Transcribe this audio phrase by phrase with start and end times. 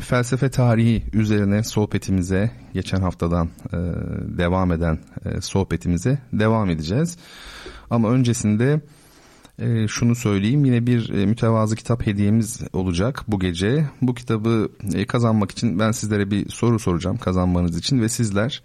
[0.00, 3.76] felsefe tarihi üzerine sohbetimize, geçen haftadan e,
[4.38, 7.16] devam eden e, sohbetimize devam edeceğiz.
[7.90, 8.80] Ama öncesinde
[9.58, 13.84] e, şunu söyleyeyim, yine bir e, mütevazı kitap hediyemiz olacak bu gece.
[14.02, 18.62] Bu kitabı e, kazanmak için ben sizlere bir soru soracağım kazanmanız için ve sizler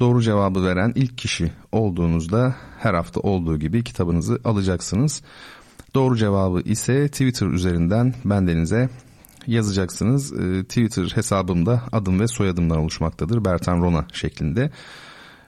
[0.00, 5.22] doğru cevabı veren ilk kişi olduğunuzda her hafta olduğu gibi kitabınızı alacaksınız.
[5.94, 8.88] Doğru cevabı ise Twitter üzerinden bendenize
[9.46, 10.32] yazacaksınız.
[10.32, 13.44] E, Twitter hesabımda adım ve soyadımdan oluşmaktadır.
[13.44, 14.70] Bertan Rona şeklinde.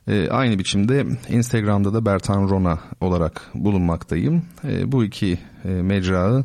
[0.09, 4.43] E, aynı biçimde Instagram'da da Bertan Rona olarak bulunmaktayım.
[4.65, 6.45] E, bu iki e, mecrayı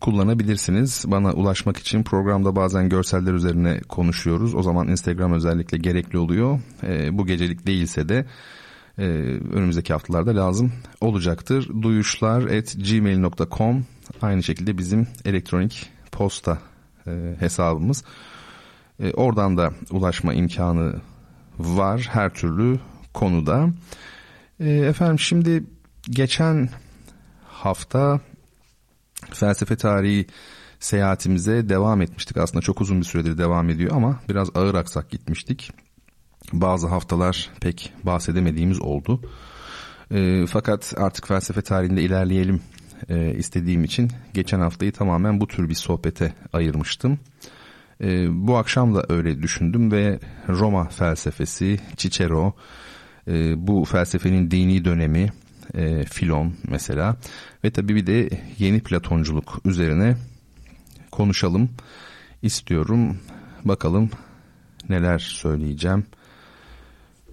[0.00, 1.04] kullanabilirsiniz.
[1.06, 4.54] Bana ulaşmak için programda bazen görseller üzerine konuşuyoruz.
[4.54, 6.60] O zaman Instagram özellikle gerekli oluyor.
[7.12, 8.26] Bu gecelik değilse de
[8.98, 9.02] e,
[9.52, 11.82] önümüzdeki haftalarda lazım olacaktır.
[11.82, 13.84] Duyuşlar at gmail.com
[14.22, 16.58] aynı şekilde bizim elektronik posta
[17.06, 18.04] e, hesabımız.
[19.00, 21.00] E, oradan da ulaşma imkanı
[21.58, 22.80] var her türlü
[23.14, 23.68] konuda.
[24.60, 25.64] E, efendim şimdi
[26.10, 26.68] geçen
[27.48, 28.20] hafta
[29.30, 30.26] felsefe tarihi
[30.80, 32.36] seyahatimize devam etmiştik.
[32.36, 35.70] Aslında çok uzun bir süredir devam ediyor ama biraz ağır aksak gitmiştik.
[36.52, 39.20] Bazı haftalar pek bahsedemediğimiz oldu.
[40.10, 42.60] E, fakat artık felsefe tarihinde ilerleyelim
[43.08, 47.18] e, istediğim için geçen haftayı tamamen bu tür bir sohbete ayırmıştım.
[48.00, 50.18] E, bu akşam da öyle düşündüm ve
[50.48, 52.54] Roma felsefesi, Cicero,
[53.28, 55.32] e, bu felsefenin dini dönemi,
[55.74, 57.16] e, Filon mesela
[57.64, 60.16] ve tabii bir de yeni Platonculuk üzerine
[61.10, 61.70] konuşalım
[62.42, 63.18] istiyorum.
[63.64, 64.10] Bakalım
[64.88, 66.06] neler söyleyeceğim.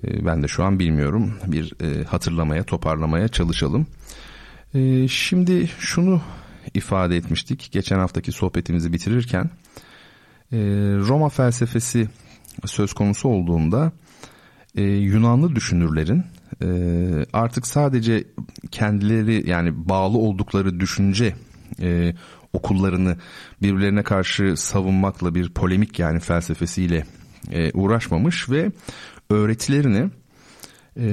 [0.03, 1.33] E, ben de şu an bilmiyorum.
[1.47, 3.87] Bir e, hatırlamaya, toparlamaya çalışalım.
[4.73, 6.21] E, şimdi şunu
[6.73, 9.49] ifade etmiştik geçen haftaki sohbetimizi bitirirken.
[10.51, 10.57] E,
[11.07, 12.07] Roma felsefesi
[12.65, 13.91] söz konusu olduğunda
[14.75, 16.23] e, Yunanlı düşünürlerin
[16.61, 16.67] e,
[17.33, 18.23] artık sadece
[18.71, 21.35] kendileri yani bağlı oldukları düşünce
[21.81, 22.15] e,
[22.53, 23.17] okullarını
[23.61, 27.05] birbirlerine karşı savunmakla bir polemik yani felsefesiyle
[27.51, 28.71] e, uğraşmamış ve
[29.29, 30.09] öğretilerini
[30.95, 31.07] e,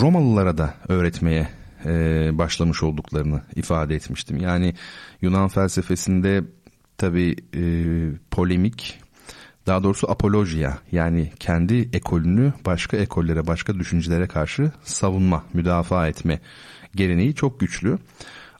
[0.00, 4.36] Romalılara da öğretmeye e, başlamış olduklarını ifade etmiştim.
[4.36, 4.74] Yani
[5.22, 6.44] Yunan felsefesinde
[6.98, 7.62] tabi e,
[8.30, 8.98] polemik
[9.66, 16.40] daha doğrusu apolojiya yani kendi ekolünü başka ekollere başka düşüncelere karşı savunma müdafaa etme
[16.94, 17.98] geleneği çok güçlü.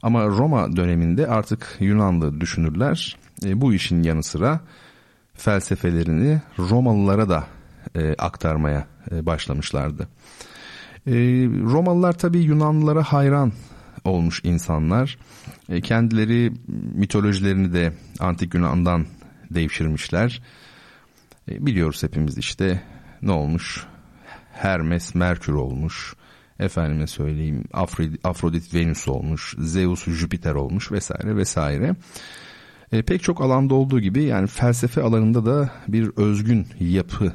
[0.01, 4.59] Ama Roma döneminde artık Yunanlı düşünürler e, bu işin yanı sıra
[5.33, 7.47] felsefelerini Romalılara da
[7.95, 10.07] e, aktarmaya e, başlamışlardı.
[11.07, 11.13] E,
[11.71, 13.51] Romalılar tabi Yunanlılara hayran
[14.03, 15.17] olmuş insanlar.
[15.69, 16.53] E, kendileri
[16.93, 19.05] mitolojilerini de antik Yunan'dan
[19.51, 20.41] devşirmişler.
[21.51, 22.81] E, biliyoruz hepimiz işte
[23.21, 23.85] ne olmuş?
[24.51, 26.13] Hermes Merkür olmuş.
[26.59, 27.63] Efendime söyleyeyim
[28.23, 29.55] Afrodit Venüs olmuş.
[29.59, 31.95] Zeus Jüpiter olmuş vesaire vesaire.
[32.91, 37.33] E, pek çok alanda olduğu gibi yani felsefe alanında da bir özgün yapı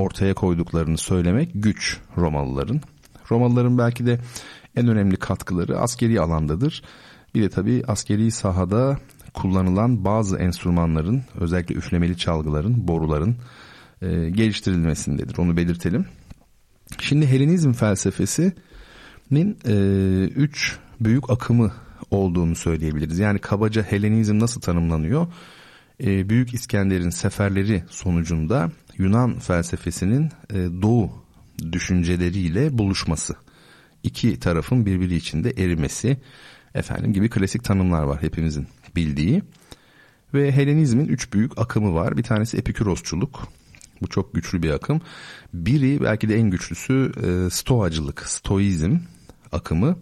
[0.00, 2.80] ortaya koyduklarını söylemek güç Romalıların.
[3.30, 4.20] Romalıların belki de
[4.76, 6.82] en önemli katkıları askeri alandadır.
[7.34, 8.98] Bir de tabii askeri sahada
[9.34, 13.36] kullanılan bazı enstrümanların özellikle üflemeli çalgıların, boruların
[14.02, 15.38] e, geliştirilmesindedir.
[15.38, 16.06] Onu belirtelim.
[16.98, 19.74] Şimdi Helenizm felsefesinin e,
[20.24, 21.72] üç büyük akımı
[22.10, 23.18] olduğunu söyleyebiliriz.
[23.18, 25.26] Yani kabaca Helenizm nasıl tanımlanıyor?
[26.04, 28.70] E, Büyük İskender'in seferleri sonucunda
[29.00, 31.10] Yunan felsefesinin e, Doğu
[31.72, 33.34] düşünceleriyle buluşması.
[34.02, 36.16] İki tarafın birbiri içinde erimesi
[36.74, 38.66] efendim gibi klasik tanımlar var hepimizin
[38.96, 39.42] bildiği.
[40.34, 42.16] Ve Helenizmin üç büyük akımı var.
[42.16, 43.48] Bir tanesi Epikurosçuluk.
[44.02, 45.00] Bu çok güçlü bir akım.
[45.54, 48.96] Biri belki de en güçlüsü e, Stoacılık, Stoizm
[49.52, 49.96] akımı.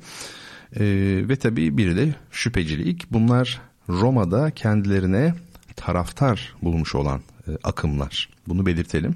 [0.76, 0.84] E,
[1.28, 3.12] ve tabii biri de şüphecilik.
[3.12, 5.34] Bunlar Roma'da kendilerine
[5.76, 7.20] taraftar bulmuş olan
[7.64, 8.28] akımlar.
[8.48, 9.14] Bunu belirtelim.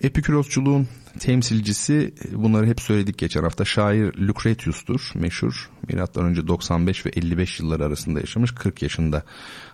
[0.00, 5.70] Epikurosçuluğun temsilcisi bunları hep söyledik geçen hafta şair Lucretius'tur meşhur.
[5.88, 9.22] Milattan önce 95 ve 55 yılları arasında yaşamış 40 yaşında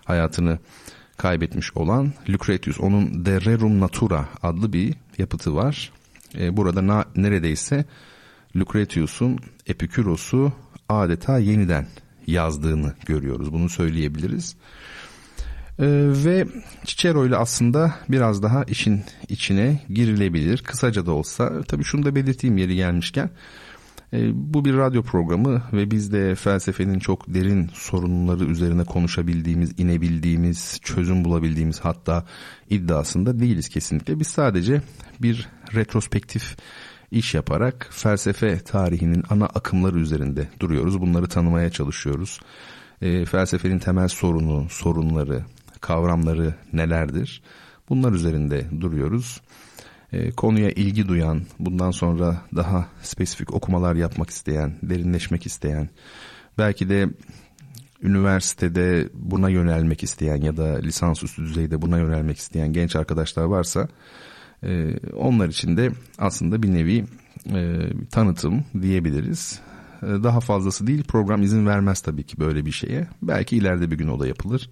[0.05, 0.59] hayatını
[1.17, 2.79] kaybetmiş olan Lucretius.
[2.79, 5.91] Onun De Rerum Natura adlı bir yapıtı var.
[6.39, 7.85] E, burada neredeyse
[8.55, 10.53] Lucretius'un Epiküros'u
[10.89, 11.87] adeta yeniden
[12.27, 13.53] yazdığını görüyoruz.
[13.53, 14.55] Bunu söyleyebiliriz.
[15.79, 15.85] Ee,
[16.25, 16.47] ve
[16.85, 20.57] Cicero ile aslında biraz daha işin içine girilebilir.
[20.57, 23.29] Kısaca da olsa tabii şunu da belirteyim yeri gelmişken.
[24.13, 30.79] E, bu bir radyo programı ve biz de felsefenin çok derin sorunları üzerine konuşabildiğimiz, inebildiğimiz,
[30.83, 32.25] çözüm bulabildiğimiz hatta
[32.69, 34.19] iddiasında değiliz kesinlikle.
[34.19, 34.81] Biz sadece
[35.21, 36.57] bir retrospektif
[37.11, 41.01] iş yaparak felsefe tarihinin ana akımları üzerinde duruyoruz.
[41.01, 42.39] Bunları tanımaya çalışıyoruz.
[43.01, 45.43] E, felsefenin temel sorunu, sorunları,
[45.83, 47.41] kavramları nelerdir?
[47.89, 49.41] Bunlar üzerinde duruyoruz.
[50.11, 55.89] E, konuya ilgi duyan, bundan sonra daha spesifik okumalar yapmak isteyen, derinleşmek isteyen,
[56.57, 57.09] belki de
[58.01, 63.87] üniversitede buna yönelmek isteyen ya da lisansüstü düzeyde buna yönelmek isteyen genç arkadaşlar varsa
[64.63, 67.05] e, onlar için de aslında bir nevi
[67.53, 69.59] e, tanıtım diyebiliriz.
[70.03, 73.07] E, daha fazlası değil program izin vermez tabii ki böyle bir şeye.
[73.21, 74.69] Belki ileride bir gün o da yapılır.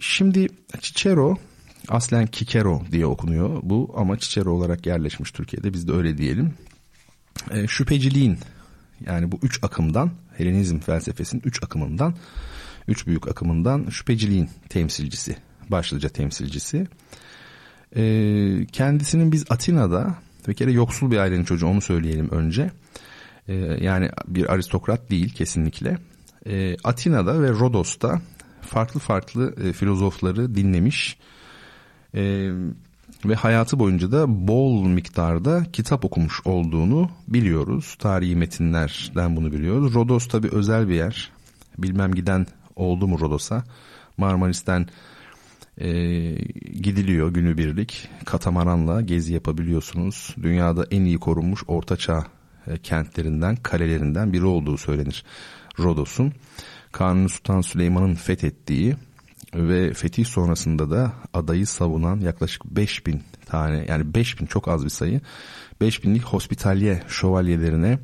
[0.00, 0.48] Şimdi
[0.80, 1.36] Cicero
[1.88, 6.54] aslen Kikero diye okunuyor bu ama Cicero olarak yerleşmiş Türkiye'de biz de öyle diyelim.
[7.50, 8.38] E, şüpheciliğin
[9.06, 12.14] yani bu üç akımdan Helenizm felsefesinin üç akımından
[12.88, 15.36] üç büyük akımından şüpheciliğin temsilcisi
[15.70, 16.86] başlıca temsilcisi.
[17.96, 20.14] E, kendisinin biz Atina'da
[20.48, 22.70] bir kere yoksul bir ailenin çocuğu onu söyleyelim önce.
[23.48, 25.98] E, yani bir aristokrat değil kesinlikle.
[26.46, 28.20] E, Atina'da ve Rodos'ta
[28.64, 31.18] farklı farklı e, filozofları dinlemiş
[32.14, 32.50] e,
[33.24, 37.96] ve hayatı boyunca da bol miktarda kitap okumuş olduğunu biliyoruz.
[37.98, 39.94] Tarihi metinlerden bunu biliyoruz.
[39.94, 41.30] Rodos tabi özel bir yer.
[41.78, 42.46] Bilmem giden
[42.76, 43.64] oldu mu Rodos'a.
[44.16, 44.86] Marmaris'ten
[45.78, 45.88] e,
[46.82, 48.08] gidiliyor günübirlik.
[48.24, 50.34] Katamaranla gezi yapabiliyorsunuz.
[50.42, 52.24] Dünyada en iyi korunmuş ortaçağ
[52.66, 55.24] e, kentlerinden, kalelerinden biri olduğu söylenir
[55.78, 56.32] Rodos'un.
[56.94, 58.96] Kanuni Sultan Süleyman'ın fethettiği
[59.54, 65.20] ve fetih sonrasında da adayı savunan yaklaşık 5000 tane yani 5000 çok az bir sayı
[65.80, 67.98] 5000'lik hospitalye şövalyelerine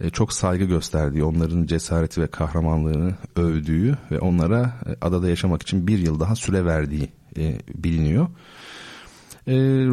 [0.00, 5.86] e, çok saygı gösterdiği, onların cesareti ve kahramanlığını övdüğü ve onlara e, adada yaşamak için
[5.86, 8.28] bir yıl daha süre verdiği e, biliniyor.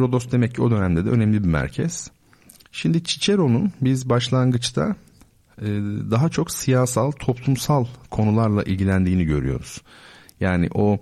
[0.00, 2.10] Rodos demek ki o dönemde de önemli bir merkez.
[2.72, 4.96] Şimdi Cicero'nun biz başlangıçta
[6.10, 9.82] daha çok siyasal, toplumsal konularla ilgilendiğini görüyoruz.
[10.40, 10.98] Yani o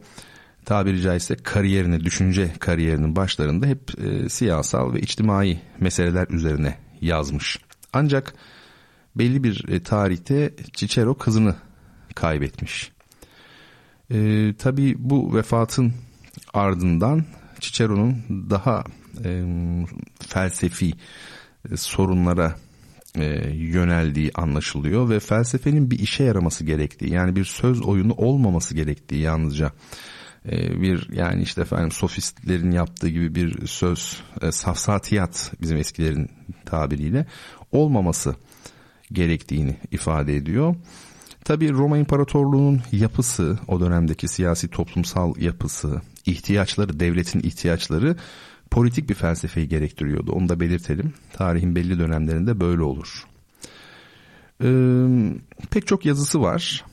[0.64, 7.58] tabiri caizse kariyerini, düşünce kariyerinin başlarında hep e, siyasal ve içtimai meseleler üzerine yazmış.
[7.92, 8.34] Ancak
[9.16, 11.54] belli bir e, tarihte Cicero kızını
[12.14, 12.92] kaybetmiş.
[14.10, 15.92] E, tabii bu vefatın
[16.54, 17.24] ardından
[17.60, 18.84] Cicero'nun daha
[19.24, 19.44] e,
[20.28, 20.92] felsefi
[21.72, 22.56] e, sorunlara
[23.16, 29.20] e, yöneldiği anlaşılıyor ve felsefenin bir işe yaraması gerektiği yani bir söz oyunu olmaması gerektiği
[29.20, 29.72] yalnızca
[30.48, 36.30] e, bir yani işte efendim sofistlerin yaptığı gibi bir söz e, safsatiyat bizim eskilerin
[36.64, 37.26] tabiriyle
[37.72, 38.34] olmaması
[39.12, 40.74] gerektiğini ifade ediyor.
[41.44, 48.16] Tabi Roma İmparatorluğu'nun yapısı, o dönemdeki siyasi toplumsal yapısı, ihtiyaçları, devletin ihtiyaçları
[48.76, 50.33] politik bir felsefeyi gerektiriyordu.
[50.33, 51.14] Onu da belirtelim.
[51.33, 53.26] Tarihin belli dönemlerinde böyle olur.
[54.62, 54.68] Ee,
[55.71, 56.85] pek çok yazısı var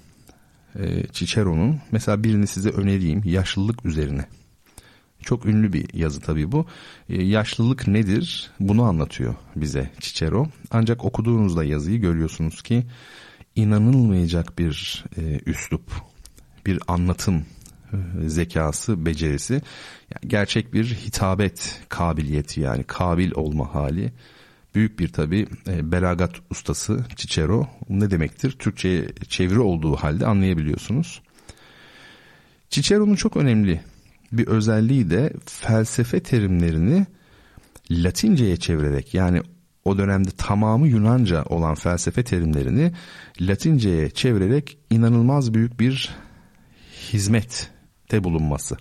[0.76, 1.82] e, Cicero'nun.
[1.92, 3.22] Mesela birini size önereyim.
[3.26, 4.26] Yaşlılık üzerine.
[5.22, 6.66] Çok ünlü bir yazı tabii bu.
[7.10, 8.52] Ee, yaşlılık nedir?
[8.60, 10.48] Bunu anlatıyor bize Cicero.
[10.72, 12.86] Ancak okuduğunuzda yazıyı görüyorsunuz ki
[13.56, 15.92] inanılmayacak bir e, üslup,
[16.66, 17.46] bir anlatım
[18.28, 19.54] zekası, becerisi.
[19.54, 24.14] Yani gerçek bir hitabet kabiliyeti yani kabil olma hali.
[24.76, 28.52] Büyük bir tabi e, belagat ustası Cicero ne demektir?
[28.52, 31.22] Türkçe'ye çeviri olduğu halde anlayabiliyorsunuz.
[32.70, 33.82] Cicero'nun çok önemli
[34.32, 37.06] bir özelliği de felsefe terimlerini
[37.92, 39.42] Latince'ye çevirerek yani
[39.86, 42.92] o dönemde tamamı Yunanca olan felsefe terimlerini
[43.42, 46.16] Latince'ye çevirerek inanılmaz büyük bir
[47.14, 47.73] hizmet
[48.12, 48.78] de bulunması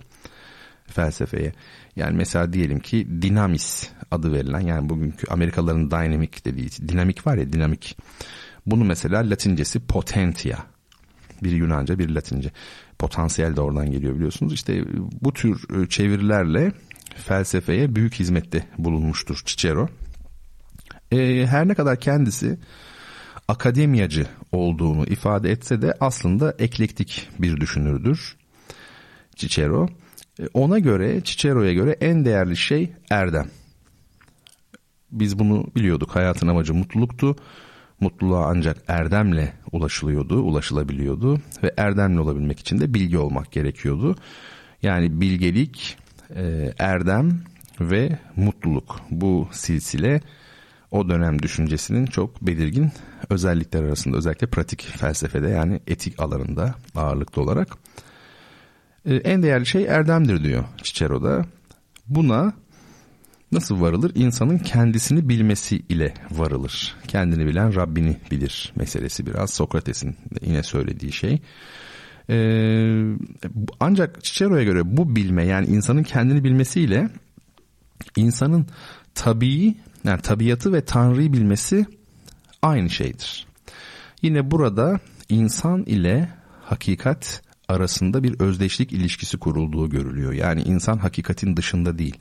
[0.86, 1.52] felsefeye.
[1.96, 7.52] Yani mesela diyelim ki dinamis adı verilen yani bugünkü Amerikalıların dynamic dediği dinamik var ya
[7.52, 7.96] dinamik.
[8.66, 10.58] Bunu mesela latincesi potentia.
[11.42, 12.50] Bir Yunanca bir Latince.
[12.98, 14.52] Potansiyel de oradan geliyor biliyorsunuz.
[14.52, 14.84] İşte
[15.22, 16.72] bu tür e, çevirilerle
[17.16, 19.88] felsefeye büyük hizmette bulunmuştur Cicero.
[21.12, 22.58] Ee, her ne kadar kendisi
[23.48, 28.36] akademiyacı olduğunu ifade etse de aslında eklektik bir düşünürdür.
[29.42, 29.88] Cicero.
[30.40, 33.46] E, ona göre, Cicero'ya göre en değerli şey erdem.
[35.12, 36.16] Biz bunu biliyorduk.
[36.16, 37.36] Hayatın amacı mutluluktu.
[38.00, 44.16] Mutluluğa ancak erdemle ulaşılıyordu, ulaşılabiliyordu ve erdemli olabilmek için de bilgi olmak gerekiyordu.
[44.82, 45.96] Yani bilgelik,
[46.36, 47.40] e, erdem
[47.80, 50.20] ve mutluluk bu silsile
[50.90, 52.92] o dönem düşüncesinin çok belirgin
[53.30, 57.68] özellikler arasında özellikle pratik felsefede yani etik alanında ağırlıklı olarak.
[59.06, 61.46] E, en değerli şey erdemdir diyor Cicero'da.
[62.08, 62.52] Buna
[63.52, 64.12] nasıl varılır?
[64.14, 66.96] İnsanın kendisini bilmesi ile varılır.
[67.08, 71.42] Kendini bilen Rabbini bilir meselesi biraz Sokrates'in yine söylediği şey.
[72.30, 73.16] Ee,
[73.80, 77.10] ancak Cicero'ya göre bu bilme yani insanın kendini bilmesiyle
[78.16, 78.66] insanın
[79.14, 81.86] tabii yani tabiatı ve Tanrı'yı bilmesi
[82.62, 83.46] aynı şeydir.
[84.22, 86.28] Yine burada insan ile
[86.62, 90.32] hakikat arasında bir özdeşlik ilişkisi kurulduğu görülüyor.
[90.32, 92.16] Yani insan hakikatin dışında değil.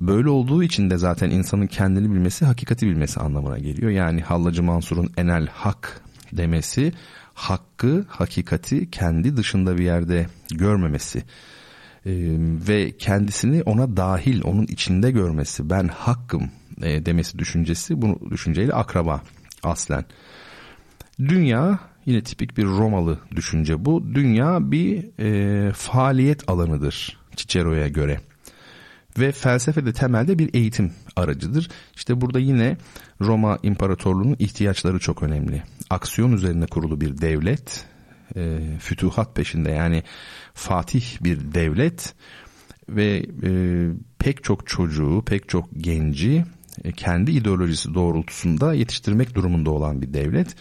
[0.00, 3.90] Böyle olduğu için de zaten insanın kendini bilmesi hakikati bilmesi anlamına geliyor.
[3.90, 6.00] Yani Hallacı Mansur'un enel hak
[6.32, 6.92] demesi
[7.34, 11.18] hakkı, hakikati kendi dışında bir yerde görmemesi
[12.06, 12.12] ee,
[12.68, 16.50] ve kendisini ona dahil, onun içinde görmesi, ben hakkım
[16.82, 19.22] e, demesi düşüncesi bu düşünceyle akraba
[19.62, 20.04] aslen.
[21.18, 21.78] Dünya
[22.08, 24.14] yine tipik bir Romalı düşünce bu.
[24.14, 28.20] Dünya bir e, faaliyet alanıdır Cicero'ya göre.
[29.18, 31.68] Ve felsefe de temelde bir eğitim aracıdır.
[31.96, 32.76] İşte burada yine
[33.20, 35.62] Roma İmparatorluğu'nun ihtiyaçları çok önemli.
[35.90, 37.86] Aksiyon üzerine kurulu bir devlet,
[38.36, 40.02] e, fütuhat peşinde yani
[40.54, 42.14] fatih bir devlet
[42.88, 43.50] ve e,
[44.18, 46.44] pek çok çocuğu, pek çok genci
[46.84, 50.54] e, kendi ideolojisi doğrultusunda yetiştirmek durumunda olan bir devlet.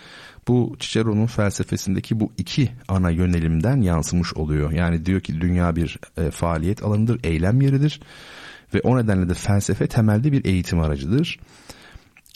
[0.48, 4.72] Bu Cicero'nun felsefesindeki bu iki ana yönelimden yansımış oluyor.
[4.72, 8.01] Yani diyor ki dünya bir e, faaliyet alanıdır, eylem yeridir
[8.74, 11.39] ve o nedenle de felsefe temelde bir eğitim aracıdır.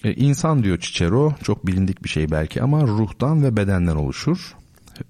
[0.04, 4.56] E, insan diyor Cicero çok bilindik bir şey belki ama ruhtan ve bedenden oluşur.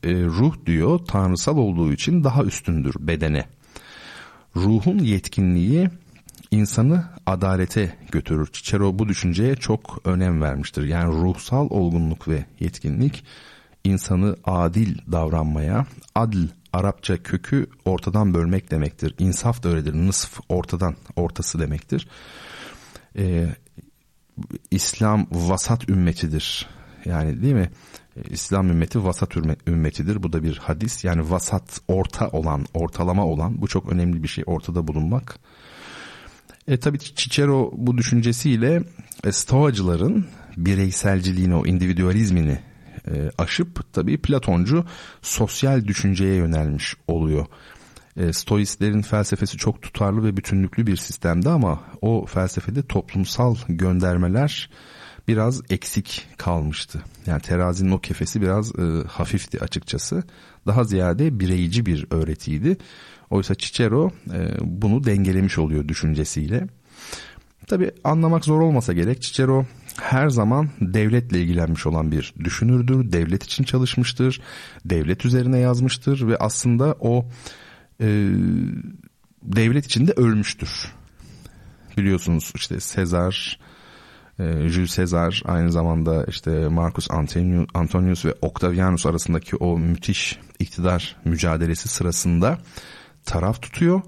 [0.04, 3.46] E, ruh diyor tanrısal olduğu için daha üstündür bedene.
[4.56, 5.90] Ruhun yetkinliği
[6.52, 8.50] insanı adalete götürür.
[8.54, 10.84] Cicero bu düşünceye çok önem vermiştir.
[10.84, 13.24] Yani ruhsal olgunluk ve yetkinlik
[13.84, 19.16] insanı adil davranmaya, adil Arapça kökü ortadan bölmek demektir.
[19.20, 19.94] İnsaf da öyledir.
[19.94, 22.08] Nısf ortadan, ortası demektir.
[23.18, 23.50] Ee,
[24.72, 26.70] İslam vasat ümmetidir.
[27.06, 27.70] Yani değil mi?
[28.30, 30.24] İslam ümmeti vasat ümmetidir.
[30.24, 31.04] Bu da bir hadis.
[31.04, 33.62] Yani vasat, orta olan, ortalama olan.
[33.62, 34.44] Bu çok önemli bir şey.
[34.48, 35.40] Ortada bulunmak.
[36.68, 38.84] E tabi Cicero bu düşüncesiyle
[39.24, 40.26] e, Stoacıların
[40.58, 42.60] bireyselciliğini, o individualizmini
[43.08, 44.86] e, aşıp tabii Platoncu
[45.22, 47.46] sosyal düşünceye yönelmiş oluyor.
[48.18, 54.70] E, Stoistlerin felsefesi çok tutarlı ve bütünlüklü bir sistemdi ama o felsefede toplumsal göndermeler
[55.28, 57.02] biraz eksik kalmıştı.
[57.26, 60.24] Yani terazinin o kefesi biraz e, hafifti açıkçası.
[60.68, 62.78] Daha ziyade bireyci bir öğretiydi.
[63.32, 66.68] Oysa Cicero e, bunu dengelemiş oluyor düşüncesiyle.
[67.68, 69.66] Tabi anlamak zor olmasa gerek Cicero
[70.02, 73.12] her zaman devletle ilgilenmiş olan bir düşünürdür.
[73.12, 74.42] Devlet için çalışmıştır.
[74.86, 77.26] Devlet üzerine yazmıştır ve aslında o
[78.02, 78.08] e,
[79.44, 80.92] devlet içinde ölmüştür.
[81.98, 83.60] Biliyorsunuz işte Sezar,
[84.40, 87.08] e, Jules Caesar aynı zamanda işte Marcus
[87.74, 92.58] Antonius ve Octavianus arasındaki o müthiş iktidar mücadelesi sırasında
[93.26, 94.02] taraf tutuyor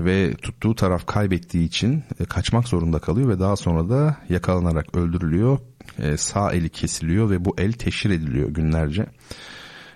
[0.00, 5.58] ve tuttuğu taraf kaybettiği için e, kaçmak zorunda kalıyor ve daha sonra da yakalanarak öldürülüyor.
[5.98, 9.06] E, sağ eli kesiliyor ve bu el teşhir ediliyor günlerce.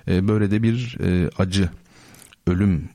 [0.09, 0.99] E, böyle de bir
[1.39, 1.71] acı
[2.47, 2.89] ölüm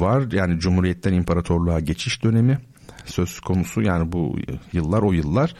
[0.00, 0.32] var.
[0.32, 2.58] Yani Cumhuriyet'ten imparatorluğa geçiş dönemi
[3.04, 3.82] söz konusu.
[3.82, 4.36] Yani bu
[4.72, 5.54] yıllar o yıllar.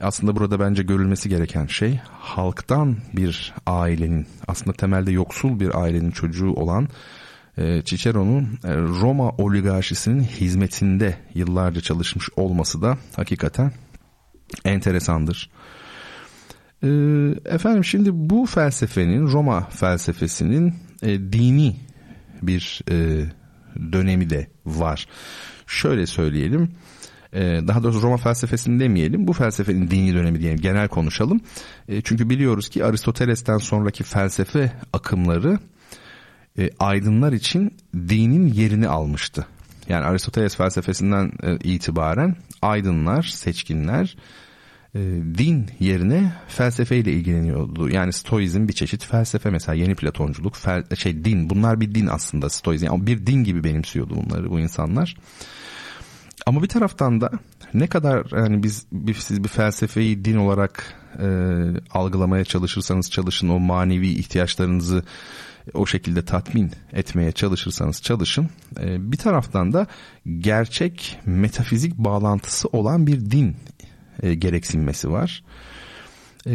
[0.00, 6.52] Aslında burada bence görülmesi gereken şey halktan bir ailenin aslında temelde yoksul bir ailenin çocuğu
[6.52, 6.88] olan
[7.84, 13.72] Cicero'nun e, Roma oligarşisinin hizmetinde yıllarca çalışmış olması da hakikaten
[14.64, 15.50] enteresandır.
[16.82, 16.88] E,
[17.44, 21.76] efendim şimdi bu felsefenin Roma felsefesinin dini
[22.42, 22.82] bir
[23.92, 25.06] dönemi de var.
[25.66, 26.70] Şöyle söyleyelim
[27.68, 31.40] daha doğrusu Roma felsefesini demeyelim bu felsefenin dini dönemi diyelim genel konuşalım.
[32.04, 35.58] Çünkü biliyoruz ki Aristoteles'ten sonraki felsefe akımları
[36.60, 39.46] e, aydınlar için dinin yerini almıştı.
[39.88, 44.16] Yani Aristoteles felsefesinden e, itibaren aydınlar, seçkinler
[44.94, 44.98] e,
[45.38, 47.88] din yerine felsefeyle ilgileniyordu.
[47.88, 52.50] Yani stoizm bir çeşit felsefe mesela yeni platonculuk, fel, şey din bunlar bir din aslında
[52.50, 52.86] stoizm.
[52.86, 55.16] Yani bir din gibi benimsiyordu bunları bu insanlar.
[56.46, 57.30] Ama bir taraftan da
[57.74, 61.26] ne kadar yani biz bir, siz bir felsefeyi din olarak e,
[61.90, 65.02] algılamaya çalışırsanız çalışın o manevi ihtiyaçlarınızı
[65.74, 68.50] o şekilde tatmin etmeye çalışırsanız çalışın.
[68.80, 69.86] E, bir taraftan da
[70.38, 73.56] gerçek metafizik bağlantısı olan bir din
[74.22, 75.44] e, gereksinmesi var.
[76.46, 76.52] E,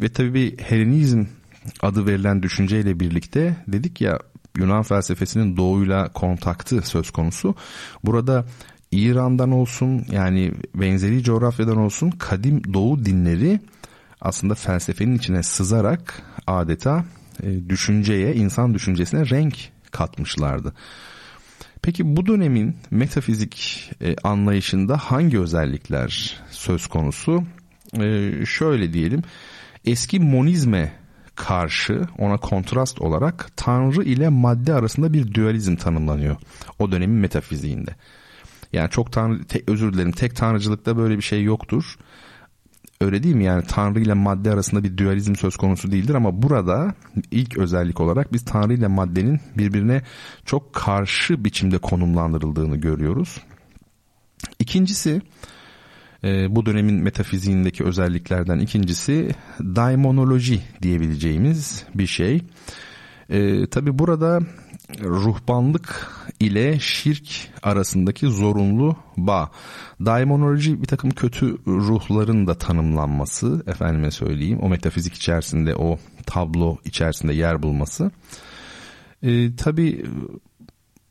[0.00, 1.24] ve tabii bir Helenizm
[1.82, 4.18] adı verilen düşünceyle birlikte dedik ya
[4.56, 7.54] Yunan felsefesinin doğuyla kontaktı söz konusu.
[8.04, 8.44] Burada
[8.90, 13.60] İran'dan olsun yani benzeri coğrafyadan olsun kadim doğu dinleri
[14.20, 17.04] aslında felsefenin içine sızarak adeta
[17.42, 19.56] e, düşünceye, insan düşüncesine renk
[19.90, 20.74] katmışlardı.
[21.82, 27.44] Peki bu dönemin metafizik e, anlayışında hangi özellikler söz konusu?
[28.00, 29.22] E, şöyle diyelim,
[29.84, 30.92] eski monizme
[31.34, 36.36] karşı ona kontrast olarak tanrı ile madde arasında bir dualizm tanımlanıyor
[36.78, 37.94] o dönemin metafiziğinde.
[38.72, 41.96] Yani çok tanrı, te, özür dilerim tek tanrıcılıkta böyle bir şey yoktur.
[43.00, 43.44] Öyle değil mi?
[43.44, 46.94] Yani Tanrı ile madde arasında bir dualizm söz konusu değildir ama burada
[47.30, 50.02] ilk özellik olarak biz Tanrı ile maddenin birbirine
[50.44, 53.40] çok karşı biçimde konumlandırıldığını görüyoruz.
[54.58, 55.22] İkincisi
[56.24, 62.42] e, bu dönemin metafiziğindeki özelliklerden ikincisi daimonoloji diyebileceğimiz bir şey.
[63.28, 64.40] E, Tabi burada
[65.00, 69.50] ruhbanlık ile şirk arasındaki zorunlu bağ.
[70.04, 77.34] Daimonoloji bir takım kötü ruhların da tanımlanması efendime söyleyeyim o metafizik içerisinde o tablo içerisinde
[77.34, 78.10] yer bulması.
[79.22, 80.04] E, Tabi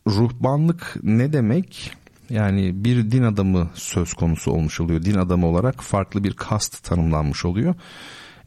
[0.08, 1.92] ruhbanlık ne demek?
[2.30, 5.04] Yani bir din adamı söz konusu olmuş oluyor.
[5.04, 7.76] Din adamı olarak farklı bir kast tanımlanmış oluyor.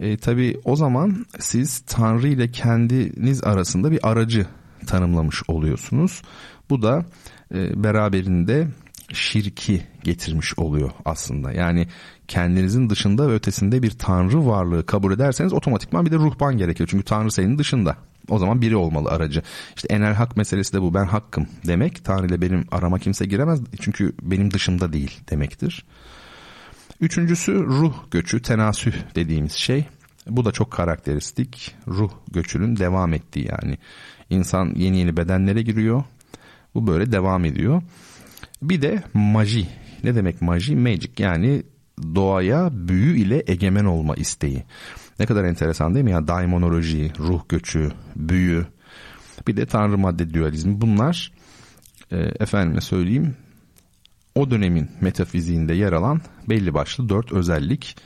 [0.00, 4.46] E, tabii o zaman siz Tanrı ile kendiniz arasında bir aracı
[4.88, 6.22] tanımlamış oluyorsunuz.
[6.70, 7.04] Bu da
[7.54, 8.68] e, beraberinde
[9.12, 11.52] şirki getirmiş oluyor aslında.
[11.52, 11.88] Yani
[12.28, 16.88] kendinizin dışında ve ötesinde bir tanrı varlığı kabul ederseniz otomatikman bir de ruhban gerekiyor.
[16.92, 17.96] Çünkü tanrı senin dışında.
[18.28, 19.42] O zaman biri olmalı aracı.
[19.76, 20.94] İşte enel hak meselesi de bu.
[20.94, 22.04] Ben hakkım demek.
[22.04, 23.60] Tanrı ile benim arama kimse giremez.
[23.80, 25.84] Çünkü benim dışımda değil demektir.
[27.00, 29.84] Üçüncüsü ruh göçü, tenasüh dediğimiz şey.
[30.26, 31.74] Bu da çok karakteristik.
[31.86, 33.78] Ruh göçünün devam ettiği yani.
[34.30, 36.04] İnsan yeni yeni bedenlere giriyor.
[36.74, 37.82] Bu böyle devam ediyor.
[38.62, 39.68] Bir de maji.
[40.04, 40.76] Ne demek maji?
[40.76, 41.62] Magic yani
[42.14, 44.64] doğaya büyü ile egemen olma isteği.
[45.18, 46.28] Ne kadar enteresan değil mi ya?
[46.28, 48.66] Daimonoloji, ruh göçü, büyü,
[49.46, 50.80] bir de tanrı madde dualizmi.
[50.80, 51.32] Bunlar
[52.12, 53.36] e, efendime söyleyeyim
[54.34, 57.96] o dönemin metafiziğinde yer alan belli başlı dört özellik.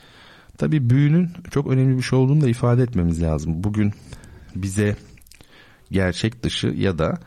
[0.58, 3.64] Tabi büyünün çok önemli bir şey olduğunu da ifade etmemiz lazım.
[3.64, 3.92] Bugün
[4.54, 4.96] bize
[5.92, 7.18] gerçek dışı ya da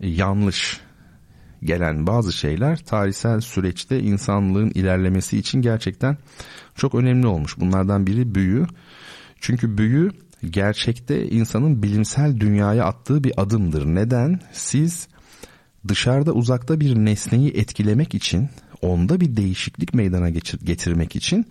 [0.00, 0.80] yanlış
[1.62, 6.16] gelen bazı şeyler tarihsel süreçte insanlığın ilerlemesi için gerçekten
[6.74, 7.58] çok önemli olmuş.
[7.58, 8.66] Bunlardan biri büyü.
[9.40, 10.10] Çünkü büyü
[10.50, 13.86] gerçekte insanın bilimsel dünyaya attığı bir adımdır.
[13.86, 14.40] Neden?
[14.52, 15.08] Siz
[15.88, 18.48] dışarıda uzakta bir nesneyi etkilemek için,
[18.82, 20.30] onda bir değişiklik meydana
[20.64, 21.46] getirmek için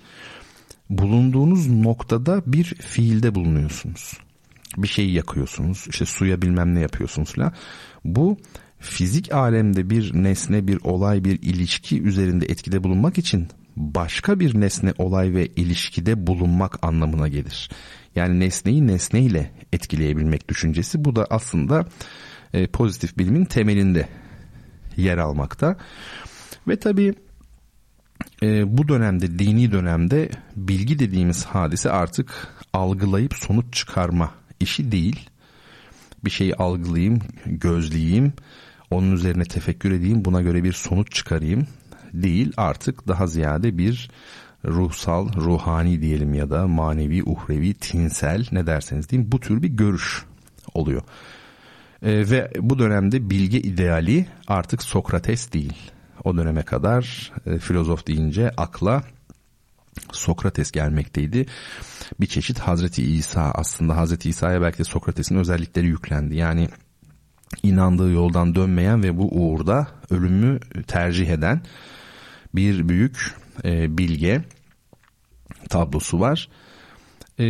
[0.90, 4.27] bulunduğunuz noktada bir fiilde bulunuyorsunuz.
[4.78, 7.54] Bir şeyi yakıyorsunuz, işte suya bilmem ne yapıyorsunuz falan.
[8.06, 8.38] Bu
[8.80, 14.94] fizik alemde bir nesne, bir olay, bir ilişki üzerinde etkide bulunmak için başka bir nesne,
[14.98, 17.70] olay ve ilişkide bulunmak anlamına gelir.
[18.16, 21.86] Yani nesneyi nesneyle etkileyebilmek düşüncesi bu da aslında
[22.54, 24.08] e, pozitif bilimin temelinde
[24.98, 25.78] yer almakta.
[26.68, 27.14] Ve tabii
[28.44, 35.30] e, bu dönemde dini dönemde bilgi dediğimiz hadise artık algılayıp sonuç çıkarma işi değil.
[36.26, 38.34] Bir şeyi algılayayım, gözleyeyim,
[38.92, 41.68] onun üzerine tefekkür edeyim, buna göre bir sonuç çıkarayım
[42.14, 42.54] değil.
[42.58, 44.10] Artık daha ziyade bir
[44.66, 50.26] ruhsal, ruhani diyelim ya da manevi, uhrevi, tinsel ne derseniz diyeyim bu tür bir görüş
[50.74, 51.02] oluyor.
[52.02, 55.92] E, ve bu dönemde bilge ideali artık Sokrates değil.
[56.24, 59.04] O döneme kadar e, filozof deyince akla
[60.12, 61.46] Sokrates gelmekteydi.
[62.20, 66.36] Bir çeşit Hazreti İsa aslında Hazreti İsa'ya belki de Sokrates'in özellikleri yüklendi.
[66.36, 66.70] Yani
[67.64, 71.62] inandığı yoldan dönmeyen ve bu uğurda ölümü tercih eden
[72.56, 74.42] bir büyük e, bilge
[75.70, 76.50] tablosu var.
[77.40, 77.46] E,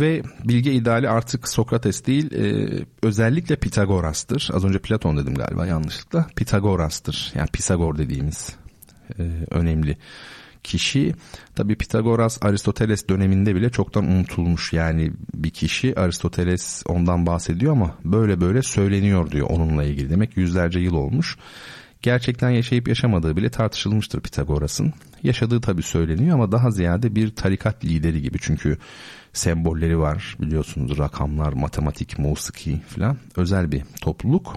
[0.00, 2.68] ve bilge ideali artık Sokrates değil e,
[3.02, 4.50] özellikle Pitagoras'tır.
[4.52, 6.26] Az önce Platon dedim galiba yanlışlıkla.
[6.36, 7.32] Pitagoras'tır.
[7.34, 8.56] Yani Pisagor dediğimiz
[9.18, 9.96] e, önemli
[10.66, 11.14] kişi.
[11.54, 18.40] Tabi Pitagoras Aristoteles döneminde bile çoktan unutulmuş yani bir kişi Aristoteles ondan bahsediyor ama böyle
[18.40, 20.10] böyle söyleniyor diyor onunla ilgili.
[20.10, 21.36] Demek yüzlerce yıl olmuş.
[22.02, 24.92] Gerçekten yaşayıp yaşamadığı bile tartışılmıştır Pitagoras'ın.
[25.22, 28.78] Yaşadığı tabi söyleniyor ama daha ziyade bir tarikat lideri gibi çünkü
[29.32, 34.56] sembolleri var biliyorsunuz rakamlar, matematik, musiki falan özel bir topluluk.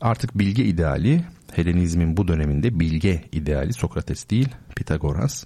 [0.00, 5.44] Artık bilge ideali Helenizmin bu döneminde bilge ideali Sokrates değil Pitagoras.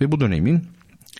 [0.00, 0.64] Ve bu dönemin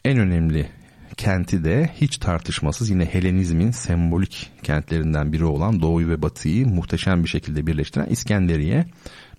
[0.05, 0.69] en önemli
[1.17, 7.29] kenti de hiç tartışmasız yine Helenizmin sembolik kentlerinden biri olan Doğu'yu ve Batı'yı muhteşem bir
[7.29, 8.87] şekilde birleştiren İskenderiye.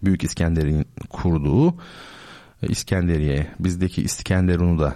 [0.04, 1.76] Büyük İskender'in kurduğu
[2.62, 4.96] İskenderiye bizdeki İskenderun'u da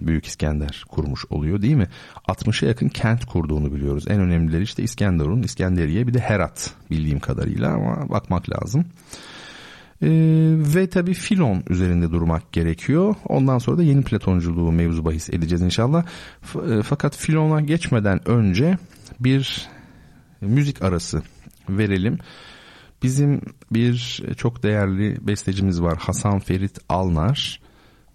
[0.00, 1.88] Büyük İskender kurmuş oluyor değil mi?
[2.28, 4.04] 60'a yakın kent kurduğunu biliyoruz.
[4.08, 8.84] En önemlileri işte İskenderun, İskenderiye bir de Herat bildiğim kadarıyla ama bakmak lazım.
[10.02, 10.08] Ee,
[10.56, 13.14] ve tabi Filon üzerinde durmak gerekiyor.
[13.28, 16.04] Ondan sonra da yeni Platonculuğu mevzu bahis edeceğiz inşallah.
[16.40, 18.78] F- e, fakat Filon'a geçmeden önce
[19.20, 19.68] bir
[20.40, 21.22] müzik arası
[21.68, 22.18] verelim.
[23.02, 23.40] Bizim
[23.72, 27.60] bir çok değerli bestecimiz var Hasan Ferit Alnar.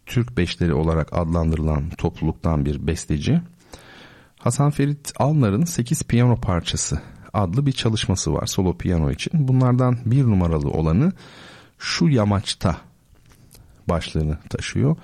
[0.10, 3.42] Türk Beşleri olarak adlandırılan topluluktan bir besteci.
[4.40, 7.02] Hasan Ferit Alnar'ın 8 piyano parçası
[7.34, 9.48] adlı bir çalışması var solo piyano için.
[9.48, 11.12] Bunlardan bir numaralı olanı
[11.78, 12.78] Şu Yamaçta
[13.90, 14.96] başlığını taşıyor.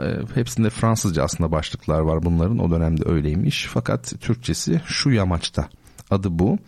[0.00, 0.02] Ee,
[0.34, 3.66] hepsinde Fransızca aslında başlıklar var bunların o dönemde öyleymiş.
[3.72, 5.68] Fakat Türkçesi Şu Yamaçta
[6.10, 6.58] adı bu.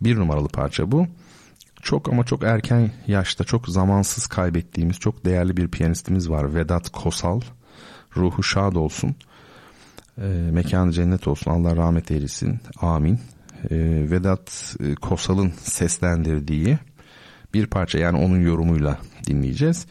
[0.00, 1.06] Bir numaralı parça bu
[1.82, 6.54] çok ama çok erken yaşta çok zamansız kaybettiğimiz çok değerli bir piyanistimiz var.
[6.54, 7.40] Vedat Kosal.
[8.16, 9.14] Ruhu şad olsun.
[10.18, 11.50] E, mekanı cennet olsun.
[11.50, 12.60] Allah rahmet eylesin.
[12.80, 13.20] Amin.
[13.70, 13.76] E,
[14.10, 16.78] Vedat Kosal'ın seslendirdiği
[17.54, 19.86] bir parça yani onun yorumuyla dinleyeceğiz.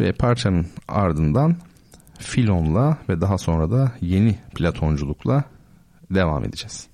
[0.00, 1.56] Ve parçanın ardından
[2.18, 5.44] Filon'la ve daha sonra da yeni Platonculukla
[6.10, 6.91] devam edeceğiz.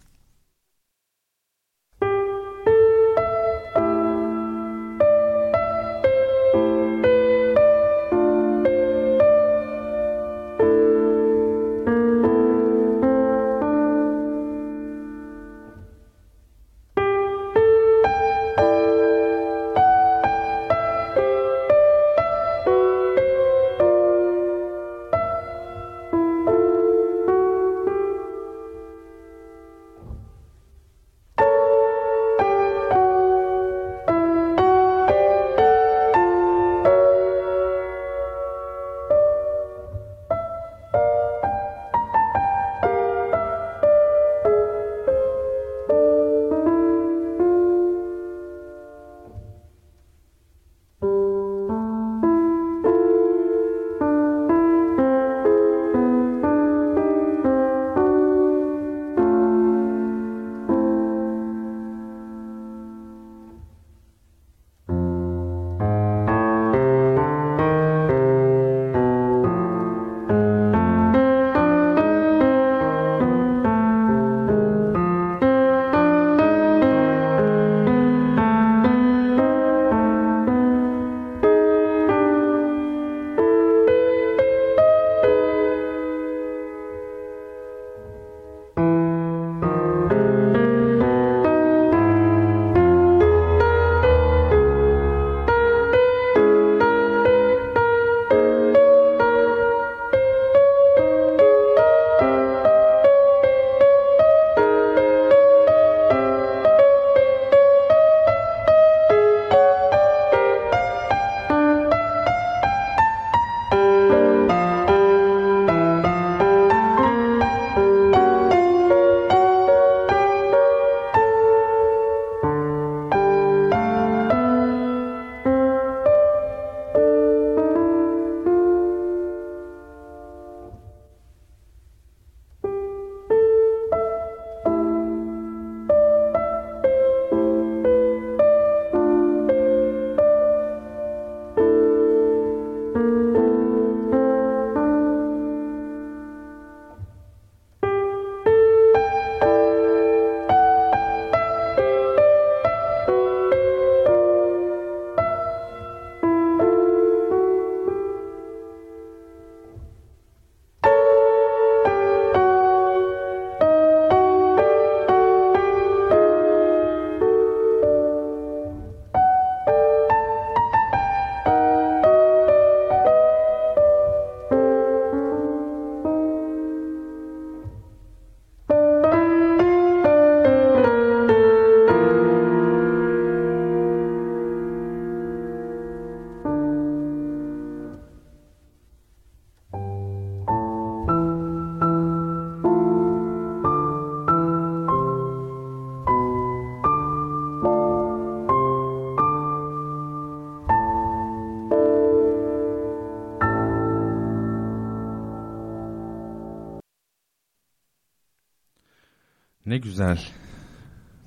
[209.99, 210.19] Güzel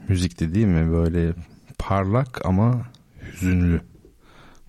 [0.07, 0.91] müzikti değil mi?
[0.91, 1.33] Böyle
[1.77, 2.87] parlak ama
[3.31, 3.81] hüzünlü.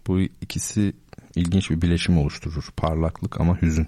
[0.06, 0.92] Bu ikisi
[1.34, 2.68] ilginç bir bileşim oluşturur.
[2.76, 3.86] Parlaklık ama hüzün.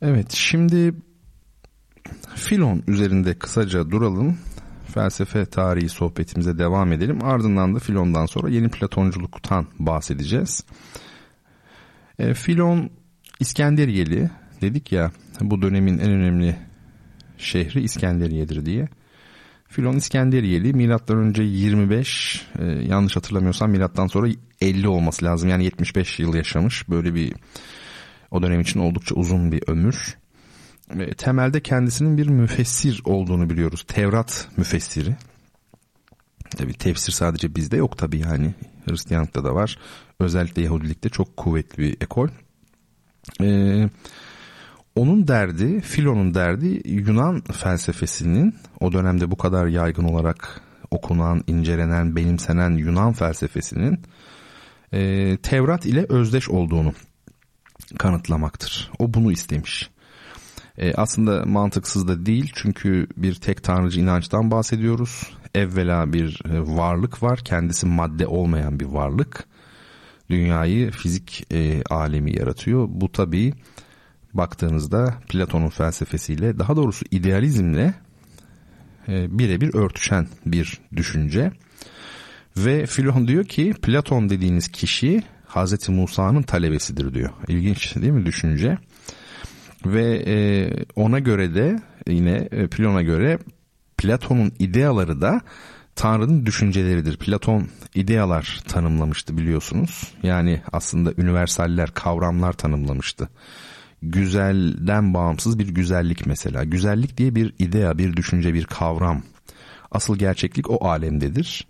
[0.00, 0.94] Evet şimdi
[2.34, 4.38] Filon üzerinde kısaca duralım.
[4.94, 7.24] Felsefe tarihi sohbetimize devam edelim.
[7.24, 10.64] Ardından da Filon'dan sonra yeni Platonculuktan bahsedeceğiz.
[12.18, 12.90] E, Filon
[13.40, 16.71] İskenderiyeli dedik ya bu dönemin en önemli
[17.42, 18.88] şehri İskenderiye'dir diye.
[19.68, 24.28] Filon İskenderiyeli milattan önce 25 e, yanlış hatırlamıyorsam milattan sonra
[24.60, 25.48] 50 olması lazım.
[25.48, 26.88] Yani 75 yıl yaşamış.
[26.88, 27.32] Böyle bir
[28.30, 30.16] o dönem için oldukça uzun bir ömür.
[30.90, 33.84] Ve temelde kendisinin bir müfessir olduğunu biliyoruz.
[33.88, 35.16] Tevrat müfessiri.
[36.56, 38.54] Tabi tefsir sadece bizde yok tabi yani.
[38.88, 39.78] Hristiyanlıkta da var.
[40.20, 42.28] Özellikle Yahudilikte çok kuvvetli bir ekol.
[43.40, 43.88] Ee,
[44.96, 52.70] onun derdi, Filon'un derdi Yunan felsefesinin o dönemde bu kadar yaygın olarak okunan, incelenen, benimsenen
[52.70, 54.00] Yunan felsefesinin
[54.92, 56.92] e, Tevrat ile özdeş olduğunu
[57.98, 58.90] kanıtlamaktır.
[58.98, 59.90] O bunu istemiş.
[60.78, 65.30] E, aslında mantıksız da değil çünkü bir tek tanrıcı inançtan bahsediyoruz.
[65.54, 69.44] Evvela bir e, varlık var, kendisi madde olmayan bir varlık.
[70.30, 72.88] Dünyayı fizik e, alemi yaratıyor.
[72.90, 73.52] Bu tabii
[74.34, 77.94] baktığınızda Platon'un felsefesiyle daha doğrusu idealizmle
[79.08, 81.52] e, birebir örtüşen bir düşünce.
[82.56, 87.30] Ve Filon diyor ki Platon dediğiniz kişi Hazreti Musa'nın talebesidir diyor.
[87.48, 88.78] İlginç değil mi düşünce?
[89.86, 90.36] Ve e,
[90.96, 93.38] ona göre de yine e, Platon'a göre
[93.96, 95.40] Platon'un ideaları da
[95.96, 97.16] Tanrı'nın düşünceleridir.
[97.16, 100.14] Platon idealar tanımlamıştı biliyorsunuz.
[100.22, 103.28] Yani aslında üniversaller, kavramlar tanımlamıştı.
[104.02, 106.64] Güzelden bağımsız bir güzellik mesela.
[106.64, 109.22] Güzellik diye bir idea, bir düşünce, bir kavram.
[109.90, 111.66] Asıl gerçeklik o alemdedir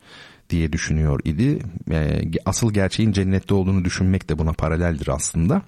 [0.51, 1.59] diye düşünüyor idi.
[1.91, 5.63] E, asıl gerçeğin cennette olduğunu düşünmek de buna paraleldir aslında.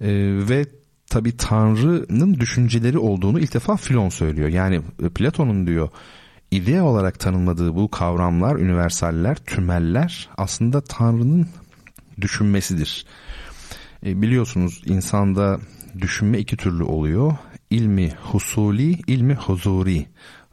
[0.00, 0.08] E,
[0.48, 0.66] ve
[1.10, 4.48] tabi Tanrı'nın düşünceleri olduğunu ilk defa Filon söylüyor.
[4.48, 5.88] Yani e, Platon'un diyor
[6.50, 11.48] idea olarak tanımladığı bu kavramlar, üniversaller, tümeller aslında Tanrı'nın
[12.20, 13.06] düşünmesidir.
[14.06, 15.60] E, biliyorsunuz insanda
[16.00, 17.32] düşünme iki türlü oluyor.
[17.70, 20.06] İlmi husuli, ilmi huzuri.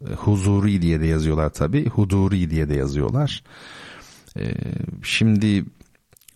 [0.09, 3.43] E, huzuri diye de yazıyorlar tabi, huduri diye de yazıyorlar.
[4.37, 4.53] E,
[5.03, 5.65] şimdi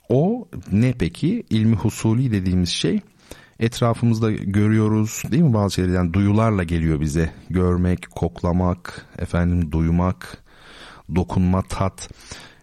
[0.10, 1.44] o ne peki?
[1.50, 3.00] İlmi husuli dediğimiz şey
[3.60, 10.44] etrafımızda görüyoruz değil mi bazı şeyler yani duyularla geliyor bize görmek, koklamak, efendim duymak,
[11.16, 12.10] dokunma, tat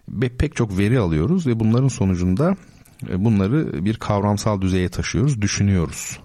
[0.09, 2.55] ve pek çok veri alıyoruz ve bunların sonucunda
[3.01, 6.19] bunları bir kavramsal düzeye taşıyoruz, düşünüyoruz.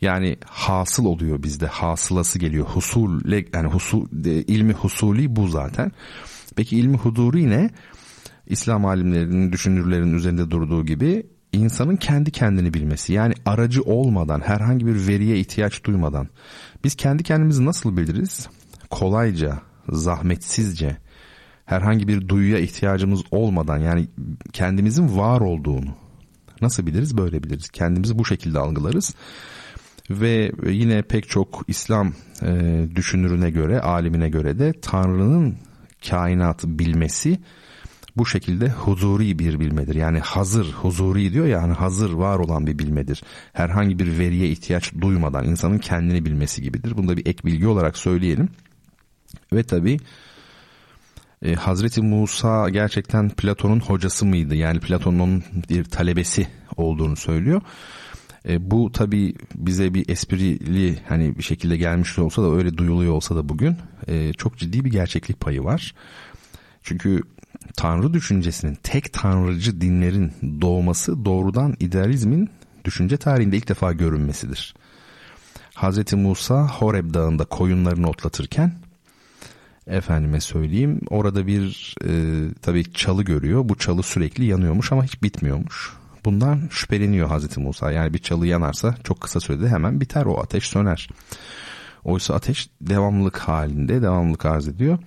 [0.00, 2.66] Yani hasıl oluyor bizde, hasılası geliyor.
[2.66, 5.92] Husul yani husul ilmi husuli bu zaten.
[6.56, 7.70] Peki ilmi huduri ne?
[8.46, 15.06] İslam alimlerinin, düşünürlerin üzerinde durduğu gibi insanın kendi kendini bilmesi yani aracı olmadan herhangi bir
[15.08, 16.28] veriye ihtiyaç duymadan
[16.84, 18.48] biz kendi kendimizi nasıl biliriz?
[18.90, 20.96] Kolayca, zahmetsizce,
[21.68, 24.08] herhangi bir duyuya ihtiyacımız olmadan yani
[24.52, 25.90] kendimizin var olduğunu
[26.60, 27.16] nasıl biliriz?
[27.16, 27.68] Böyle biliriz.
[27.70, 29.14] Kendimizi bu şekilde algılarız.
[30.10, 35.56] Ve yine pek çok İslam e, düşünürüne göre, alimine göre de Tanrı'nın
[36.08, 37.38] kainatı bilmesi
[38.16, 39.94] bu şekilde huzuri bir bilmedir.
[39.94, 43.22] Yani hazır, huzuri diyor ya hani hazır var olan bir bilmedir.
[43.52, 46.96] Herhangi bir veriye ihtiyaç duymadan insanın kendini bilmesi gibidir.
[46.96, 48.48] Bunu da bir ek bilgi olarak söyleyelim.
[49.52, 49.98] Ve tabi
[51.42, 54.54] e, Hazreti Musa gerçekten Platon'un hocası mıydı?
[54.54, 56.46] Yani Platon'un bir talebesi
[56.76, 57.62] olduğunu söylüyor.
[58.48, 63.36] E, bu tabi bize bir esprili hani bir şekilde gelmiş olsa da öyle duyuluyor olsa
[63.36, 65.94] da bugün e, çok ciddi bir gerçeklik payı var.
[66.82, 67.22] Çünkü
[67.76, 72.50] Tanrı düşüncesinin tek tanrıcı dinlerin doğması doğrudan idealizmin
[72.84, 74.74] düşünce tarihinde ilk defa görünmesidir.
[75.76, 76.12] Hz.
[76.12, 78.72] Musa Horeb Dağı'nda koyunlarını otlatırken
[79.88, 82.10] efendime söyleyeyim orada bir e,
[82.62, 83.68] tabii çalı görüyor.
[83.68, 85.92] Bu çalı sürekli yanıyormuş ama hiç bitmiyormuş.
[86.24, 87.92] Bundan şüpheleniyor Hazreti Musa.
[87.92, 91.08] Yani bir çalı yanarsa çok kısa sürede hemen biter o ateş söner.
[92.04, 94.98] Oysa ateş devamlılık halinde devamlılık arz ediyor.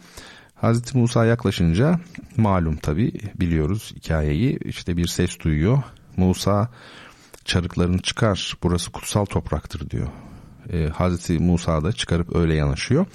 [0.55, 1.99] Hazreti Musa yaklaşınca
[2.37, 5.83] malum tabi biliyoruz hikayeyi işte bir ses duyuyor.
[6.17, 6.69] Musa
[7.45, 10.07] çarıklarını çıkar burası kutsal topraktır diyor.
[10.73, 13.05] Ee, Hazreti Musa da çıkarıp öyle yanaşıyor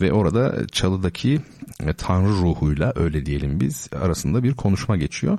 [0.00, 1.40] ve orada çalıdaki
[1.80, 5.38] e, Tanrı ruhuyla öyle diyelim biz arasında bir konuşma geçiyor.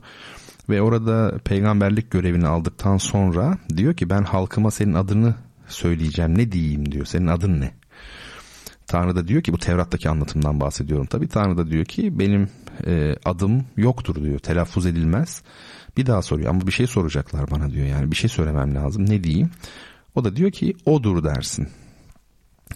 [0.70, 5.36] Ve orada peygamberlik görevini aldıktan sonra diyor ki ben halkıma senin adını
[5.68, 7.72] söyleyeceğim ne diyeyim diyor senin adın ne?
[8.88, 11.06] Tanrı da diyor ki bu Tevrat'taki anlatımdan bahsediyorum.
[11.06, 12.50] Tabii Tanrı da diyor ki benim
[12.86, 14.40] e, adım yoktur diyor.
[14.40, 15.42] Telaffuz edilmez.
[15.98, 17.86] Bir daha soruyor ama bir şey soracaklar bana diyor.
[17.86, 19.10] Yani bir şey söylemem lazım.
[19.10, 19.50] Ne diyeyim?
[20.18, 21.68] O da diyor ki odur dersin.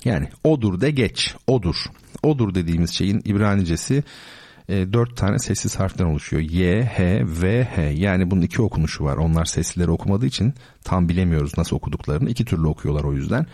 [0.05, 1.35] Yani odur de geç.
[1.47, 1.75] Odur.
[2.23, 4.03] Odur dediğimiz şeyin İbranicesi
[4.69, 6.41] e, dört tane sessiz harften oluşuyor.
[6.41, 7.81] Y, H, V, H.
[7.81, 9.17] Yani bunun iki okunuşu var.
[9.17, 12.29] Onlar seslileri okumadığı için tam bilemiyoruz nasıl okuduklarını.
[12.29, 13.45] İki türlü okuyorlar o yüzden.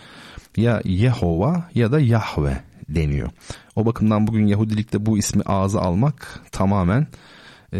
[0.58, 3.30] Ya Yehova ya da Yahve deniyor.
[3.76, 7.08] O bakımdan bugün Yahudilikte bu ismi ağza almak tamamen
[7.74, 7.80] e,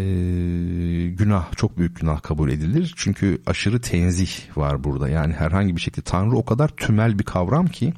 [1.08, 2.94] günah çok büyük günah kabul edilir.
[2.96, 5.08] Çünkü aşırı tenzih var burada.
[5.08, 7.92] Yani herhangi bir şekilde Tanrı o kadar tümel bir kavram ki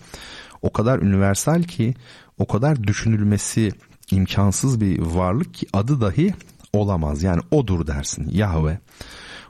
[0.62, 1.94] o kadar üniversal ki
[2.38, 3.72] o kadar düşünülmesi
[4.10, 6.34] imkansız bir varlık ki adı dahi
[6.72, 7.22] olamaz.
[7.22, 8.78] Yani odur dersin Yahve.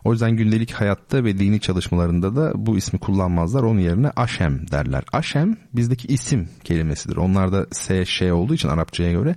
[0.05, 3.63] O yüzden gündelik hayatta ve dini çalışmalarında da bu ismi kullanmazlar.
[3.63, 5.05] Onun yerine Aşem derler.
[5.13, 7.17] Aşem bizdeki isim kelimesidir.
[7.17, 9.37] Onlarda S, Ş olduğu için Arapçaya göre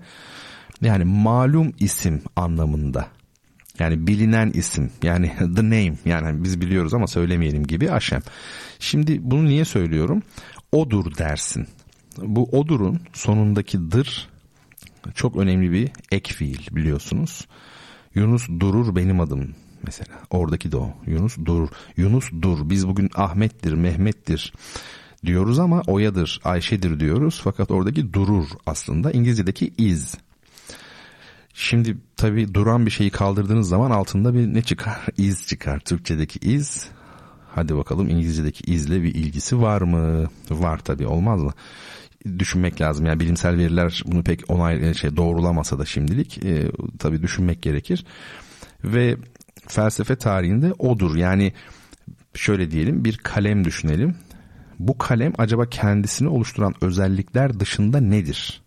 [0.81, 3.07] yani malum isim anlamında.
[3.79, 8.21] Yani bilinen isim yani the name yani biz biliyoruz ama söylemeyelim gibi Aşem.
[8.79, 10.21] Şimdi bunu niye söylüyorum?
[10.71, 11.67] Odur dersin.
[12.17, 14.29] Bu odurun sonundaki dır
[15.15, 17.47] çok önemli bir ek fiil biliyorsunuz.
[18.15, 20.19] Yunus durur benim adım mesela.
[20.29, 20.93] Oradaki de o.
[21.07, 21.69] Yunus durur.
[21.97, 22.69] Yunus dur.
[22.69, 24.53] Biz bugün Ahmet'tir, Mehmet'tir
[25.25, 27.41] diyoruz ama Oya'dır, Ayşe'dir diyoruz.
[27.43, 29.11] Fakat oradaki durur aslında.
[29.11, 30.15] İngilizce'deki is.
[31.53, 35.05] Şimdi tabi duran bir şeyi kaldırdığınız zaman altında bir ne çıkar?
[35.17, 35.79] İz çıkar.
[35.79, 36.89] Türkçedeki iz.
[37.55, 40.29] Hadi bakalım İngilizce'deki izle bir ilgisi var mı?
[40.49, 41.53] Var tabi olmaz mı?
[42.39, 43.05] düşünmek lazım.
[43.05, 48.05] Yani bilimsel veriler bunu pek onay şey doğrulamasa da şimdilik e, tabii düşünmek gerekir.
[48.83, 49.17] Ve
[49.67, 51.15] felsefe tarihinde odur.
[51.15, 51.53] Yani
[52.33, 54.15] şöyle diyelim bir kalem düşünelim.
[54.79, 58.61] Bu kalem acaba kendisini oluşturan özellikler dışında nedir?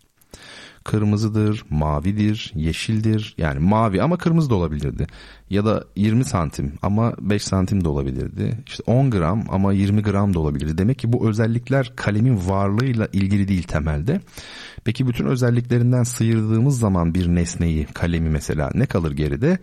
[0.87, 3.35] Kırmızıdır, mavidir, yeşildir.
[3.39, 5.07] Yani mavi ama kırmızı da olabilirdi.
[5.51, 8.59] Ya da 20 santim ama 5 santim de olabilirdi.
[8.67, 10.79] İşte 10 gram ama 20 gram da olabilirdi.
[10.79, 14.21] Demek ki bu özellikler kalemin varlığıyla ilgili değil temelde.
[14.85, 19.59] Peki bütün özelliklerinden sıyırdığımız zaman bir nesneyi, kalemi mesela ne kalır geride?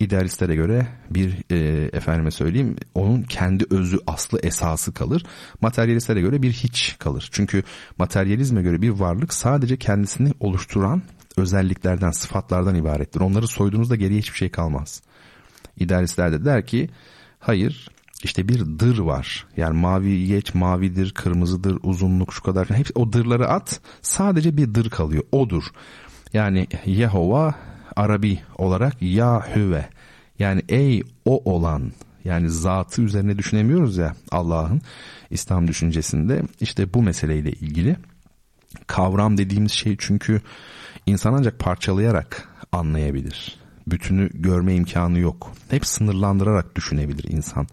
[0.00, 1.56] İdealistlere göre bir e,
[1.92, 5.24] efendime söyleyeyim onun kendi özü aslı esası kalır.
[5.60, 7.28] Materyalistlere göre bir hiç kalır.
[7.32, 7.62] Çünkü
[7.98, 11.02] materyalizme göre bir varlık sadece kendisini oluşturan
[11.36, 13.20] özelliklerden, sıfatlardan ibarettir.
[13.20, 15.02] Onları soyduğunuzda geriye hiçbir şey kalmaz.
[15.76, 16.90] İdealistler de der ki
[17.38, 17.88] hayır
[18.24, 19.46] işte bir dır var.
[19.56, 22.70] Yani mavi geç mavidir, kırmızıdır, uzunluk şu kadar.
[22.70, 25.22] Hepsi o dırları at sadece bir dır kalıyor.
[25.32, 25.64] Odur.
[26.32, 27.54] Yani Yehova
[28.00, 29.88] Arabi olarak Yahüve
[30.38, 31.92] yani ey o olan
[32.24, 34.82] yani zatı üzerine düşünemiyoruz ya Allah'ın
[35.30, 37.96] İslam düşüncesinde işte bu meseleyle ilgili
[38.86, 40.40] kavram dediğimiz şey çünkü
[41.06, 43.58] insan ancak parçalayarak anlayabilir.
[43.86, 45.52] Bütünü görme imkanı yok.
[45.70, 47.66] Hep sınırlandırarak düşünebilir insan.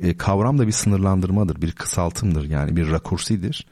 [0.00, 3.66] E, kavram da bir sınırlandırmadır, bir kısaltımdır yani bir rakursidir.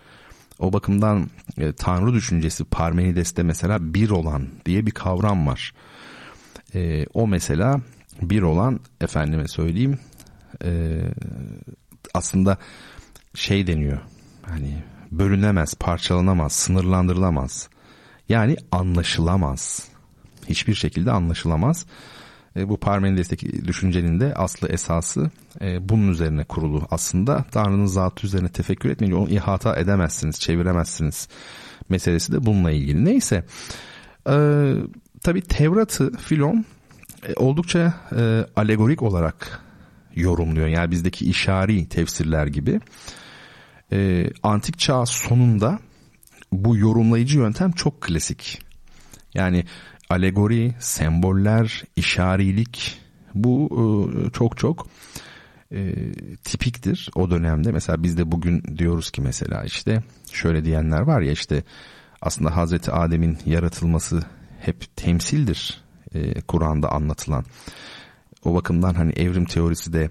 [0.62, 5.72] O bakımdan e, Tanrı düşüncesi Parmenides'te mesela bir olan diye bir kavram var.
[6.74, 7.80] E, o mesela
[8.22, 9.98] bir olan efendime söyleyeyim
[10.64, 11.00] e,
[12.14, 12.58] aslında
[13.34, 13.98] şey deniyor
[14.42, 17.68] hani bölünemez, parçalanamaz, sınırlandırılamaz.
[18.28, 19.88] Yani anlaşılamaz.
[20.48, 21.86] Hiçbir şekilde anlaşılamaz.
[22.56, 25.30] E, bu Parmenides'teki düşüncenin de aslı esası
[25.60, 26.86] e, bunun üzerine kurulu.
[26.90, 31.28] Aslında Tanrı'nın zatı üzerine tefekkür etmeyince onu ihata edemezsiniz, çeviremezsiniz
[31.88, 33.04] meselesi de bununla ilgili.
[33.04, 33.44] Neyse
[34.28, 34.34] e,
[35.22, 36.64] tabi Tevrat'ı Filon
[37.28, 39.60] e, oldukça e, alegorik olarak
[40.14, 40.66] yorumluyor.
[40.66, 42.80] Yani bizdeki işari tefsirler gibi.
[43.92, 45.78] E, antik çağ sonunda
[46.52, 48.62] bu yorumlayıcı yöntem çok klasik.
[49.34, 49.64] Yani
[50.12, 53.00] alegori, semboller, işarilik
[53.34, 53.70] bu
[54.26, 54.86] e, çok çok
[55.72, 55.94] e,
[56.44, 57.72] tipiktir o dönemde.
[57.72, 60.02] Mesela biz de bugün diyoruz ki mesela işte
[60.32, 61.62] şöyle diyenler var ya işte
[62.20, 64.22] aslında Hazreti Adem'in yaratılması
[64.60, 65.84] hep temsildir
[66.14, 67.44] e, Kur'an'da anlatılan.
[68.44, 70.10] O bakımdan hani evrim teorisi de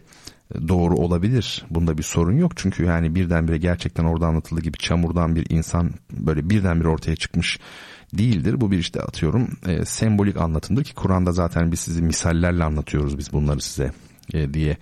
[0.67, 1.65] doğru olabilir.
[1.69, 2.57] Bunda bir sorun yok.
[2.57, 7.59] Çünkü yani birdenbire gerçekten orada anlatıldığı gibi çamurdan bir insan böyle birdenbire ortaya çıkmış
[8.13, 8.61] değildir.
[8.61, 13.33] Bu bir işte atıyorum e, sembolik anlatımdır ki Kur'an'da zaten biz sizi misallerle anlatıyoruz biz
[13.33, 13.91] bunları size
[14.33, 14.77] e, diye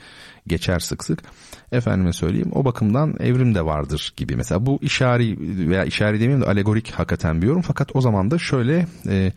[0.47, 1.23] geçer sık sık.
[1.71, 4.36] Efendime söyleyeyim o bakımdan evrim de vardır gibi.
[4.36, 5.38] Mesela bu işari
[5.69, 7.61] veya işari demeyeyim de alegorik hakikaten bir yorum.
[7.61, 9.34] Fakat o zaman da şöyle e,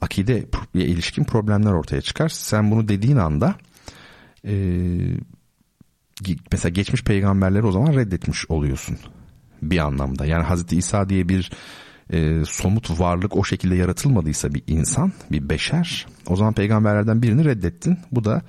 [0.00, 2.28] akide ilişkin problemler ortaya çıkar.
[2.28, 3.54] Sen bunu dediğin anda
[4.46, 4.54] e,
[6.52, 8.98] mesela geçmiş peygamberleri o zaman reddetmiş oluyorsun
[9.62, 10.26] bir anlamda.
[10.26, 11.50] Yani Hazreti İsa diye bir
[12.12, 17.98] e, somut varlık o şekilde yaratılmadıysa bir insan, bir beşer o zaman peygamberlerden birini reddettin.
[18.12, 18.42] Bu da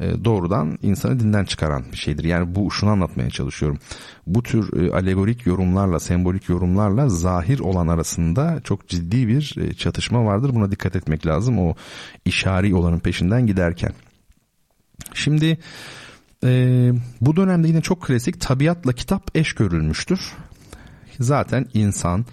[0.00, 2.24] e, doğrudan insanı dinden çıkaran bir şeydir.
[2.24, 3.78] Yani bu şunu anlatmaya çalışıyorum.
[4.26, 10.24] Bu tür e, alegorik yorumlarla, sembolik yorumlarla zahir olan arasında çok ciddi bir e, çatışma
[10.24, 10.54] vardır.
[10.54, 11.74] Buna dikkat etmek lazım o
[12.24, 13.92] işari olanın peşinden giderken.
[15.14, 15.58] Şimdi
[16.44, 20.32] e, bu dönemde yine çok klasik tabiatla kitap eş görülmüştür.
[21.20, 22.24] Zaten insan,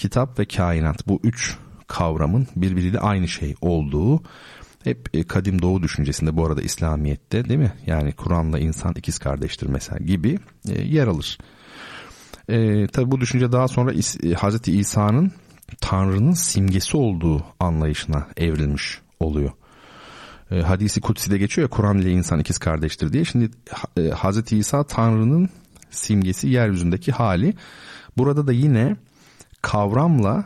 [0.00, 4.22] kitap ve kainat bu üç kavramın birbiriyle aynı şey olduğu
[4.84, 7.72] hep e, kadim doğu düşüncesinde bu arada İslamiyet'te değil mi?
[7.86, 10.38] Yani Kur'an'la insan ikiz kardeştir mesela gibi
[10.68, 11.38] e, yer alır.
[12.48, 15.32] E, tabi bu düşünce daha sonra e, Hazreti İsa'nın
[15.80, 19.50] Tanrı'nın simgesi olduğu anlayışına evrilmiş oluyor.
[20.50, 23.24] E, hadisi Kutsi'de geçiyor ya Kur'an ile insan ikiz kardeştir diye.
[23.24, 23.50] Şimdi
[23.96, 25.48] e, Hazreti İsa Tanrı'nın
[25.90, 27.54] simgesi yeryüzündeki hali.
[28.16, 28.96] Burada da yine
[29.62, 30.44] kavramla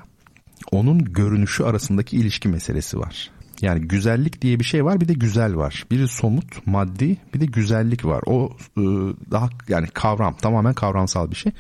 [0.72, 3.30] onun görünüşü arasındaki ilişki meselesi var.
[3.60, 5.86] Yani güzellik diye bir şey var bir de güzel var.
[5.90, 8.22] Biri somut, maddi bir de güzellik var.
[8.26, 8.82] O e,
[9.30, 11.52] daha yani kavram tamamen kavramsal bir şey.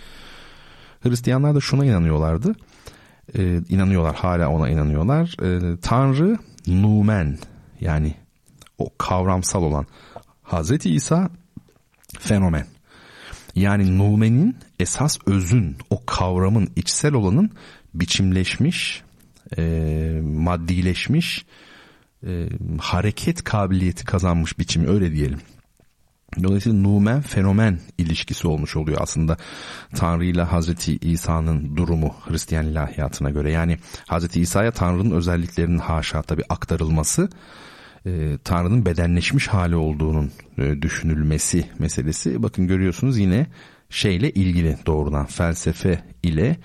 [1.00, 2.54] Hristiyanlar da şuna inanıyorlardı.
[3.38, 5.36] E, inanıyorlar hala ona inanıyorlar.
[5.42, 7.38] E, Tanrı numen
[7.80, 8.14] yani
[8.78, 9.86] o kavramsal olan
[10.42, 11.30] Hazreti İsa
[12.18, 12.66] fenomen.
[13.54, 17.50] Yani numenin esas özün o kavramın içsel olanın
[17.94, 19.02] biçimleşmiş,
[19.58, 19.62] e,
[20.22, 21.44] maddileşmiş,
[22.26, 25.40] e, hareket kabiliyeti kazanmış biçimi öyle diyelim.
[26.42, 29.36] Dolayısıyla numen fenomen ilişkisi olmuş oluyor aslında
[29.94, 33.52] Tanrı ile Hazreti İsa'nın durumu Hristiyan ilahiyatına göre.
[33.52, 37.28] Yani Hazreti İsa'ya Tanrı'nın özelliklerinin haşa tabi aktarılması
[38.06, 42.42] e, Tanrı'nın bedenleşmiş hali olduğunun e, düşünülmesi meselesi.
[42.42, 43.46] Bakın görüyorsunuz yine
[43.94, 46.56] şeyle ilgili doğrudan felsefe ile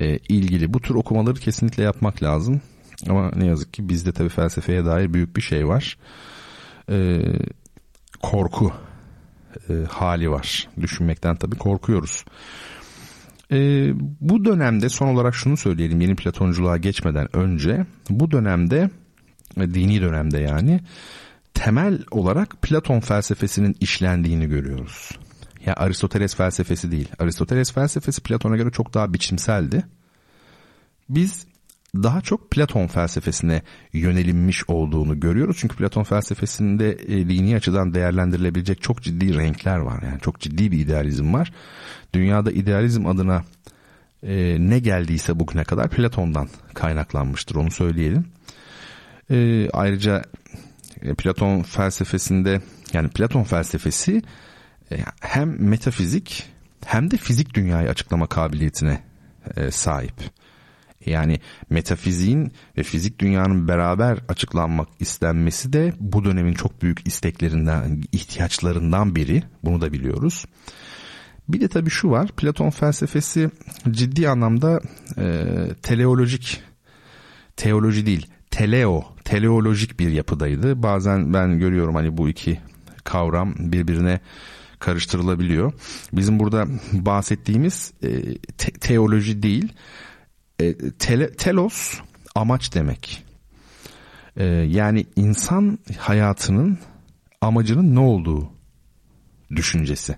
[0.00, 2.60] e, ilgili bu tür okumaları kesinlikle yapmak lazım.
[3.08, 5.98] Ama ne yazık ki bizde tabii felsefeye dair büyük bir şey var.
[6.90, 7.20] E,
[8.22, 8.72] korku
[9.70, 10.68] e, hali var.
[10.80, 12.24] Düşünmekten tabii korkuyoruz.
[13.52, 13.58] E,
[14.20, 18.90] bu dönemde son olarak şunu söyleyelim yeni Platonculuğa geçmeden önce bu dönemde
[19.56, 20.80] e, dini dönemde yani
[21.54, 25.10] temel olarak Platon felsefesinin işlendiğini görüyoruz.
[25.66, 27.08] Ya Aristoteles felsefesi değil.
[27.18, 29.84] Aristoteles felsefesi Platon'a göre çok daha biçimseldi.
[31.08, 31.46] Biz
[31.94, 33.62] daha çok Platon felsefesine
[33.92, 35.56] yönelinmiş olduğunu görüyoruz.
[35.60, 40.02] Çünkü Platon felsefesinde e, dini açıdan değerlendirilebilecek çok ciddi renkler var.
[40.02, 41.52] Yani çok ciddi bir idealizm var.
[42.14, 43.44] Dünyada idealizm adına
[44.22, 48.24] e, ne geldiyse bugüne kadar Platon'dan kaynaklanmıştır onu söyleyelim.
[49.30, 50.22] E, ayrıca
[51.02, 52.60] e, Platon felsefesinde
[52.92, 54.22] yani Platon felsefesi
[55.20, 56.46] hem metafizik
[56.84, 59.00] hem de fizik dünyayı açıklama kabiliyetine
[59.56, 60.14] e, sahip.
[61.06, 69.16] Yani metafiziğin ve fizik dünyanın beraber açıklanmak istenmesi de bu dönemin çok büyük isteklerinden, ihtiyaçlarından
[69.16, 69.42] biri.
[69.64, 70.44] Bunu da biliyoruz.
[71.48, 72.28] Bir de tabii şu var.
[72.28, 73.50] Platon felsefesi
[73.90, 74.80] ciddi anlamda
[75.18, 75.44] e,
[75.82, 76.62] teleolojik,
[77.56, 80.82] teoloji değil, teleo, teleolojik bir yapıdaydı.
[80.82, 82.60] Bazen ben görüyorum hani bu iki
[83.04, 84.20] kavram birbirine
[84.78, 85.72] karıştırılabiliyor.
[86.12, 89.72] Bizim burada bahsettiğimiz e, te- teoloji değil,
[90.60, 92.00] e, tele, telos
[92.34, 93.24] amaç demek.
[94.36, 96.78] E, yani insan hayatının
[97.40, 98.50] amacının ne olduğu
[99.56, 100.16] düşüncesi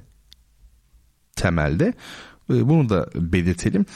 [1.36, 1.94] temelde.
[2.50, 3.86] E, bunu da belirtelim.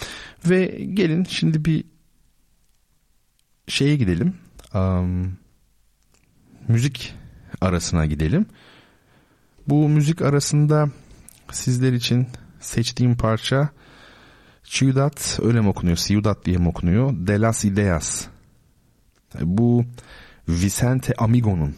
[0.49, 1.85] Ve gelin şimdi bir
[3.69, 4.35] şeye gidelim.
[4.75, 5.39] Um,
[6.69, 7.15] müzik
[7.61, 8.47] arasına gidelim.
[9.69, 10.89] Bu müzik arasında
[11.51, 12.27] sizler için
[12.61, 13.69] seçtiğim parça
[14.65, 15.97] Ciudad öyle mi okunuyor?
[15.97, 17.13] Ciudad diye mi okunuyor?
[17.13, 18.27] De las Ideas.
[19.41, 19.85] Bu
[20.49, 21.75] Vicente Amigo'nun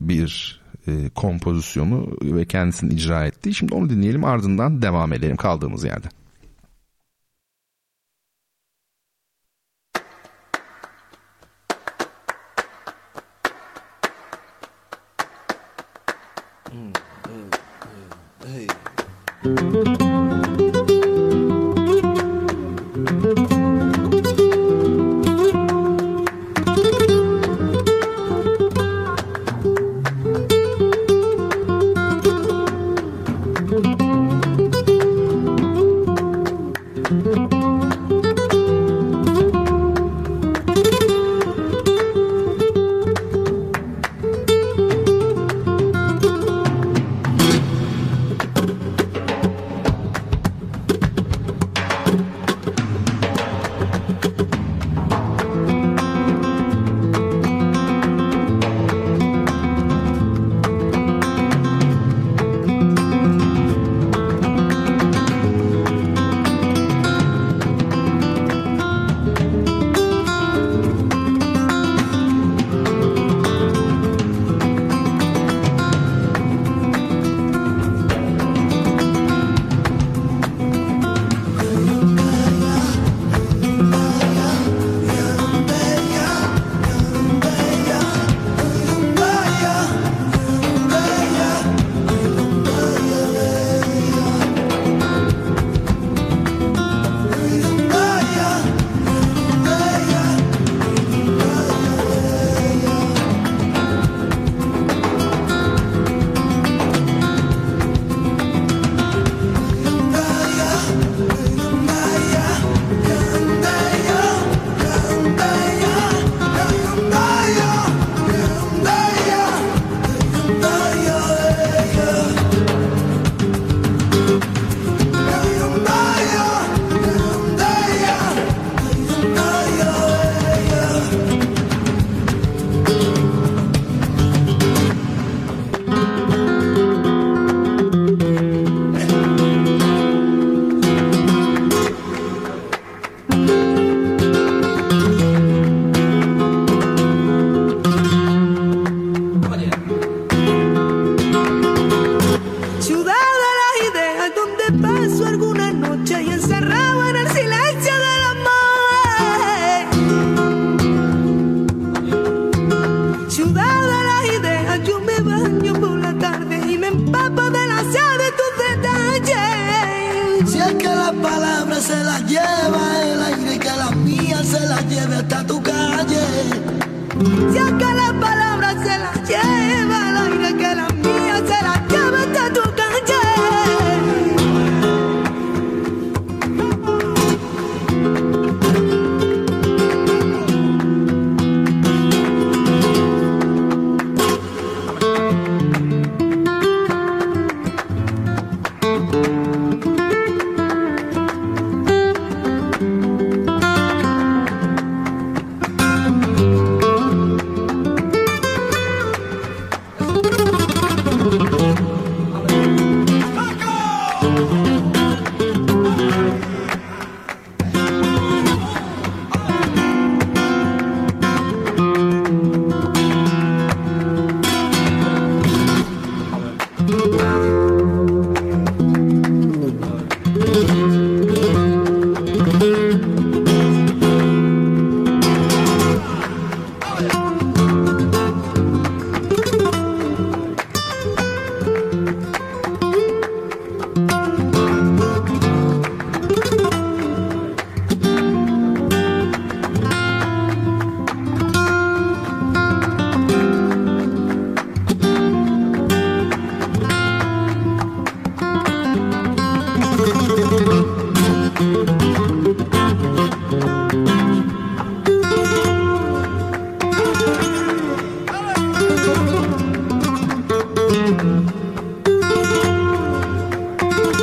[0.00, 3.54] bir e, kompozisyonu ve kendisini icra ettiği.
[3.54, 6.08] Şimdi onu dinleyelim ardından devam edelim kaldığımız yerde.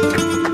[0.03, 0.52] Ciudad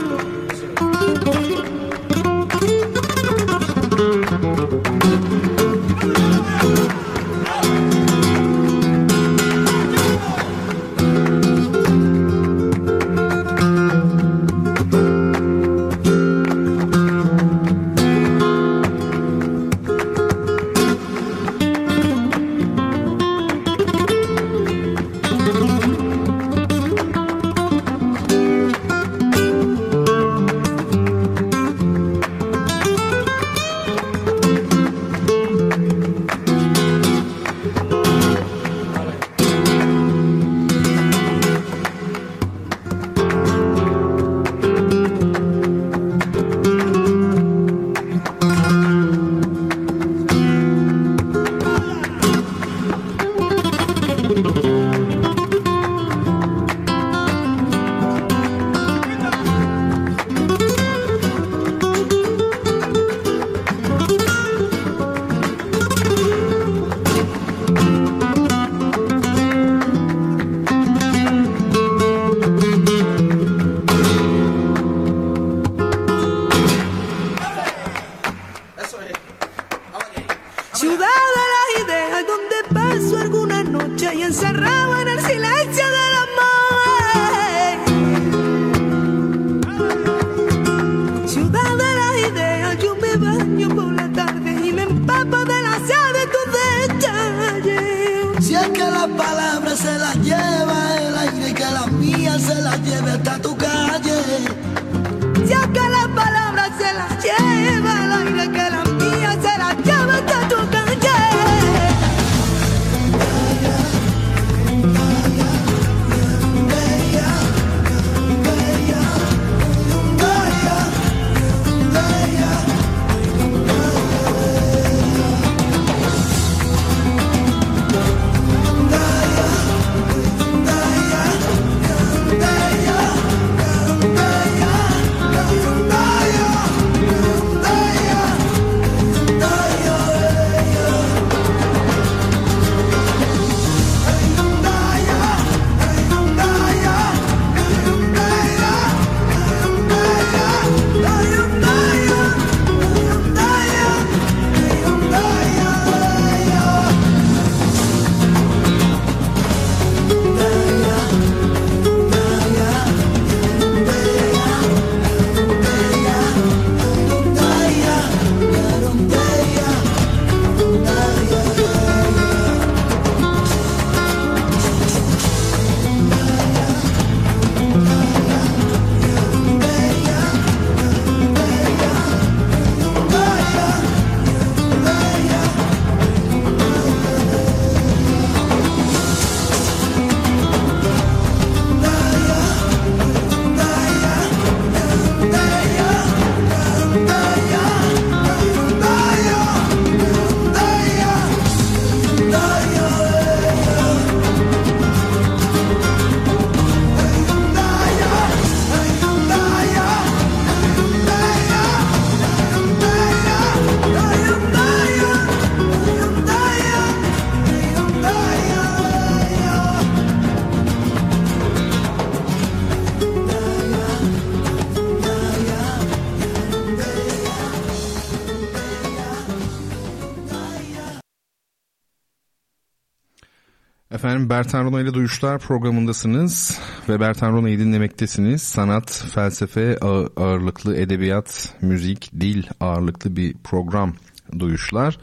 [234.40, 236.60] Bertan Rona ile Duyuşlar programındasınız
[236.90, 238.42] ve Bertan Rona'yı dinlemektesiniz.
[238.42, 239.78] Sanat, felsefe
[240.18, 243.94] ağırlıklı, edebiyat, müzik, dil ağırlıklı bir program
[244.40, 244.98] Duyuşlar.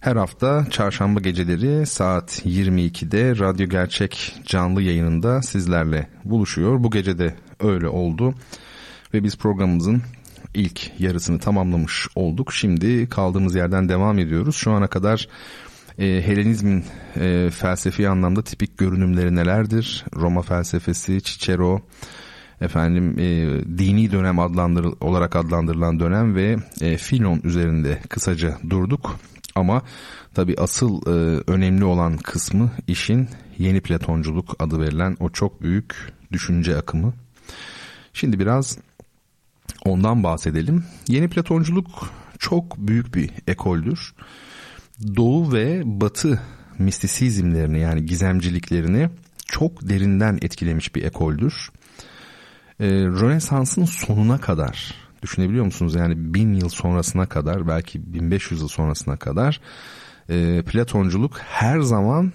[0.00, 6.84] Her hafta çarşamba geceleri saat 22'de Radyo Gerçek canlı yayınında sizlerle buluşuyor.
[6.84, 8.34] Bu gece de öyle oldu
[9.14, 10.02] ve biz programımızın
[10.54, 12.52] ilk yarısını tamamlamış olduk.
[12.52, 14.56] Şimdi kaldığımız yerden devam ediyoruz.
[14.56, 15.28] Şu ana kadar
[15.98, 16.84] e, Helenizmin
[17.16, 20.04] e, felsefi anlamda tipik görünümleri nelerdir?
[20.16, 21.80] Roma felsefesi, Cicero,
[22.60, 23.24] efendim e,
[23.78, 29.16] dini dönem adlandır olarak adlandırılan dönem ve e, Filon üzerinde kısaca durduk.
[29.54, 29.82] Ama
[30.34, 33.28] tabi asıl e, önemli olan kısmı işin
[33.58, 35.94] yeni Platonculuk adı verilen o çok büyük
[36.32, 37.12] düşünce akımı.
[38.12, 38.78] Şimdi biraz
[39.84, 40.84] ondan bahsedelim.
[41.08, 44.14] Yeni Platonculuk çok büyük bir ekoldür.
[45.16, 46.40] Doğu ve Batı
[46.78, 49.08] mistisizmlerini yani gizemciliklerini
[49.46, 51.70] çok derinden etkilemiş bir ekoldür.
[52.80, 55.94] Ee, Rönesans'ın sonuna kadar düşünebiliyor musunuz?
[55.94, 59.60] Yani bin yıl sonrasına kadar belki 1500 yıl sonrasına kadar
[60.28, 62.32] e, Platonculuk her zaman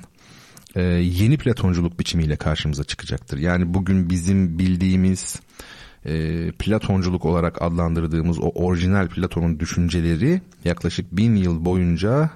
[0.76, 3.38] e, yeni Platonculuk biçimiyle karşımıza çıkacaktır.
[3.38, 5.40] Yani bugün bizim bildiğimiz
[6.06, 12.30] e, Platonculuk olarak adlandırdığımız o orijinal Platon'un düşünceleri yaklaşık bin yıl boyunca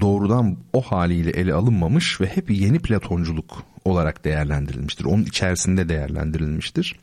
[0.00, 5.04] doğrudan o haliyle ele alınmamış ve hep yeni Platonculuk olarak değerlendirilmiştir.
[5.04, 6.96] Onun içerisinde değerlendirilmiştir.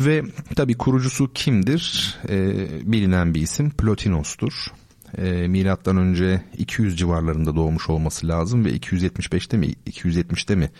[0.00, 0.22] Ve
[0.56, 2.14] tabi kurucusu kimdir?
[2.28, 2.56] E,
[2.92, 4.52] bilinen bir isim Plotinos'tur.
[5.18, 10.70] E, milattan önce 200 civarlarında doğmuş olması lazım ve 275'te mi 270'te mi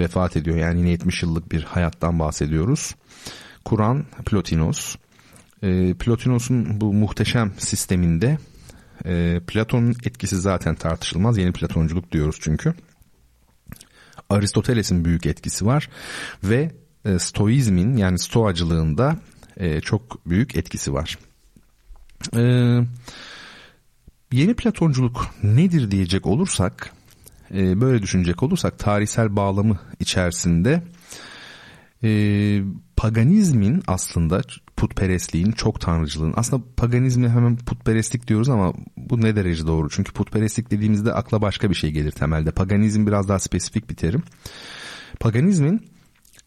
[0.00, 0.56] vefat ediyor.
[0.56, 2.94] Yani yine 70 yıllık bir hayattan bahsediyoruz.
[3.64, 4.96] Kur'an Plotinos.
[5.62, 8.38] E, Plotinos'un bu muhteşem sisteminde
[9.04, 11.38] e, Platon'un etkisi zaten tartışılmaz.
[11.38, 12.74] Yeni Platonculuk diyoruz çünkü.
[14.30, 15.88] Aristoteles'in büyük etkisi var
[16.44, 16.72] ve
[17.04, 19.16] e, Stoizmin yani Stoacılığında
[19.56, 21.18] e, çok büyük etkisi var.
[22.36, 22.42] E,
[24.32, 26.92] yeni Platonculuk nedir diyecek olursak,
[27.54, 30.82] e, böyle düşünecek olursak tarihsel bağlamı içerisinde
[32.04, 32.10] e,
[32.96, 34.42] paganizmin aslında
[34.82, 36.34] putperestliğin, çok tanrıcılığın.
[36.36, 39.90] Aslında paganizmi hemen putperestlik diyoruz ama bu ne derece doğru?
[39.90, 42.50] Çünkü putperestlik dediğimizde akla başka bir şey gelir temelde.
[42.50, 44.22] Paganizm biraz daha spesifik bir terim.
[45.20, 45.90] Paganizmin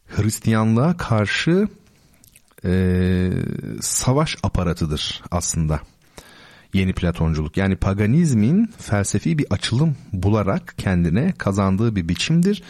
[0.07, 1.67] Hristiyanlığa karşı
[2.65, 3.31] e,
[3.81, 5.79] savaş aparatıdır aslında
[6.75, 7.57] yeni Platonculuk.
[7.57, 12.63] Yani paganizmin felsefi bir açılım bularak kendine kazandığı bir biçimdir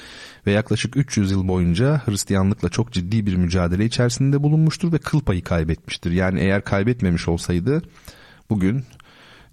[0.48, 5.44] ve yaklaşık 300 yıl boyunca Hristiyanlıkla çok ciddi bir mücadele içerisinde bulunmuştur ve kıl payı
[5.44, 6.12] kaybetmiştir.
[6.12, 7.82] Yani eğer kaybetmemiş olsaydı
[8.50, 8.84] bugün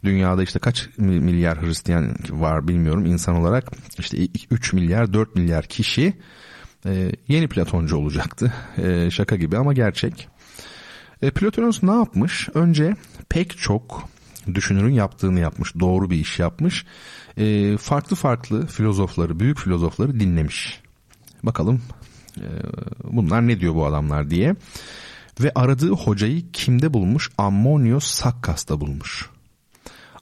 [0.04, 6.14] dünyada işte kaç milyar Hristiyan var bilmiyorum insan olarak işte 3 milyar 4 milyar kişi
[6.86, 8.52] e, yeni Platoncu olacaktı.
[8.78, 10.28] E, şaka gibi ama gerçek.
[11.22, 12.48] E, Platonos ne yapmış?
[12.54, 12.96] Önce
[13.28, 14.08] pek çok
[14.54, 15.74] düşünürün yaptığını yapmış.
[15.80, 16.86] Doğru bir iş yapmış.
[17.36, 20.80] E, farklı farklı filozofları, büyük filozofları dinlemiş.
[21.42, 21.82] Bakalım
[22.36, 22.46] e,
[23.04, 24.54] bunlar ne diyor bu adamlar diye.
[25.40, 27.30] Ve aradığı hocayı kimde bulmuş?
[27.38, 29.30] Ammonios Sakkas'ta bulmuş.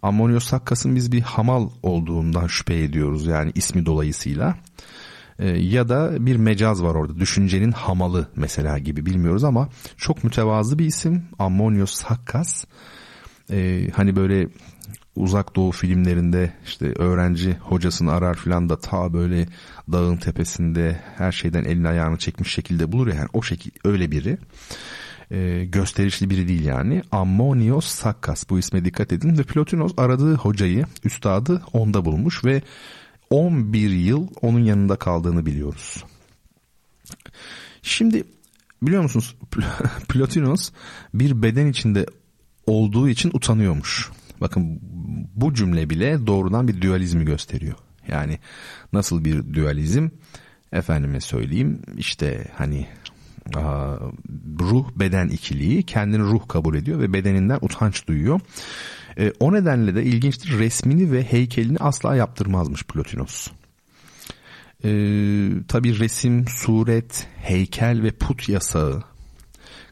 [0.03, 4.55] Ammonios Sakkas'ın biz bir hamal olduğundan şüphe ediyoruz yani ismi dolayısıyla.
[5.39, 10.79] E, ya da bir mecaz var orada düşüncenin hamalı mesela gibi bilmiyoruz ama çok mütevazı
[10.79, 12.65] bir isim Ammonios Sakkas
[13.51, 14.49] e, hani böyle
[15.17, 19.47] uzak doğu filmlerinde işte öğrenci hocasını arar filan da ta böyle
[19.93, 24.39] dağın tepesinde her şeyden elini ayağını çekmiş şekilde bulur ya yani o şekil öyle biri.
[25.31, 27.03] E, gösterişli biri değil yani.
[27.13, 29.39] Ammonios Sakkas bu isme dikkat edin.
[29.39, 32.63] Ve Plotinos aradığı hocayı üstadı onda bulmuş ve
[33.31, 36.05] 11 yıl onun yanında kaldığını biliyoruz.
[37.83, 38.25] Şimdi
[38.83, 39.37] biliyor musunuz
[40.09, 40.71] Plotinos
[41.15, 42.07] bir beden içinde
[42.71, 44.11] olduğu için utanıyormuş.
[44.41, 44.81] Bakın
[45.35, 47.75] bu cümle bile doğrudan bir dualizmi gösteriyor.
[48.09, 48.39] Yani
[48.93, 50.09] nasıl bir dualizm?
[50.73, 52.87] Efendime söyleyeyim işte hani
[54.61, 58.41] ruh beden ikiliği kendini ruh kabul ediyor ve bedeninden utanç duyuyor.
[59.19, 63.49] E, o nedenle de ilginçtir resmini ve heykelini asla yaptırmazmış Plotinos.
[64.85, 64.91] E,
[65.69, 69.03] Tabi resim, suret, heykel ve put yasağı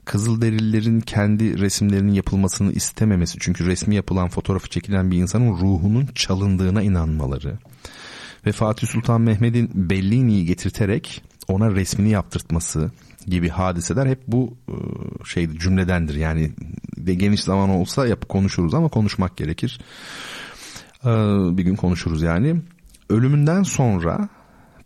[0.08, 7.58] Kızılderililerin kendi resimlerinin yapılmasını istememesi çünkü resmi yapılan fotoğrafı çekilen bir insanın ruhunun çalındığına inanmaları
[8.46, 12.90] ve Fatih Sultan Mehmet'in Bellini'yi getirterek ona resmini yaptırtması
[13.26, 14.56] gibi hadiseler hep bu
[15.24, 16.14] şey cümledendir.
[16.14, 16.52] Yani
[16.96, 19.80] de geniş zaman olsa yap konuşuruz ama konuşmak gerekir.
[21.04, 21.08] E,
[21.58, 22.62] bir gün konuşuruz yani.
[23.10, 24.28] Ölümünden sonra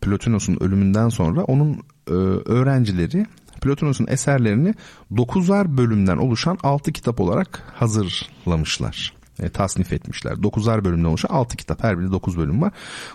[0.01, 1.73] Plotinos'un ölümünden sonra onun
[2.09, 2.12] e,
[2.51, 3.27] öğrencileri
[3.63, 4.75] Plotinos'un eserlerini
[5.13, 9.13] 9'ar bölümden oluşan 6 kitap olarak hazırlamışlar.
[9.43, 10.33] E, tasnif etmişler.
[10.33, 11.85] 9'ar bölümden oluşan 6 kitap.
[11.85, 12.73] Her birinde 9 bölüm var.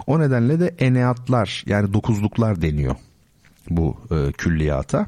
[0.08, 2.95] O nedenle de eneatlar yani dokuzluklar deniyor
[3.70, 5.08] bu e, külliyata.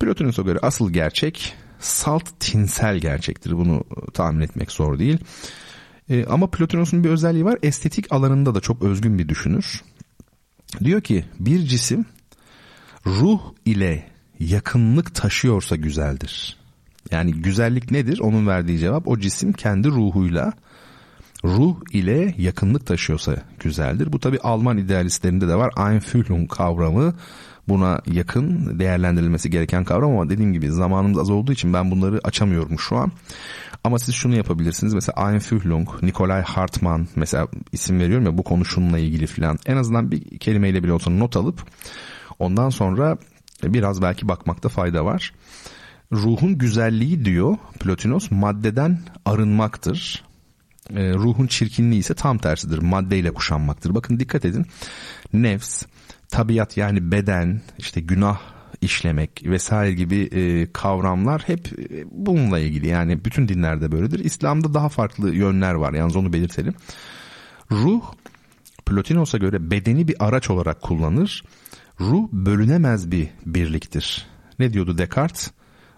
[0.00, 3.52] Plotinos'a göre asıl gerçek salt tinsel gerçektir.
[3.52, 3.84] Bunu
[4.14, 5.18] tahmin etmek zor değil.
[6.10, 7.58] E, ama Plotinos'un bir özelliği var.
[7.62, 9.82] Estetik alanında da çok özgün bir düşünür.
[10.84, 12.06] Diyor ki bir cisim
[13.06, 16.56] ruh ile yakınlık taşıyorsa güzeldir.
[17.10, 18.20] Yani güzellik nedir?
[18.20, 20.52] Onun verdiği cevap o cisim kendi ruhuyla
[21.44, 24.12] ruh ile yakınlık taşıyorsa güzeldir.
[24.12, 25.90] Bu tabi Alman idealistlerinde de var.
[25.90, 27.14] Einfühlung kavramı
[27.68, 32.78] buna yakın değerlendirilmesi gereken kavram ama dediğim gibi zamanımız az olduğu için ben bunları açamıyorum
[32.78, 33.12] şu an.
[33.84, 34.94] Ama siz şunu yapabilirsiniz.
[34.94, 39.58] Mesela Einfühlung, Nikolai Hartmann mesela isim veriyorum ya bu konu şununla ilgili filan.
[39.66, 41.62] En azından bir kelimeyle bile olsa not alıp
[42.38, 43.18] ondan sonra
[43.72, 45.32] biraz belki bakmakta fayda var.
[46.12, 50.24] Ruhun güzelliği diyor Plotinos maddeden arınmaktır.
[50.90, 52.78] E, ruhun çirkinliği ise tam tersidir.
[52.78, 53.94] Maddeyle kuşanmaktır.
[53.94, 54.66] Bakın dikkat edin.
[55.32, 55.82] Nefs,
[56.28, 58.40] tabiat yani beden, işte günah
[58.80, 62.88] işlemek vesaire gibi e, kavramlar hep e, bununla ilgili.
[62.88, 64.18] Yani bütün dinlerde böyledir.
[64.18, 65.92] İslam'da daha farklı yönler var.
[65.92, 66.74] Yalnız onu belirtelim.
[67.70, 68.02] Ruh
[68.86, 71.42] Plotinos'a göre bedeni bir araç olarak kullanır.
[72.00, 74.26] Ruh bölünemez bir birliktir.
[74.58, 75.50] Ne diyordu Descartes?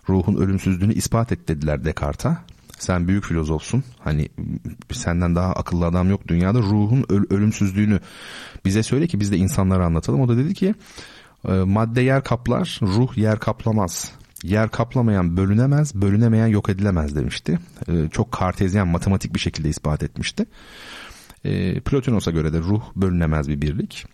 [0.08, 2.42] Ruhun ölümsüzlüğünü ispat et dediler Descartes'a.
[2.78, 3.84] Sen büyük filozofsun.
[3.98, 4.28] Hani
[4.92, 6.58] senden daha akıllı adam yok dünyada.
[6.58, 8.00] Ruhun öl- ölümsüzlüğünü
[8.64, 10.20] bize söyle ki biz de insanlara anlatalım.
[10.20, 10.74] O da dedi ki
[11.48, 14.12] e, madde yer kaplar, ruh yer kaplamaz.
[14.42, 17.58] Yer kaplamayan bölünemez, bölünemeyen yok edilemez demişti.
[17.88, 20.46] E, çok kartezyen, matematik bir şekilde ispat etmişti.
[21.44, 24.06] E, Plotinos'a göre de ruh bölünemez bir birlik.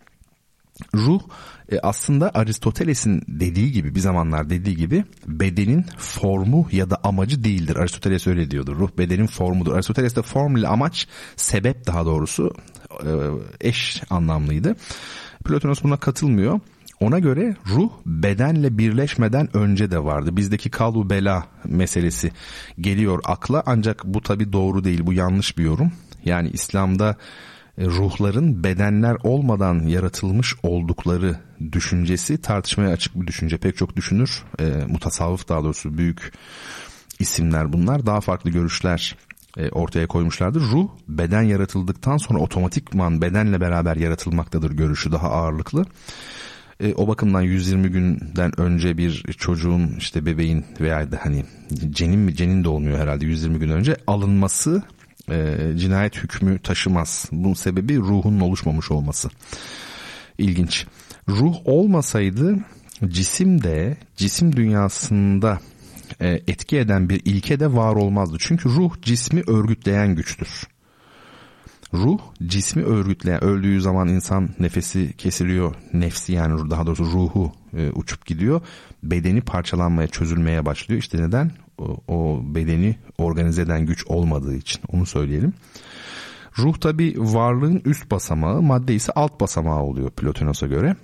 [0.94, 1.20] Ruh
[1.72, 7.76] e, aslında Aristoteles'in dediği gibi bir zamanlar dediği gibi bedenin formu ya da amacı değildir.
[7.76, 8.76] Aristoteles öyle diyordu.
[8.78, 9.74] Ruh bedenin formudur.
[9.74, 12.54] Aristoteles'te form ile amaç sebep daha doğrusu
[12.90, 13.10] e,
[13.60, 14.76] eş anlamlıydı.
[15.44, 16.60] Plotinos buna katılmıyor.
[17.00, 20.36] Ona göre ruh bedenle birleşmeden önce de vardı.
[20.36, 22.32] Bizdeki kalu bela meselesi
[22.80, 25.00] geliyor akla ancak bu tabi doğru değil.
[25.06, 25.92] Bu yanlış bir yorum.
[26.24, 27.16] Yani İslam'da
[27.78, 31.36] ruhların bedenler olmadan yaratılmış oldukları
[31.72, 33.56] düşüncesi tartışmaya açık bir düşünce.
[33.58, 36.32] Pek çok düşünür, e, mutasavvıf daha doğrusu büyük
[37.18, 39.16] isimler bunlar daha farklı görüşler
[39.56, 40.60] e, ortaya koymuşlardır.
[40.60, 45.84] Ruh beden yaratıldıktan sonra otomatikman bedenle beraber yaratılmaktadır görüşü daha ağırlıklı.
[46.80, 51.44] E, o bakımdan 120 günden önce bir çocuğun işte bebeğin veya da hani
[51.90, 54.82] cenin mi cenin de olmuyor herhalde 120 gün önce alınması
[55.30, 57.28] e, cinayet hükmü taşımaz.
[57.32, 59.28] Bunun sebebi ruhun oluşmamış olması.
[60.38, 60.86] İlginç.
[61.28, 62.58] Ruh olmasaydı
[63.08, 65.60] cisim de cisim dünyasında
[66.20, 68.36] e, etki eden bir ilke de var olmazdı.
[68.40, 70.48] Çünkü ruh cismi örgütleyen güçtür.
[71.94, 75.74] Ruh cismi örgütleyen öldüğü zaman insan nefesi kesiliyor.
[75.92, 78.60] Nefsi yani daha doğrusu ruhu e, uçup gidiyor.
[79.02, 81.00] Bedeni parçalanmaya çözülmeye başlıyor.
[81.00, 81.50] İşte neden?
[82.08, 85.52] O, bedeni organize eden güç olmadığı için onu söyleyelim.
[86.58, 90.96] Ruh tabi varlığın üst basamağı madde ise alt basamağı oluyor Plotinos'a göre.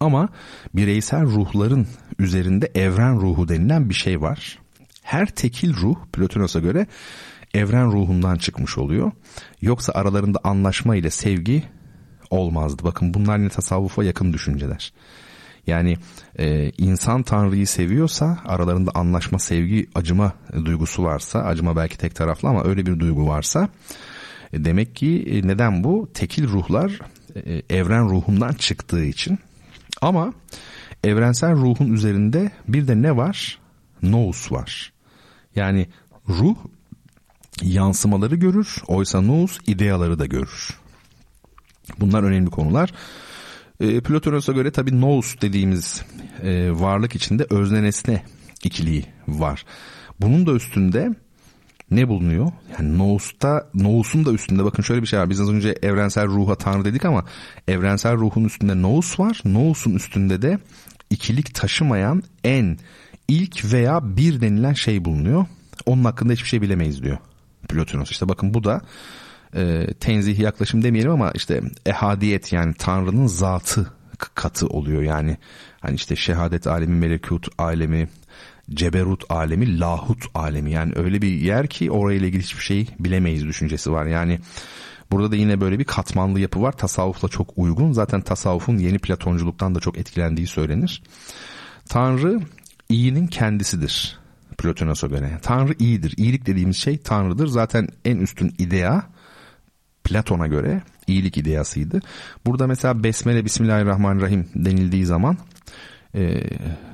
[0.00, 0.28] Ama
[0.74, 1.86] bireysel ruhların
[2.18, 4.58] üzerinde evren ruhu denilen bir şey var.
[5.02, 6.86] Her tekil ruh Plotinos'a göre
[7.54, 9.12] evren ruhundan çıkmış oluyor.
[9.62, 11.62] Yoksa aralarında anlaşma ile sevgi
[12.30, 12.84] olmazdı.
[12.84, 14.92] Bakın bunlar yine tasavvufa yakın düşünceler.
[15.66, 15.96] Yani
[16.38, 20.32] e, insan Tanrı'yı seviyorsa aralarında anlaşma, sevgi, acıma
[20.64, 23.68] duygusu varsa, acıma belki tek taraflı ama öyle bir duygu varsa
[24.52, 26.08] e, demek ki e, neden bu?
[26.14, 26.98] Tekil ruhlar
[27.34, 29.38] e, evren ruhundan çıktığı için.
[30.00, 30.32] Ama
[31.04, 33.58] evrensel ruhun üzerinde bir de ne var?
[34.02, 34.92] Nous var.
[35.56, 35.86] Yani
[36.28, 36.56] ruh
[37.62, 38.76] yansımaları görür.
[38.86, 40.68] Oysa nous ideaları da görür.
[42.00, 42.92] Bunlar önemli konular.
[43.84, 46.02] E, Platonos'a göre tabi nous dediğimiz
[46.42, 48.22] e, varlık içinde özne nesne
[48.64, 49.64] ikiliği var.
[50.20, 51.14] Bunun da üstünde
[51.90, 52.52] ne bulunuyor?
[52.78, 55.30] Yani Nous'ta, Nous'un da üstünde bakın şöyle bir şey var.
[55.30, 57.24] Biz az önce evrensel ruha tanrı dedik ama
[57.68, 59.40] evrensel ruhun üstünde Nous var.
[59.44, 60.58] Nous'un üstünde de
[61.10, 62.78] ikilik taşımayan en
[63.28, 65.46] ilk veya bir denilen şey bulunuyor.
[65.86, 67.18] Onun hakkında hiçbir şey bilemeyiz diyor
[67.68, 68.10] Plotinos.
[68.10, 68.80] İşte bakın bu da
[69.54, 73.86] e, tenzih yaklaşım demeyelim ama işte ehadiyet yani Tanrı'nın zatı
[74.34, 75.36] katı oluyor yani.
[75.80, 78.08] Hani işte şehadet alemi, melekut alemi,
[78.70, 83.92] ceberut alemi, lahut alemi yani öyle bir yer ki orayla ilgili hiçbir şey bilemeyiz düşüncesi
[83.92, 84.06] var.
[84.06, 84.38] Yani
[85.10, 86.72] Burada da yine böyle bir katmanlı yapı var.
[86.72, 87.92] Tasavvufla çok uygun.
[87.92, 91.02] Zaten tasavvufun yeni Platonculuktan da çok etkilendiği söylenir.
[91.88, 92.40] Tanrı
[92.88, 94.18] iyinin kendisidir.
[94.58, 95.38] Plotinos'a göre.
[95.42, 96.14] Tanrı iyidir.
[96.16, 97.46] İyilik dediğimiz şey Tanrı'dır.
[97.46, 99.02] Zaten en üstün idea
[100.04, 102.00] Platon'a göre iyilik ideasıydı.
[102.46, 105.36] Burada mesela Besmele Bismillahirrahmanirrahim denildiği zaman
[106.14, 106.42] e,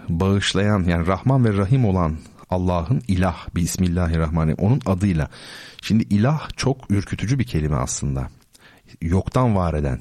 [0.08, 2.16] bağışlayan yani Rahman ve Rahim olan
[2.50, 5.28] Allah'ın ilah Bismillahirrahmanirrahim onun adıyla.
[5.82, 8.28] Şimdi ilah çok ürkütücü bir kelime aslında.
[9.02, 10.00] Yoktan var eden.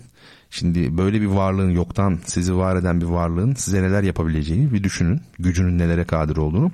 [0.49, 5.21] Şimdi böyle bir varlığın yoktan sizi var eden bir varlığın size neler yapabileceğini bir düşünün.
[5.39, 6.71] Gücünün nelere kadir olduğunu.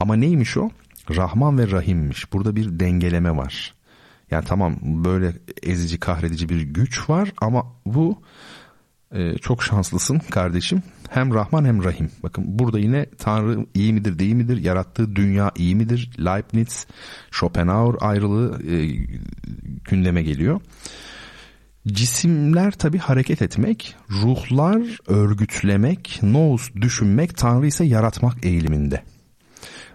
[0.00, 0.70] Ama neymiş o?
[1.16, 2.32] Rahman ve Rahim'miş.
[2.32, 3.74] Burada bir dengeleme var.
[4.30, 8.22] Yani tamam böyle ezici kahredici bir güç var ama bu
[9.12, 10.82] e, çok şanslısın kardeşim.
[11.10, 12.10] Hem Rahman hem Rahim.
[12.22, 14.56] Bakın burada yine Tanrı iyi midir değil midir?
[14.56, 16.10] Yarattığı dünya iyi midir?
[16.18, 16.86] Leibniz,
[17.30, 18.86] Schopenhauer ayrılığı e,
[19.84, 20.60] gündeme geliyor.
[21.86, 29.02] Cisimler tabi hareket etmek, ruhlar örgütlemek, nous düşünmek, Tanrı ise yaratmak eğiliminde.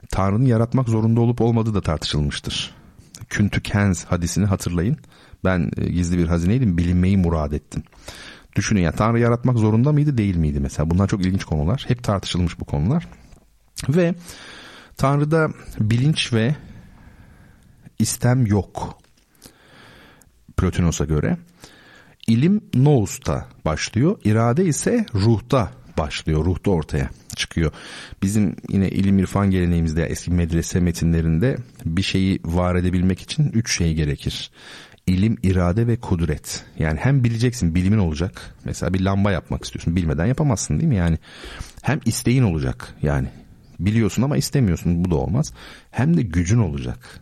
[0.09, 2.75] Tanrı'nın yaratmak zorunda olup olmadığı da tartışılmıştır.
[3.29, 4.97] Küntü Kenz hadisini hatırlayın.
[5.43, 7.83] Ben e, gizli bir hazineydim, bilinmeyi murad ettim.
[8.55, 10.89] Düşünün ya Tanrı yaratmak zorunda mıydı değil miydi mesela?
[10.89, 11.85] Bunlar çok ilginç konular.
[11.87, 13.07] Hep tartışılmış bu konular.
[13.89, 14.15] Ve
[14.97, 15.49] Tanrı'da
[15.79, 16.55] bilinç ve
[17.99, 18.99] istem yok.
[20.57, 21.37] Plotinos'a göre.
[22.27, 24.17] İlim nous'ta başlıyor.
[24.23, 26.45] İrade ise ruhta başlıyor.
[26.45, 27.71] Ruhta ortaya çıkıyor.
[28.23, 33.93] Bizim yine ilim irfan geleneğimizde eski medrese metinlerinde bir şeyi var edebilmek için üç şey
[33.93, 34.51] gerekir.
[35.07, 36.65] İlim, irade ve kudret.
[36.79, 38.55] Yani hem bileceksin bilimin olacak.
[38.65, 39.95] Mesela bir lamba yapmak istiyorsun.
[39.95, 40.95] Bilmeden yapamazsın değil mi?
[40.95, 41.17] Yani
[41.81, 42.95] hem isteğin olacak.
[43.01, 43.27] Yani
[43.79, 45.05] biliyorsun ama istemiyorsun.
[45.05, 45.53] Bu da olmaz.
[45.91, 47.21] Hem de gücün olacak.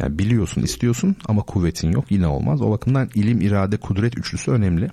[0.00, 2.04] Yani biliyorsun, istiyorsun ama kuvvetin yok.
[2.10, 2.62] Yine olmaz.
[2.62, 4.90] O bakımdan ilim, irade, kudret üçlüsü önemli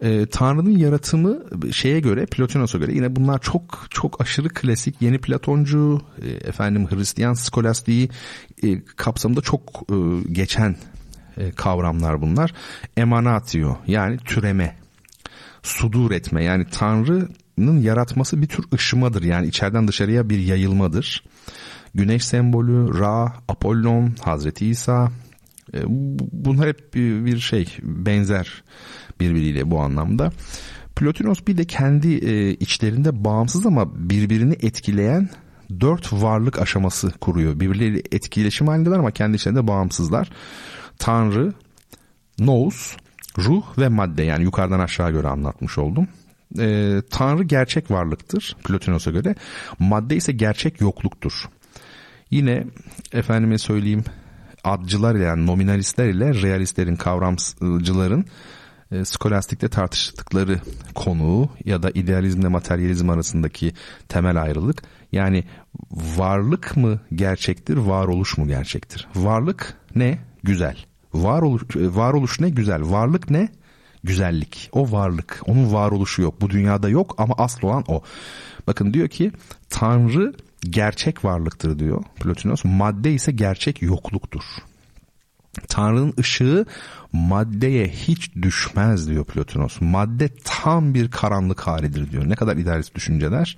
[0.00, 1.38] e, Tanrı'nın yaratımı
[1.72, 7.34] şeye göre Plotinos'a göre yine bunlar çok çok aşırı klasik yeni Platoncu e, efendim Hristiyan
[7.34, 8.08] skolastiği
[8.62, 9.94] e, kapsamında çok e,
[10.32, 10.76] geçen
[11.36, 12.54] e, kavramlar bunlar.
[12.96, 14.76] Emanatio yani türeme,
[15.62, 21.24] sudur etme yani Tanrı'nın yaratması bir tür ışımadır yani içeriden dışarıya bir yayılmadır.
[21.94, 25.12] Güneş sembolü, Ra, Apollon, Hazreti İsa
[25.74, 25.78] e,
[26.32, 28.62] bunlar hep bir şey benzer
[29.20, 30.32] birbiriyle bu anlamda.
[30.96, 35.28] Plotinos bir de kendi e, içlerinde bağımsız ama birbirini etkileyen
[35.80, 37.60] dört varlık aşaması kuruyor.
[37.60, 40.30] Birbirleriyle etkileşim halindeler ama kendi içlerinde bağımsızlar.
[40.98, 41.52] Tanrı,
[42.38, 42.96] nous,
[43.38, 46.08] ruh ve madde yani yukarıdan aşağı göre anlatmış oldum.
[46.58, 49.34] E, Tanrı gerçek varlıktır Plotinos'a göre.
[49.78, 51.32] Madde ise gerçek yokluktur.
[52.30, 52.64] Yine
[53.12, 54.04] efendime söyleyeyim
[54.64, 58.24] adcılar yani nominalistler ile realistlerin kavramcıların
[58.92, 60.60] e, skolastikte tartıştıkları
[60.94, 63.72] konu ya da idealizmle materyalizm arasındaki
[64.08, 64.82] temel ayrılık
[65.12, 65.44] yani
[65.90, 69.08] varlık mı gerçektir, varoluş mu gerçektir?
[69.16, 70.18] Varlık ne?
[70.42, 70.76] Güzel.
[71.14, 72.50] Varoluş, e, varoluş ne?
[72.50, 72.90] Güzel.
[72.90, 73.48] Varlık ne?
[74.04, 74.68] Güzellik.
[74.72, 75.40] O varlık.
[75.46, 76.40] Onun varoluşu yok.
[76.40, 78.02] Bu dünyada yok ama asıl olan o.
[78.66, 79.32] Bakın diyor ki
[79.70, 82.64] Tanrı gerçek varlıktır diyor Plotinos.
[82.64, 84.42] Madde ise gerçek yokluktur.
[85.68, 86.66] Tanrı'nın ışığı
[87.12, 89.80] maddeye hiç düşmez diyor Plotinos.
[89.80, 92.28] Madde tam bir karanlık halidir diyor.
[92.28, 93.56] Ne kadar idealist düşünceler.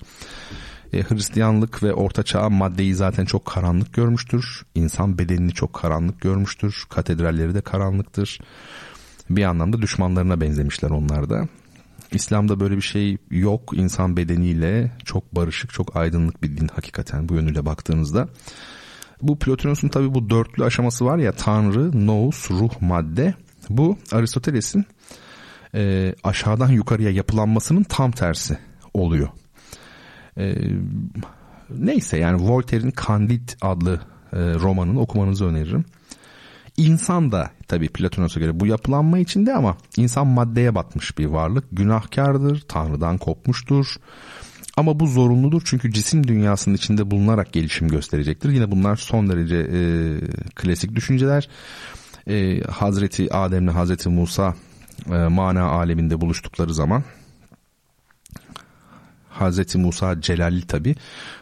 [0.92, 4.62] E, Hristiyanlık ve Orta Çağ maddeyi zaten çok karanlık görmüştür.
[4.74, 6.84] İnsan bedenini çok karanlık görmüştür.
[6.88, 8.40] Katedralleri de karanlıktır.
[9.30, 11.48] Bir anlamda düşmanlarına benzemişler onlar da.
[12.12, 13.72] İslam'da böyle bir şey yok.
[13.74, 18.28] İnsan bedeniyle çok barışık, çok aydınlık bir din hakikaten bu yönüyle baktığınızda.
[19.22, 23.34] Bu Plotinos'un tabi bu dörtlü aşaması var ya Tanrı, Nous, Ruh, Madde.
[23.68, 24.84] Bu Aristoteles'in
[25.74, 28.58] e, aşağıdan yukarıya yapılanmasının tam tersi
[28.94, 29.28] oluyor.
[30.38, 30.54] E,
[31.70, 34.00] neyse yani Voltaire'in Candide adlı
[34.32, 35.84] e, romanını okumanızı öneririm.
[36.76, 41.64] İnsan da tabi Platonos'a göre bu yapılanma içinde ama insan maddeye batmış bir varlık.
[41.72, 43.96] Günahkardır, Tanrı'dan kopmuştur.
[44.80, 48.50] Ama bu zorunludur çünkü cisim dünyasının içinde bulunarak gelişim gösterecektir.
[48.50, 49.80] Yine bunlar son derece e,
[50.54, 51.48] klasik düşünceler.
[52.28, 54.54] E, Hazreti Adem'le Hazreti Musa
[55.06, 57.04] e, mana aleminde buluştukları zaman
[59.28, 60.94] Hazreti Musa celalli tabi.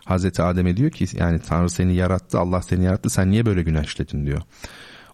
[0.04, 3.10] Hazreti Adem'e diyor ki yani Tanrı seni yarattı, Allah seni yarattı.
[3.10, 4.42] Sen niye böyle günah işledin diyor.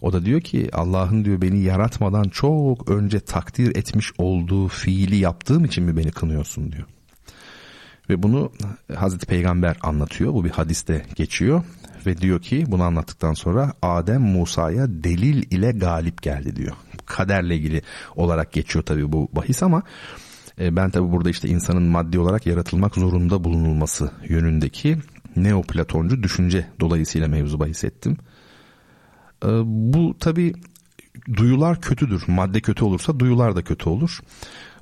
[0.01, 5.65] O da diyor ki Allah'ın diyor beni yaratmadan çok önce takdir etmiş olduğu fiili yaptığım
[5.65, 6.87] için mi beni kınıyorsun diyor.
[8.11, 8.53] Ve bunu
[8.97, 10.33] Hazreti Peygamber anlatıyor.
[10.33, 11.65] Bu bir hadiste geçiyor.
[12.07, 16.73] Ve diyor ki bunu anlattıktan sonra Adem Musa'ya delil ile galip geldi diyor.
[17.07, 17.83] Kaderle ilgili
[18.17, 19.83] olarak geçiyor tabii bu bahis ama
[20.61, 24.99] e, ben tabii burada işte insanın maddi olarak yaratılmak zorunda bulunulması yönündeki
[25.37, 28.17] neoplatoncu düşünce dolayısıyla mevzu bahis ettim.
[29.45, 30.55] E, bu tabii
[31.37, 32.25] duyular kötüdür.
[32.27, 34.21] Madde kötü olursa duyular da kötü olur.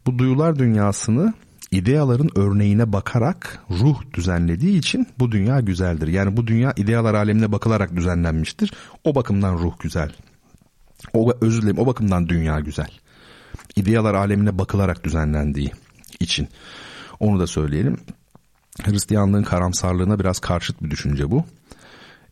[0.07, 1.35] Bu duyular dünyasını
[1.73, 6.09] ideaların örneğine bakarak ruh düzenlediği için bu dünya güzeldir.
[6.09, 8.73] Yani bu dünya idealar alemine bakılarak düzenlenmiştir.
[9.05, 10.13] O bakımdan ruh güzel.
[11.15, 12.89] O özür dilerim o bakımdan dünya güzel.
[13.77, 15.71] İdealar alemine bakılarak düzenlendiği
[16.21, 16.49] için.
[17.21, 17.97] Onu da söyleyelim.
[18.83, 21.45] Hristiyanlığın karamsarlığına biraz karşıt bir düşünce bu.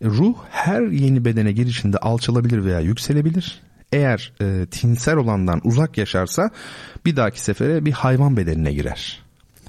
[0.01, 3.63] E, ruh her yeni bedene girişinde alçalabilir veya yükselebilir
[3.93, 6.51] eğer e, tinsel olandan uzak yaşarsa
[7.07, 9.20] bir dahaki sefere bir hayvan bedenine girer.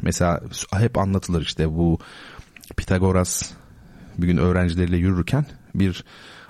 [0.02, 0.41] Mesela
[0.74, 1.99] hep anlatılır işte bu
[2.78, 3.52] Pitagoras
[4.18, 5.45] bir gün öğrencileriyle yürürken
[5.76, 6.04] bir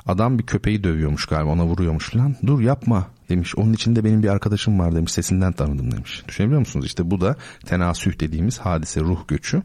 [0.06, 2.36] adam bir köpeği dövüyormuş galiba ona vuruyormuş falan.
[2.46, 3.56] Dur yapma demiş.
[3.56, 5.12] Onun içinde benim bir arkadaşım var demiş.
[5.12, 6.24] Sesinden tanıdım demiş.
[6.28, 6.86] Düşünebiliyor musunuz?
[6.86, 7.36] İşte bu da
[7.66, 9.62] tenasüh dediğimiz hadise ruh göçü.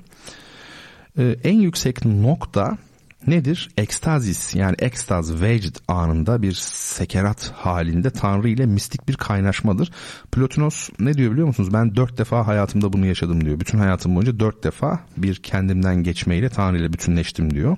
[1.18, 2.78] Ee, en yüksek nokta
[3.26, 3.68] nedir?
[3.76, 9.90] Ekstazis yani ekstaz vecd anında bir sekerat halinde Tanrı ile mistik bir kaynaşmadır.
[10.32, 11.72] Plotinos ne diyor biliyor musunuz?
[11.72, 13.60] Ben dört defa hayatımda bunu yaşadım diyor.
[13.60, 17.76] Bütün hayatım boyunca dört defa bir kendimden geçmeyle Tanrı ile bütünleştim diyor.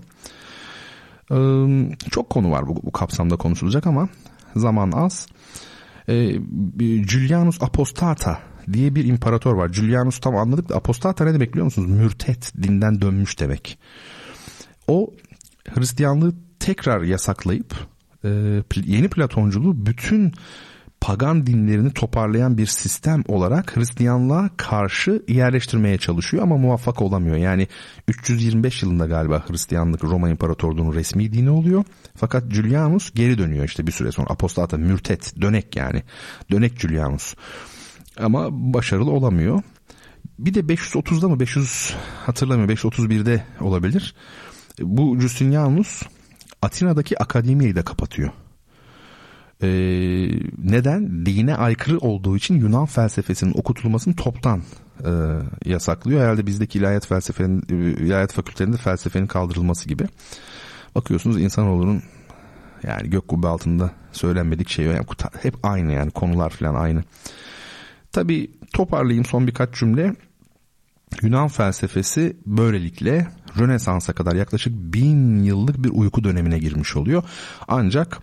[1.30, 4.08] Ee, çok konu var bu, bu kapsamda konuşulacak ama
[4.56, 5.26] zaman az.
[6.08, 6.32] Ee,
[7.08, 8.38] Julianus Apostata
[8.72, 9.68] diye bir imparator var.
[9.68, 11.90] Julianus tam anladık da apostata ne demek biliyor musunuz?
[11.90, 13.78] Mürtet, dinden dönmüş demek.
[14.88, 15.14] O
[15.74, 17.74] Hristiyanlığı tekrar yasaklayıp
[18.24, 18.28] e,
[18.84, 20.32] yeni Platonculuğu bütün
[21.00, 27.36] pagan dinlerini toparlayan bir sistem olarak Hristiyanlığa karşı yerleştirmeye çalışıyor ama muvaffak olamıyor.
[27.36, 27.68] Yani
[28.08, 31.84] 325 yılında galiba Hristiyanlık Roma İmparatorluğu'nun resmi dini oluyor.
[32.16, 36.02] Fakat Julianus geri dönüyor işte bir süre sonra apostata mürtet dönek yani
[36.50, 37.34] dönek Julianus
[38.18, 39.62] ama başarılı olamıyor.
[40.38, 41.94] Bir de 530'da mı 500
[42.26, 44.14] hatırlamıyorum 531'de olabilir
[44.82, 46.02] bu Justinianus
[46.62, 48.30] Atina'daki akademiyi de kapatıyor.
[49.62, 49.68] Ee,
[50.58, 51.26] neden?
[51.26, 54.62] Dine aykırı olduğu için Yunan felsefesinin okutulmasını toptan
[55.04, 55.10] e,
[55.64, 56.20] yasaklıyor.
[56.20, 57.62] Herhalde bizdeki ilahiyat felsefenin,
[57.98, 60.06] ilahiyat fakültelerinde felsefenin kaldırılması gibi.
[60.94, 62.02] Bakıyorsunuz insanoğlunun
[62.82, 65.06] yani gök kubbe altında söylenmedik şey yani
[65.42, 67.04] hep aynı yani konular falan aynı.
[68.12, 70.14] Tabi toparlayayım son birkaç cümle.
[71.22, 73.26] Yunan felsefesi böylelikle
[73.58, 77.22] Rönesans'a kadar yaklaşık bin yıllık bir uyku dönemine girmiş oluyor.
[77.68, 78.20] Ancak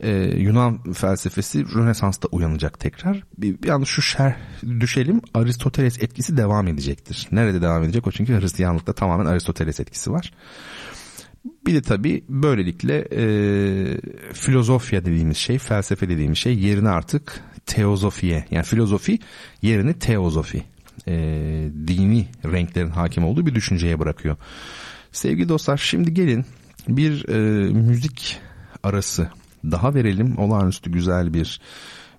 [0.00, 3.22] e, Yunan felsefesi Rönesans'ta uyanacak tekrar.
[3.38, 4.36] Bir, bir an şu şer
[4.80, 7.28] düşelim Aristoteles etkisi devam edecektir.
[7.32, 10.32] Nerede devam edecek o çünkü Hristiyanlıkta tamamen Aristoteles etkisi var.
[11.66, 13.22] Bir de tabii böylelikle e,
[14.32, 19.18] filozofya dediğimiz şey, felsefe dediğimiz şey yerine artık teozofiye yani filozofi
[19.62, 20.62] yerini teozofi
[21.08, 21.14] e,
[21.86, 24.36] dini renklerin hakim olduğu bir düşünceye bırakıyor.
[25.12, 26.44] Sevgili dostlar şimdi gelin
[26.88, 27.38] bir e,
[27.72, 28.38] müzik
[28.82, 29.30] arası
[29.64, 30.38] daha verelim.
[30.38, 31.60] Olağanüstü güzel bir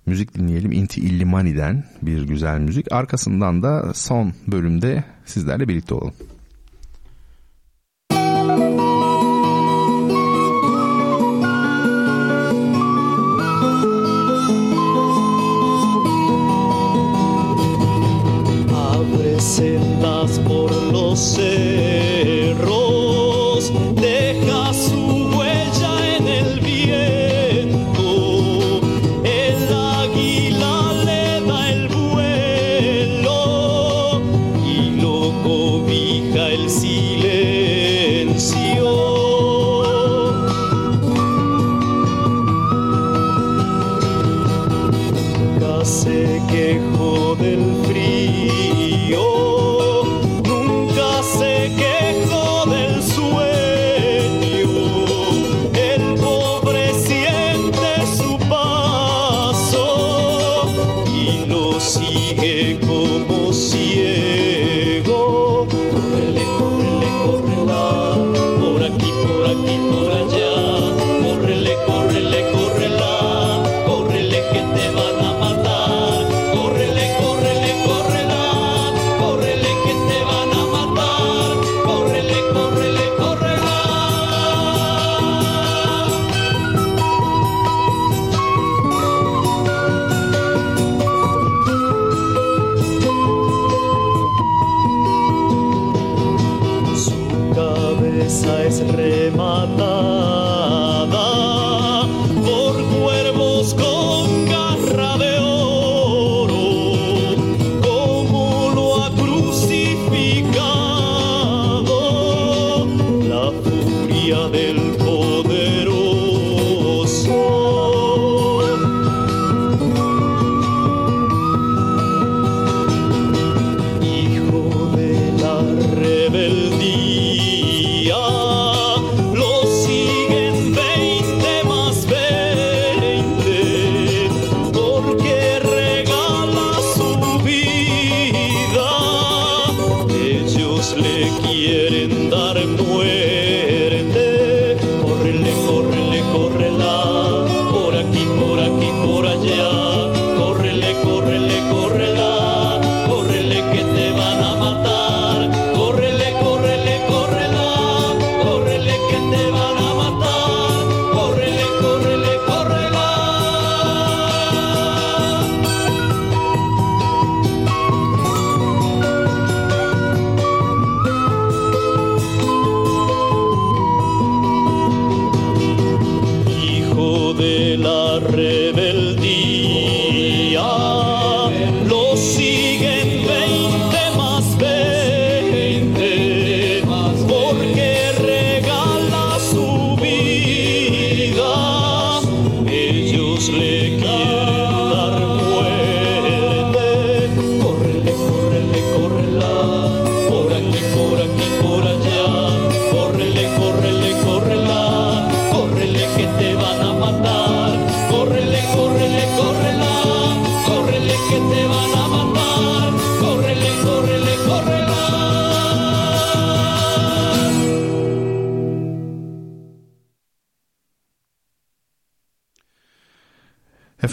[0.06, 0.72] müzik dinleyelim.
[0.72, 2.92] Inti Illimani'den bir güzel müzik.
[2.92, 6.14] Arkasından da son bölümde sizlerle birlikte olalım.
[20.22, 22.11] más por los seres.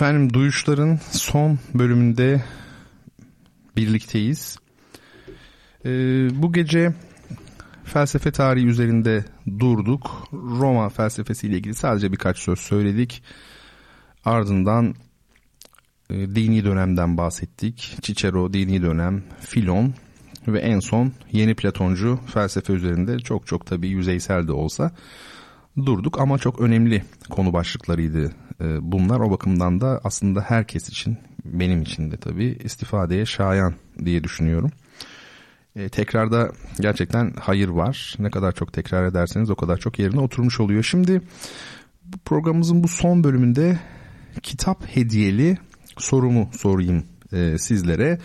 [0.09, 2.43] Efendim Duyuşların son bölümünde
[3.75, 4.57] birlikteyiz.
[5.85, 5.89] Ee,
[6.31, 6.93] bu gece
[7.83, 9.25] felsefe tarihi üzerinde
[9.59, 10.27] durduk.
[10.33, 13.23] Roma felsefesiyle ilgili sadece birkaç söz söyledik.
[14.25, 14.95] Ardından
[16.09, 17.97] e, dini dönemden bahsettik.
[18.01, 19.93] Cicero dini dönem, Filon
[20.47, 24.91] ve en son yeni Platoncu felsefe üzerinde çok çok tabii yüzeysel de olsa
[25.85, 28.35] durduk ama çok önemli konu başlıklarıydı
[28.81, 29.19] bunlar.
[29.19, 33.73] O bakımdan da aslında herkes için benim için de tabii istifadeye şayan
[34.05, 34.71] diye düşünüyorum.
[35.75, 38.15] E, tekrarda gerçekten hayır var.
[38.19, 40.83] Ne kadar çok tekrar ederseniz o kadar çok yerine oturmuş oluyor.
[40.83, 41.21] Şimdi
[42.05, 43.79] bu programımızın bu son bölümünde
[44.43, 45.57] kitap hediyeli
[45.97, 47.03] sorumu sorayım
[47.33, 48.19] e, sizlere.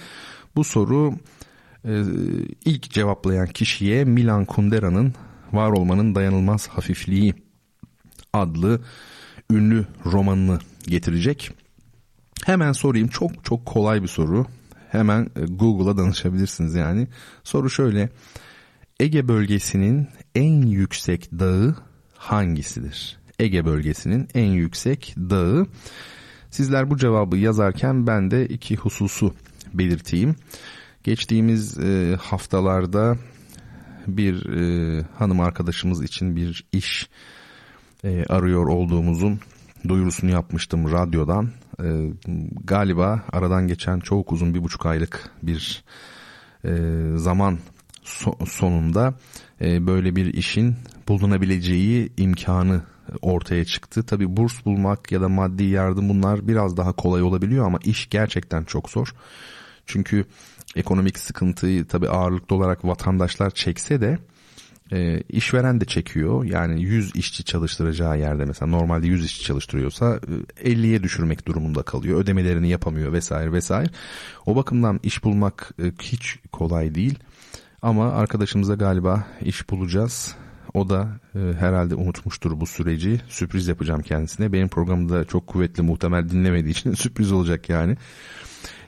[0.57, 1.15] Bu soru
[1.85, 2.03] e,
[2.65, 5.15] ilk cevaplayan kişiye Milan Kundera'nın
[5.53, 7.35] Var Olmanın Dayanılmaz Hafifliği
[8.33, 8.81] adlı
[9.55, 11.51] ünlü romanını getirecek.
[12.45, 14.47] Hemen sorayım çok çok kolay bir soru.
[14.91, 17.09] Hemen e, Google'a danışabilirsiniz yani.
[17.45, 18.11] Soru şöyle.
[19.01, 21.77] Ege bölgesinin en yüksek dağı
[22.17, 23.19] hangisidir?
[23.39, 25.67] Ege bölgesinin en yüksek dağı.
[26.51, 29.35] Sizler bu cevabı yazarken ben de iki hususu
[29.75, 30.37] belirteyim.
[31.05, 33.19] Geçtiğimiz e, haftalarda
[34.07, 37.09] bir e, hanım arkadaşımız için bir iş
[38.05, 39.41] e, arıyor olduğumuzun
[39.89, 41.51] duyurusunu yapmıştım radyodan.
[41.83, 42.11] E,
[42.65, 45.85] galiba aradan geçen çok uzun bir buçuk aylık bir
[46.65, 46.73] e,
[47.17, 47.59] zaman
[48.05, 49.15] so- sonunda
[49.61, 50.77] e, böyle bir işin
[51.09, 52.83] bulunabileceği imkanı
[53.23, 54.03] ortaya çıktı.
[54.03, 58.65] Tabi burs bulmak ya da maddi yardım bunlar biraz daha kolay olabiliyor ama iş gerçekten
[58.65, 59.15] çok zor.
[59.87, 60.25] Çünkü
[60.77, 64.19] ekonomik sıkıntıyı tabi ağırlıklı olarak vatandaşlar çekse de
[64.93, 66.45] e, işveren de çekiyor.
[66.45, 70.21] Yani 100 işçi çalıştıracağı yerde mesela normalde 100 işçi çalıştırıyorsa
[70.61, 72.21] e, 50'ye düşürmek durumunda kalıyor.
[72.21, 73.91] Ödemelerini yapamıyor vesaire vesaire.
[74.47, 77.19] O bakımdan iş bulmak e, hiç kolay değil.
[77.83, 80.35] Ama arkadaşımıza galiba iş bulacağız.
[80.75, 83.21] O da e, herhalde unutmuştur bu süreci.
[83.29, 84.53] Sürpriz yapacağım kendisine.
[84.53, 87.97] Benim programda çok kuvvetli muhtemel dinlemediği için sürpriz olacak yani.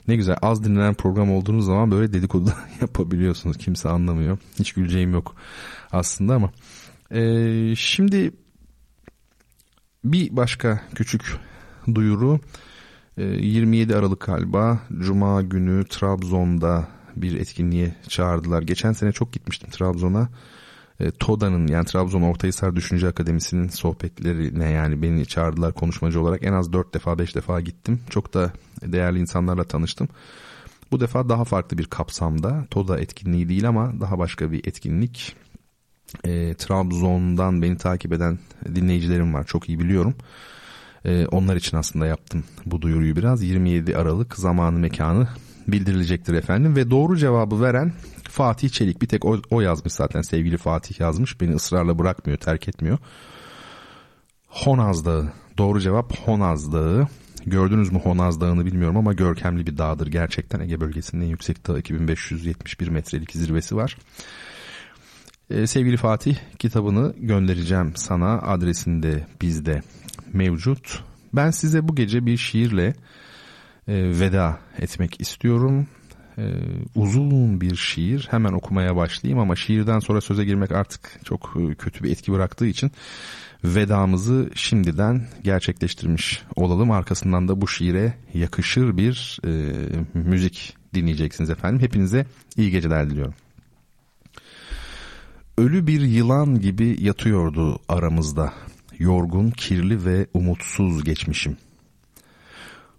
[0.07, 3.57] Ne güzel az dinlenen program olduğunuz zaman böyle dedikodu yapabiliyorsunuz.
[3.57, 4.37] Kimse anlamıyor.
[4.59, 5.35] Hiç güleceğim yok
[5.91, 6.51] aslında ama.
[7.11, 8.31] Ee, şimdi
[10.03, 11.37] bir başka küçük
[11.95, 12.39] duyuru.
[13.17, 18.61] Ee, 27 Aralık galiba Cuma günü Trabzon'da bir etkinliğe çağırdılar.
[18.61, 20.29] Geçen sene çok gitmiştim Trabzon'a.
[20.99, 26.73] E, TODA'nın yani Trabzon Ortahisar Düşünce Akademisi'nin sohbetlerine yani beni çağırdılar konuşmacı olarak en az
[26.73, 27.99] 4 defa 5 defa gittim.
[28.09, 28.51] Çok da
[28.81, 30.07] değerli insanlarla tanıştım.
[30.91, 35.35] Bu defa daha farklı bir kapsamda TODA etkinliği değil ama daha başka bir etkinlik.
[36.25, 38.39] E, Trabzon'dan beni takip eden
[38.75, 39.43] dinleyicilerim var.
[39.43, 40.15] Çok iyi biliyorum.
[41.05, 43.43] E, onlar için aslında yaptım bu duyuruyu biraz.
[43.43, 45.27] 27 Aralık zamanı mekanı
[45.67, 46.75] bildirilecektir efendim.
[46.75, 47.93] Ve doğru cevabı veren
[48.29, 49.01] Fatih Çelik.
[49.01, 50.21] Bir tek o, o yazmış zaten.
[50.21, 51.41] Sevgili Fatih yazmış.
[51.41, 52.97] Beni ısrarla bırakmıyor terk etmiyor.
[54.47, 55.31] Honaz Dağı.
[55.57, 57.07] Doğru cevap Honaz Dağı.
[57.45, 60.07] Gördünüz mü Honaz Dağı'nı bilmiyorum ama görkemli bir dağdır.
[60.07, 61.79] Gerçekten Ege bölgesinin en yüksek dağı.
[61.79, 63.97] 2571 metrelik zirvesi var.
[65.49, 69.81] Ee, sevgili Fatih kitabını göndereceğim sana adresinde bizde
[70.33, 71.03] mevcut.
[71.33, 72.87] Ben size bu gece bir şiirle
[73.87, 75.87] e, veda etmek istiyorum.
[76.37, 76.43] E,
[76.95, 82.03] uzun bir şiir hemen okumaya başlayayım ama şiirden sonra söze girmek artık çok e, kötü
[82.03, 82.91] bir etki bıraktığı için
[83.63, 86.91] vedamızı şimdiden gerçekleştirmiş olalım.
[86.91, 89.73] Arkasından da bu şiire yakışır bir e,
[90.13, 91.81] müzik dinleyeceksiniz efendim.
[91.81, 92.25] Hepinize
[92.57, 93.33] iyi geceler diliyorum.
[95.57, 98.53] Ölü bir yılan gibi yatıyordu aramızda.
[98.99, 101.57] Yorgun, kirli ve umutsuz geçmişim.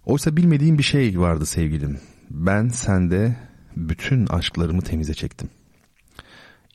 [0.05, 1.99] Oysa bilmediğim bir şey vardı sevgilim.
[2.29, 3.35] Ben sende
[3.77, 5.49] bütün aşklarımı temize çektim.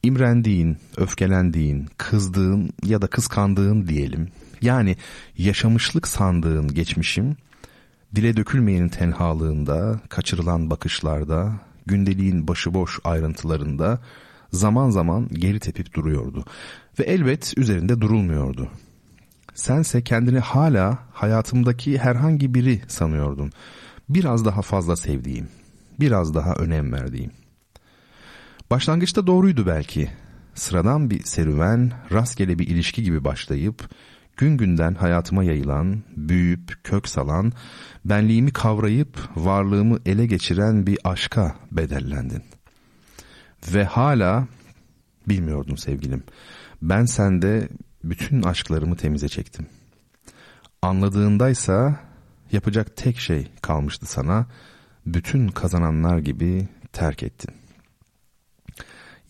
[0.02, 4.28] İmrendiğin, öfkelendiğin, kızdığın ya da kıskandığın diyelim
[4.62, 4.97] Yani
[5.39, 7.36] yaşamışlık sandığın geçmişim,
[8.15, 11.52] dile dökülmeyenin tenhalığında, kaçırılan bakışlarda,
[11.86, 14.01] gündeliğin başıboş ayrıntılarında
[14.55, 16.44] zaman zaman geri tepip duruyordu.
[16.98, 18.68] Ve elbet üzerinde durulmuyordu.
[19.55, 23.52] Sense kendini hala hayatımdaki herhangi biri sanıyordun.
[24.09, 25.48] Biraz daha fazla sevdiğim,
[26.01, 27.31] biraz daha önem verdiğim.
[28.70, 30.10] Başlangıçta doğruydu belki.
[30.55, 33.90] Sıradan bir serüven, rastgele bir ilişki gibi başlayıp
[34.36, 37.52] gün günden hayatıma yayılan, büyüyüp kök salan,
[38.05, 42.43] benliğimi kavrayıp varlığımı ele geçiren bir aşka bedellendin.
[43.73, 44.49] Ve hala
[45.28, 46.23] bilmiyordun sevgilim.
[46.82, 47.69] Ben sende
[48.05, 49.66] bütün aşklarımı temize çektim.
[50.82, 52.01] Anladığındaysa
[52.53, 54.47] yapacak tek şey kalmıştı sana.
[55.07, 57.55] Bütün kazananlar gibi terk ettin.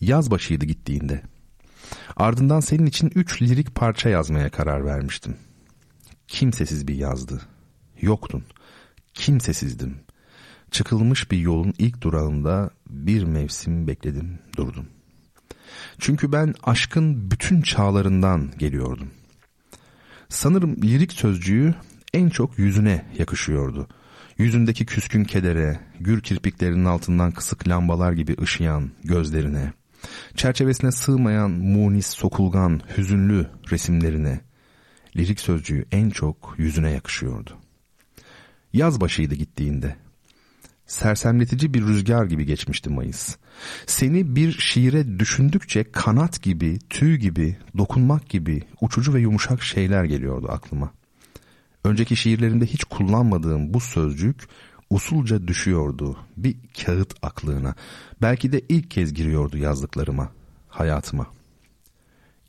[0.01, 1.21] Yaz başıydı gittiğinde.
[2.15, 5.37] Ardından senin için üç lirik parça yazmaya karar vermiştim.
[6.27, 7.41] Kimsesiz bir yazdı.
[8.01, 8.43] Yoktun.
[9.13, 10.04] Kimsesizdim.
[10.75, 14.87] Çıkılmış bir yolun ilk durağında bir mevsim bekledim, durdum.
[15.99, 19.11] Çünkü ben aşkın bütün çağlarından geliyordum.
[20.29, 21.75] Sanırım lirik sözcüğü
[22.13, 23.87] en çok yüzüne yakışıyordu.
[24.37, 29.73] Yüzündeki küskün kedere, gür kirpiklerinin altından kısık lambalar gibi ışıyan gözlerine,
[30.35, 34.39] çerçevesine sığmayan munis, sokulgan, hüzünlü resimlerine,
[35.17, 37.57] lirik sözcüğü en çok yüzüne yakışıyordu.
[38.73, 40.04] Yaz başıydı gittiğinde.
[40.87, 43.35] Sersemletici bir rüzgar gibi geçmişti Mayıs.
[43.85, 50.47] Seni bir şiire düşündükçe kanat gibi, tüy gibi, dokunmak gibi uçucu ve yumuşak şeyler geliyordu
[50.51, 50.91] aklıma.
[51.83, 54.47] Önceki şiirlerimde hiç kullanmadığım bu sözcük
[54.89, 56.55] usulca düşüyordu bir
[56.85, 57.75] kağıt aklığına.
[58.21, 60.31] Belki de ilk kez giriyordu yazdıklarıma,
[60.67, 61.27] hayatıma.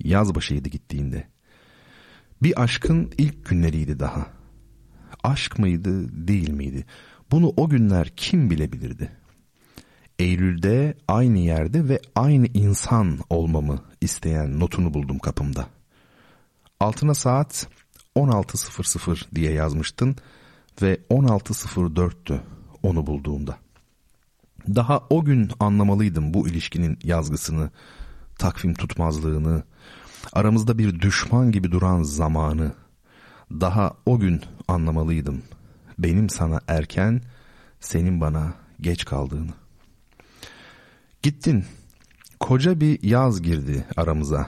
[0.04, 1.28] Yaz başıydı gittiğinde.
[2.42, 4.26] Bir aşkın ilk günleriydi daha.
[5.24, 6.84] Aşk mıydı, değil miydi?
[7.30, 9.10] Bunu o günler kim bilebilirdi?
[10.18, 15.66] Eylül'de aynı yerde ve aynı insan olmamı isteyen notunu buldum kapımda.
[16.80, 17.68] Altına saat
[18.16, 20.16] 16.00 diye yazmıştın
[20.82, 22.40] ve 16.04'tü
[22.82, 23.58] onu bulduğumda.
[24.68, 27.70] Daha o gün anlamalıydım bu ilişkinin yazgısını,
[28.38, 29.62] takvim tutmazlığını,
[30.32, 32.72] aramızda bir düşman gibi duran zamanı.
[33.50, 35.42] Daha o gün anlamalıydım
[35.98, 37.20] benim sana erken,
[37.80, 39.50] senin bana geç kaldığını.
[41.22, 41.64] Gittin.
[42.40, 44.46] Koca bir yaz girdi aramıza.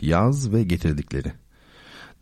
[0.00, 1.32] Yaz ve getirdikleri.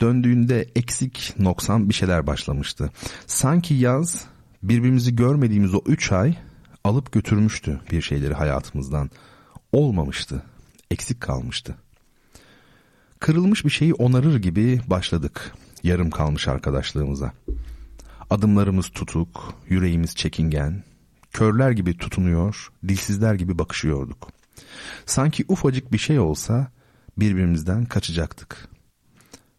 [0.01, 2.90] Döndüğünde eksik, noksan bir şeyler başlamıştı.
[3.26, 4.24] Sanki yaz
[4.62, 6.36] birbirimizi görmediğimiz o üç ay
[6.84, 9.10] alıp götürmüştü bir şeyleri hayatımızdan.
[9.72, 10.42] Olmamıştı,
[10.90, 11.76] eksik kalmıştı.
[13.20, 15.52] Kırılmış bir şeyi onarır gibi başladık
[15.82, 17.32] yarım kalmış arkadaşlığımıza.
[18.31, 20.85] Adımlarımız tutuk, yüreğimiz çekingen,
[21.32, 24.28] körler gibi tutunuyor, dilsizler gibi bakışıyorduk.
[25.07, 26.73] Sanki ufacık bir şey olsa
[27.19, 28.69] birbirimizden kaçacaktık.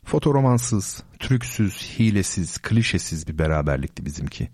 [0.04, 4.50] Fotoromansız, trüksüz, hilesiz, klişesiz bir beraberlikti bizimki.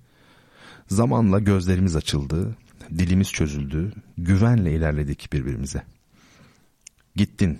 [0.87, 2.57] Zamanla gözlerimiz açıldı,
[2.97, 5.83] dilimiz çözüldü, güvenle ilerledik birbirimize.
[7.15, 7.59] Gittin.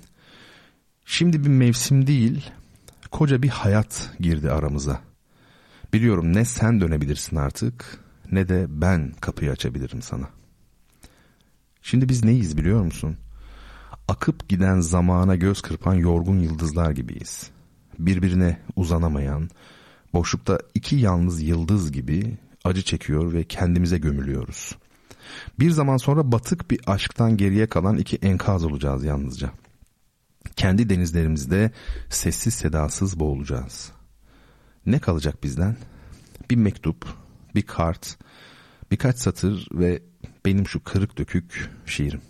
[1.05, 2.49] Şimdi bir mevsim değil,
[3.11, 5.06] koca bir hayat girdi aramıza.
[5.93, 7.99] Biliyorum ne sen dönebilirsin artık
[8.31, 10.29] ne de ben kapıyı açabilirim sana.
[11.81, 13.17] Şimdi biz neyiz biliyor musun?
[14.07, 17.49] Akıp giden zamana göz kırpan yorgun yıldızlar gibiyiz.
[17.99, 19.49] Birbirine uzanamayan,
[20.13, 24.75] boşlukta iki yalnız yıldız gibi acı çekiyor ve kendimize gömülüyoruz.
[25.59, 29.51] Bir zaman sonra batık bir aşktan geriye kalan iki enkaz olacağız yalnızca.
[30.55, 31.71] Kendi denizlerimizde
[32.09, 33.91] sessiz sedasız boğulacağız.
[34.87, 35.75] Ne kalacak bizden?
[36.49, 37.05] Bir mektup,
[37.55, 38.17] bir kart,
[38.91, 40.01] birkaç satır ve
[40.45, 42.21] benim şu kırık dökük şiirim.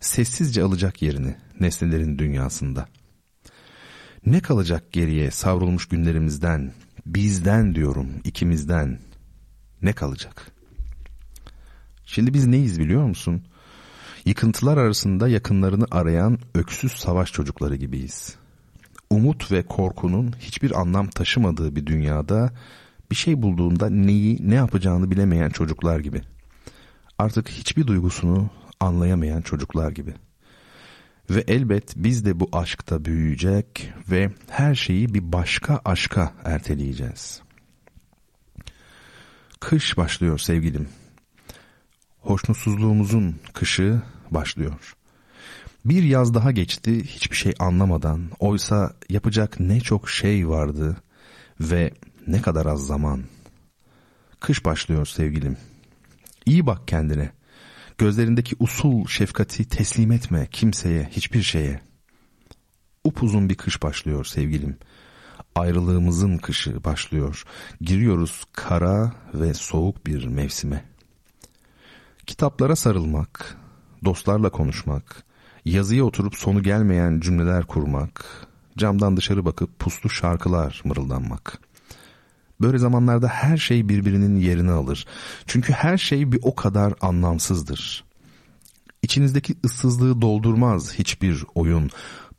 [0.00, 2.88] Sessizce alacak yerini nesnelerin dünyasında.
[4.26, 6.72] Ne kalacak geriye savrulmuş günlerimizden,
[7.06, 8.98] bizden diyorum, ikimizden.
[9.82, 10.52] Ne kalacak?
[12.04, 13.44] Şimdi biz neyiz biliyor musun?
[14.24, 18.41] Yıkıntılar arasında yakınlarını arayan öksüz savaş çocukları gibiyiz
[19.12, 22.52] umut ve korkunun hiçbir anlam taşımadığı bir dünyada
[23.10, 26.20] bir şey bulduğunda neyi ne yapacağını bilemeyen çocuklar gibi.
[27.18, 30.14] Artık hiçbir duygusunu anlayamayan çocuklar gibi.
[31.30, 37.42] Ve elbet biz de bu aşkta büyüyecek ve her şeyi bir başka aşka erteleyeceğiz.
[39.60, 40.88] Kış başlıyor sevgilim.
[42.20, 44.96] Hoşnutsuzluğumuzun kışı başlıyor.
[45.84, 48.30] Bir yaz daha geçti hiçbir şey anlamadan.
[48.38, 50.96] Oysa yapacak ne çok şey vardı
[51.60, 51.90] ve
[52.26, 53.22] ne kadar az zaman.
[54.40, 55.56] Kış başlıyor sevgilim.
[56.46, 57.32] İyi bak kendine.
[57.98, 61.80] Gözlerindeki usul şefkati teslim etme kimseye, hiçbir şeye.
[63.04, 64.76] Upuzun bir kış başlıyor sevgilim.
[65.54, 67.44] Ayrılığımızın kışı başlıyor.
[67.80, 70.84] Giriyoruz kara ve soğuk bir mevsime.
[72.26, 73.56] Kitaplara sarılmak,
[74.04, 75.24] dostlarla konuşmak,
[75.64, 78.24] yazıya oturup sonu gelmeyen cümleler kurmak,
[78.78, 81.58] camdan dışarı bakıp puslu şarkılar mırıldanmak.
[82.60, 85.06] Böyle zamanlarda her şey birbirinin yerini alır.
[85.46, 88.04] Çünkü her şey bir o kadar anlamsızdır.
[89.02, 91.90] İçinizdeki ıssızlığı doldurmaz hiçbir oyun.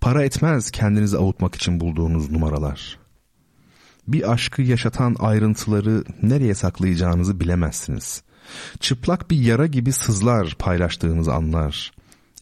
[0.01, 2.99] Para etmez kendinizi avutmak için bulduğunuz numaralar.
[4.07, 8.23] Bir aşkı yaşatan ayrıntıları nereye saklayacağınızı bilemezsiniz.
[8.79, 11.91] Çıplak bir yara gibi sızlar paylaştığınız anlar.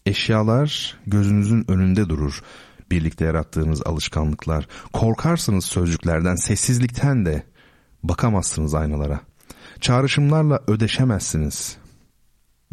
[0.05, 2.41] Eşyalar gözünüzün önünde durur.
[2.91, 4.67] Birlikte yarattığınız alışkanlıklar.
[4.93, 7.43] Korkarsınız sözcüklerden, sessizlikten de.
[8.03, 9.19] Bakamazsınız aynalara.
[9.81, 11.77] Çağrışımlarla ödeşemezsiniz.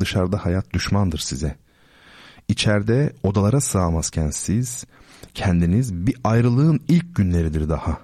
[0.00, 1.56] Dışarıda hayat düşmandır size.
[2.48, 4.84] İçeride odalara sığamazken siz,
[5.34, 7.98] kendiniz bir ayrılığın ilk günleridir daha.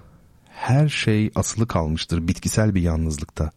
[0.48, 3.50] Her şey asılı kalmıştır bitkisel bir yalnızlıkta.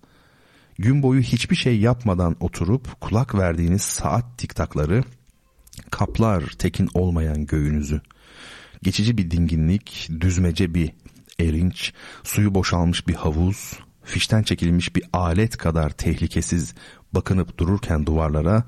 [0.79, 5.03] Gün boyu hiçbir şey yapmadan oturup kulak verdiğiniz saat tiktakları
[5.91, 8.01] kaplar tekin olmayan göğünüzü.
[8.83, 10.91] Geçici bir dinginlik, düzmece bir
[11.39, 11.93] erinç,
[12.23, 13.73] suyu boşalmış bir havuz,
[14.03, 16.73] fişten çekilmiş bir alet kadar tehlikesiz
[17.13, 18.63] bakınıp dururken duvarlara,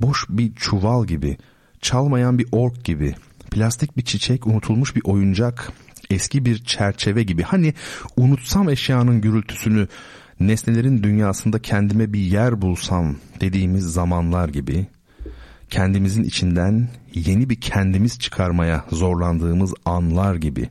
[0.00, 1.36] boş bir çuval gibi,
[1.80, 3.14] çalmayan bir ork gibi,
[3.50, 5.72] plastik bir çiçek, unutulmuş bir oyuncak,
[6.10, 7.42] eski bir çerçeve gibi.
[7.42, 7.74] Hani
[8.16, 9.88] unutsam eşyanın gürültüsünü,
[10.40, 14.86] nesnelerin dünyasında kendime bir yer bulsam dediğimiz zamanlar gibi,
[15.74, 20.68] kendimizin içinden yeni bir kendimiz çıkarmaya zorlandığımız anlar gibi.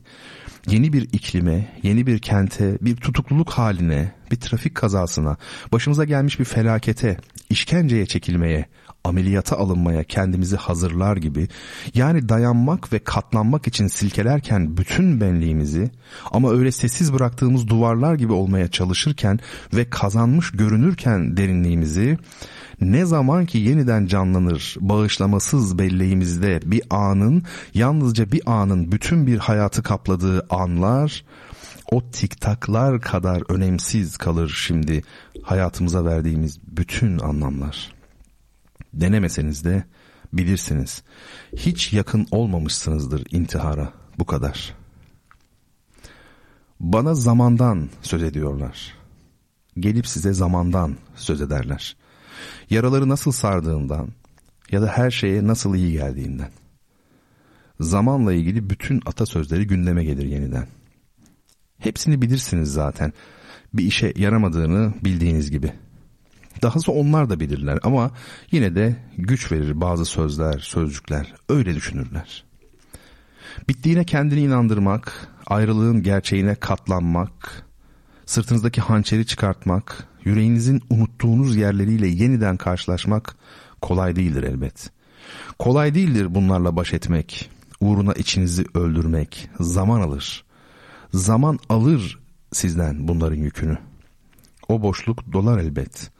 [0.68, 5.36] Yeni bir iklime, yeni bir kente, bir tutukluluk haline, bir trafik kazasına,
[5.72, 7.16] başımıza gelmiş bir felakete,
[7.50, 8.66] işkenceye çekilmeye,
[9.04, 11.48] ameliyata alınmaya kendimizi hazırlar gibi
[11.94, 15.90] yani dayanmak ve katlanmak için silkelerken bütün benliğimizi
[16.30, 19.40] ama öyle sessiz bıraktığımız duvarlar gibi olmaya çalışırken
[19.74, 22.18] ve kazanmış görünürken derinliğimizi
[22.80, 27.42] ne zaman ki yeniden canlanır bağışlamasız belleğimizde bir anın
[27.74, 31.24] yalnızca bir anın bütün bir hayatı kapladığı anlar
[31.90, 35.02] o tiktaklar kadar önemsiz kalır şimdi
[35.42, 37.94] hayatımıza verdiğimiz bütün anlamlar.
[38.94, 39.84] Denemeseniz de
[40.32, 41.02] bilirsiniz.
[41.56, 44.74] Hiç yakın olmamışsınızdır intihara bu kadar.
[46.80, 48.94] Bana zamandan söz ediyorlar.
[49.78, 51.96] Gelip size zamandan söz ederler.
[52.70, 54.08] Yaraları nasıl sardığından
[54.70, 56.50] ya da her şeye nasıl iyi geldiğinden.
[57.80, 60.66] Zamanla ilgili bütün atasözleri gündeme gelir yeniden.
[61.78, 63.12] Hepsini bilirsiniz zaten.
[63.74, 65.72] Bir işe yaramadığını bildiğiniz gibi.
[66.62, 68.10] Dahası onlar da bilirler ama
[68.50, 71.34] yine de güç verir bazı sözler, sözcükler.
[71.48, 72.44] Öyle düşünürler.
[73.68, 77.64] Bittiğine kendini inandırmak, ayrılığın gerçeğine katlanmak,
[78.26, 83.36] sırtınızdaki hançeri çıkartmak, yüreğinizin unuttuğunuz yerleriyle yeniden karşılaşmak
[83.82, 84.90] kolay değildir elbet.
[85.58, 90.44] Kolay değildir bunlarla baş etmek, uğruna içinizi öldürmek, zaman alır.
[91.12, 92.18] Zaman alır
[92.52, 93.78] sizden bunların yükünü.
[94.68, 96.10] O boşluk dolar elbet.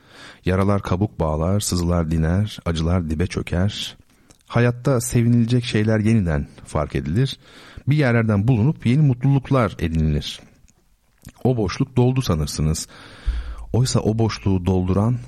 [0.44, 3.97] Yaralar kabuk bağlar, sızılar diner, acılar dibe çöker.
[4.47, 7.39] Hayatta sevinilecek şeyler yeniden fark edilir.
[7.89, 10.40] Bir yerlerden bulunup yeni mutluluklar edinilir.
[11.44, 12.88] O boşluk doldu sanırsınız.
[13.72, 15.18] Oysa o boşluğu dolduran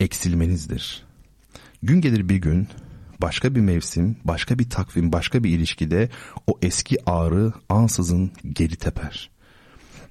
[0.00, 1.04] eksilmenizdir.
[1.82, 2.68] Gün gelir bir gün,
[3.22, 6.08] başka bir mevsim, başka bir takvim, başka bir ilişkide
[6.46, 9.30] o eski ağrı ansızın geri teper.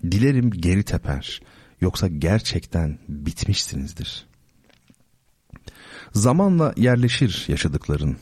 [0.03, 1.41] Dilerim geri teper.
[1.81, 4.25] Yoksa gerçekten bitmişsinizdir.
[6.13, 8.17] Zamanla yerleşir yaşadıkların.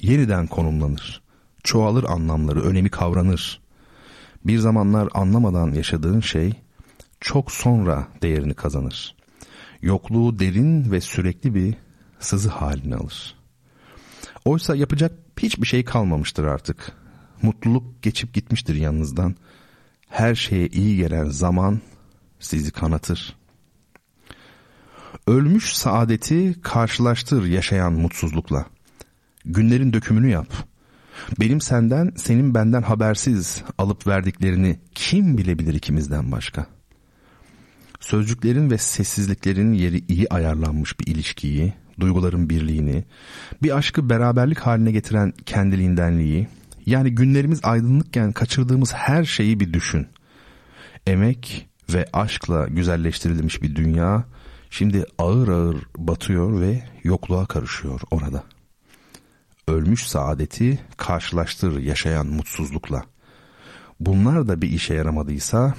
[0.00, 1.22] Yeniden konumlanır.
[1.64, 3.60] Çoğalır anlamları, önemi kavranır.
[4.44, 6.52] Bir zamanlar anlamadan yaşadığın şey
[7.22, 9.14] çok sonra değerini kazanır.
[9.82, 11.74] Yokluğu derin ve sürekli bir
[12.20, 13.34] sızı halini alır.
[14.44, 16.92] Oysa yapacak hiçbir şey kalmamıştır artık.
[17.42, 19.34] Mutluluk geçip gitmiştir yanınızdan.
[20.08, 21.80] Her şeye iyi gelen zaman
[22.40, 23.36] sizi kanatır.
[25.26, 28.66] Ölmüş saadeti karşılaştır yaşayan mutsuzlukla.
[29.44, 30.52] Günlerin dökümünü yap.
[31.40, 36.81] Benim senden, senin benden habersiz alıp verdiklerini kim bilebilir ikimizden başka?''
[38.02, 43.04] Sözcüklerin ve sessizliklerin yeri iyi ayarlanmış bir ilişkiyi, duyguların birliğini,
[43.62, 46.48] bir aşkı beraberlik haline getiren kendiliğindenliği,
[46.86, 50.06] yani günlerimiz aydınlıkken kaçırdığımız her şeyi bir düşün.
[51.06, 54.24] Emek ve aşkla güzelleştirilmiş bir dünya
[54.70, 58.44] şimdi ağır ağır batıyor ve yokluğa karışıyor orada.
[59.68, 63.04] Ölmüş saadeti karşılaştır yaşayan mutsuzlukla.
[64.00, 65.74] Bunlar da bir işe yaramadıysa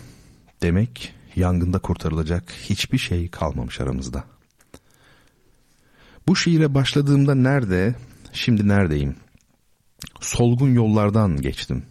[0.62, 4.24] demek yangında kurtarılacak hiçbir şey kalmamış aramızda.
[6.28, 7.96] Bu şiire başladığımda nerede,
[8.34, 9.16] şimdi neredeyim?
[10.22, 11.84] Solgun yollardan geçtim.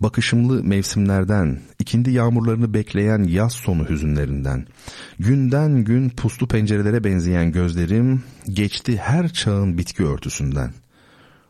[0.00, 4.66] Bakışımlı mevsimlerden, ikindi yağmurlarını bekleyen yaz sonu hüzünlerinden,
[5.18, 10.72] günden gün puslu pencerelere benzeyen gözlerim geçti her çağın bitki örtüsünden.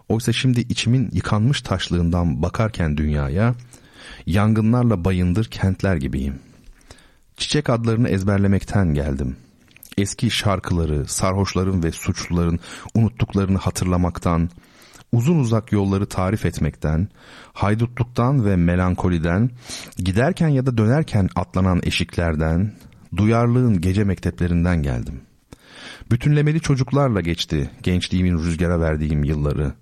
[0.08, 3.54] Oysa şimdi içimin yıkanmış taşlığından bakarken dünyaya,
[4.26, 6.34] yangınlarla bayındır kentler gibiyim.
[7.42, 9.36] Çiçek adlarını ezberlemekten geldim.
[9.98, 12.60] Eski şarkıları, sarhoşların ve suçluların
[12.94, 14.50] unuttuklarını hatırlamaktan,
[15.12, 17.08] uzun uzak yolları tarif etmekten,
[17.52, 19.50] haydutluktan ve melankoliden,
[19.96, 22.72] giderken ya da dönerken atlanan eşiklerden,
[23.16, 25.20] duyarlığın gece mekteplerinden geldim.
[26.10, 29.72] Bütünlemeli çocuklarla geçti gençliğimin rüzgara verdiğim yılları,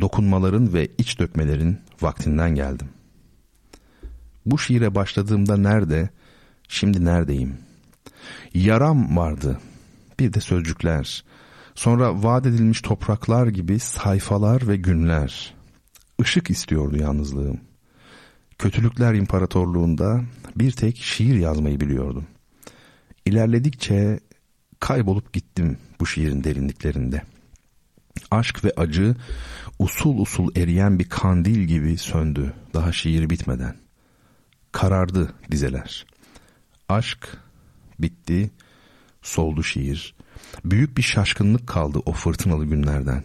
[0.00, 2.88] dokunmaların ve iç dökmelerin vaktinden geldim.
[4.46, 6.10] Bu şiire başladığımda nerede,
[6.72, 7.58] şimdi neredeyim?
[8.54, 9.60] Yaram vardı,
[10.20, 11.24] bir de sözcükler,
[11.74, 15.54] sonra vaat edilmiş topraklar gibi sayfalar ve günler.
[16.20, 17.60] Işık istiyordu yalnızlığım.
[18.58, 20.24] Kötülükler imparatorluğunda
[20.56, 22.26] bir tek şiir yazmayı biliyordum.
[23.26, 24.20] İlerledikçe
[24.80, 27.22] kaybolup gittim bu şiirin derinliklerinde.
[28.30, 29.16] Aşk ve acı
[29.78, 33.76] usul usul eriyen bir kandil gibi söndü daha şiir bitmeden.
[34.72, 36.11] Karardı dizeler.
[36.92, 37.36] Aşk
[37.98, 38.50] bitti,
[39.22, 40.14] soldu şiir.
[40.64, 43.24] Büyük bir şaşkınlık kaldı o fırtınalı günlerden.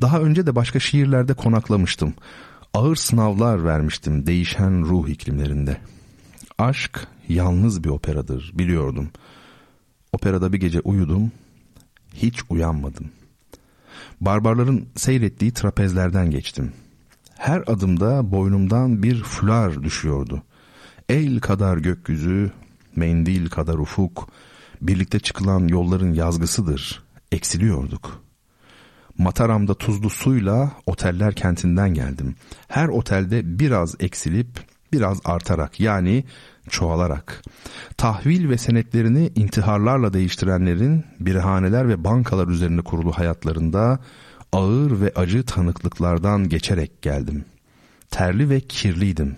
[0.00, 2.14] Daha önce de başka şiirlerde konaklamıştım.
[2.74, 5.76] Ağır sınavlar vermiştim değişen ruh iklimlerinde.
[6.58, 9.10] Aşk yalnız bir operadır biliyordum.
[10.12, 11.32] Operada bir gece uyudum,
[12.14, 13.10] hiç uyanmadım.
[14.20, 16.72] Barbarların seyrettiği trapezlerden geçtim.
[17.38, 20.42] Her adımda boynumdan bir fular düşüyordu.
[21.08, 22.50] El kadar gökyüzü,
[22.96, 24.28] mendil kadar ufuk,
[24.82, 27.02] birlikte çıkılan yolların yazgısıdır.
[27.32, 28.24] Eksiliyorduk.
[29.18, 32.34] Mataram'da tuzlu suyla oteller kentinden geldim.
[32.68, 34.48] Her otelde biraz eksilip
[34.92, 36.24] biraz artarak yani
[36.68, 37.42] çoğalarak.
[37.96, 43.98] Tahvil ve senetlerini intiharlarla değiştirenlerin birhaneler ve bankalar üzerine kurulu hayatlarında
[44.52, 47.44] ağır ve acı tanıklıklardan geçerek geldim.
[48.10, 49.36] Terli ve kirliydim.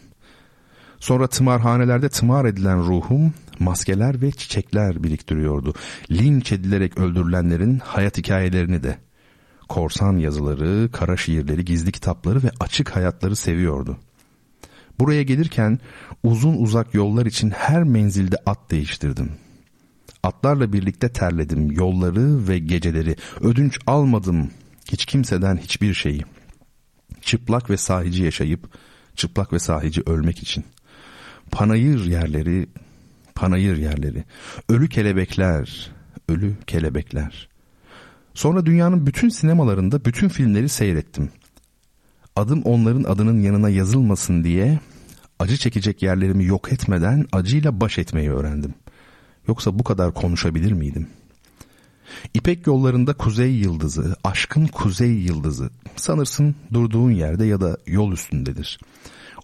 [1.01, 5.74] Sonra tımarhanelerde tımar edilen ruhum maskeler ve çiçekler biriktiriyordu.
[6.10, 8.98] Linç edilerek öldürülenlerin hayat hikayelerini de.
[9.68, 13.97] Korsan yazıları, kara şiirleri, gizli kitapları ve açık hayatları seviyordu.
[14.98, 15.78] Buraya gelirken
[16.23, 19.31] uzun uzak yollar için her menzilde at değiştirdim.
[20.23, 23.16] Atlarla birlikte terledim yolları ve geceleri.
[23.40, 24.51] Ödünç almadım
[24.93, 26.24] hiç kimseden hiçbir şeyi.
[27.23, 28.70] Çıplak ve sahici yaşayıp
[29.16, 30.64] çıplak ve sahici ölmek için.
[31.51, 32.66] Panayır yerleri,
[33.35, 34.24] panayır yerleri.
[34.68, 35.90] Ölü kelebekler,
[36.28, 37.48] ölü kelebekler.
[38.35, 41.31] Sonra dünyanın bütün sinemalarında bütün filmleri seyrettim.
[42.36, 44.81] Adım onların adının yanına yazılmasın diye
[45.39, 48.74] acı çekecek yerlerimi yok etmeden acıyla baş etmeyi öğrendim.
[49.48, 51.06] Yoksa bu kadar konuşabilir miydim?
[52.35, 55.70] İpek yollarında kuzey yıldızı, aşkın kuzey yıldızı.
[55.97, 58.78] Sanırsın durduğun yerde ya da yol üstündedir.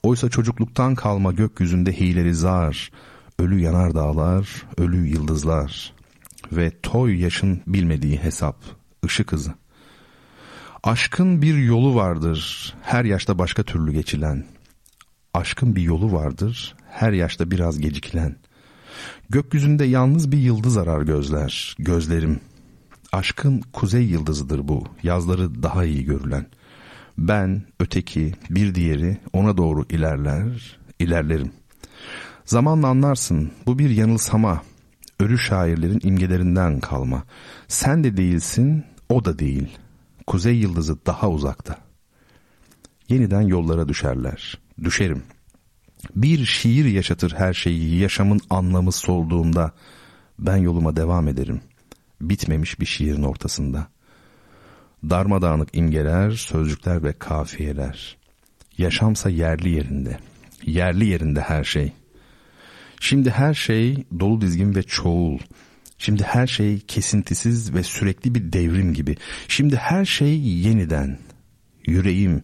[0.02, 2.90] Oysa çocukluktan kalma gökyüzünde hileri zar,
[3.38, 5.92] ölü yanar dağlar, ölü yıldızlar
[6.52, 8.56] ve toy yaşın bilmediği hesap,
[9.04, 9.54] ışık hızı.
[10.82, 14.44] Aşkın bir yolu vardır, her yaşta başka türlü geçilen.
[15.34, 18.36] Aşkın bir yolu vardır, her yaşta biraz gecikilen.
[19.30, 22.40] Gökyüzünde yalnız bir yıldız arar gözler, gözlerim.
[23.12, 26.46] Aşkın kuzey yıldızıdır bu, yazları daha iyi görülen.
[27.18, 31.52] Ben, öteki, bir diğeri ona doğru ilerler, ilerlerim.
[32.44, 34.62] Zamanla anlarsın, bu bir yanılsama,
[35.20, 37.24] ölü şairlerin imgelerinden kalma.
[37.68, 39.78] Sen de değilsin, o da değil.
[40.26, 41.78] Kuzey yıldızı daha uzakta.
[43.08, 44.58] Yeniden yollara düşerler.
[44.84, 45.22] Düşerim.
[46.16, 49.72] Bir şiir yaşatır her şeyi yaşamın anlamı solduğunda.
[50.38, 51.60] Ben yoluma devam ederim.
[52.20, 53.86] Bitmemiş bir şiirin ortasında.
[55.10, 58.16] Darmadağınık imgeler, sözcükler ve kafiyeler.
[58.78, 60.18] Yaşamsa yerli yerinde.
[60.66, 61.92] Yerli yerinde her şey.
[63.00, 65.38] Şimdi her şey dolu dizgin ve çoğul.
[65.98, 69.16] Şimdi her şey kesintisiz ve sürekli bir devrim gibi.
[69.48, 71.18] Şimdi her şey yeniden.
[71.86, 72.42] Yüreğim,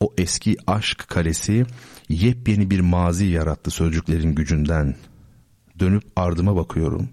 [0.00, 1.66] o eski aşk karesi
[2.08, 4.94] yepyeni bir mazi yarattı sözcüklerin gücünden.
[5.78, 7.08] Dönüp ardıma bakıyorum.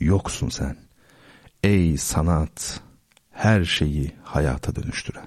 [0.00, 0.76] Yoksun sen.
[1.62, 2.80] Ey sanat,
[3.38, 5.26] her şeyi hayata dönüştüren.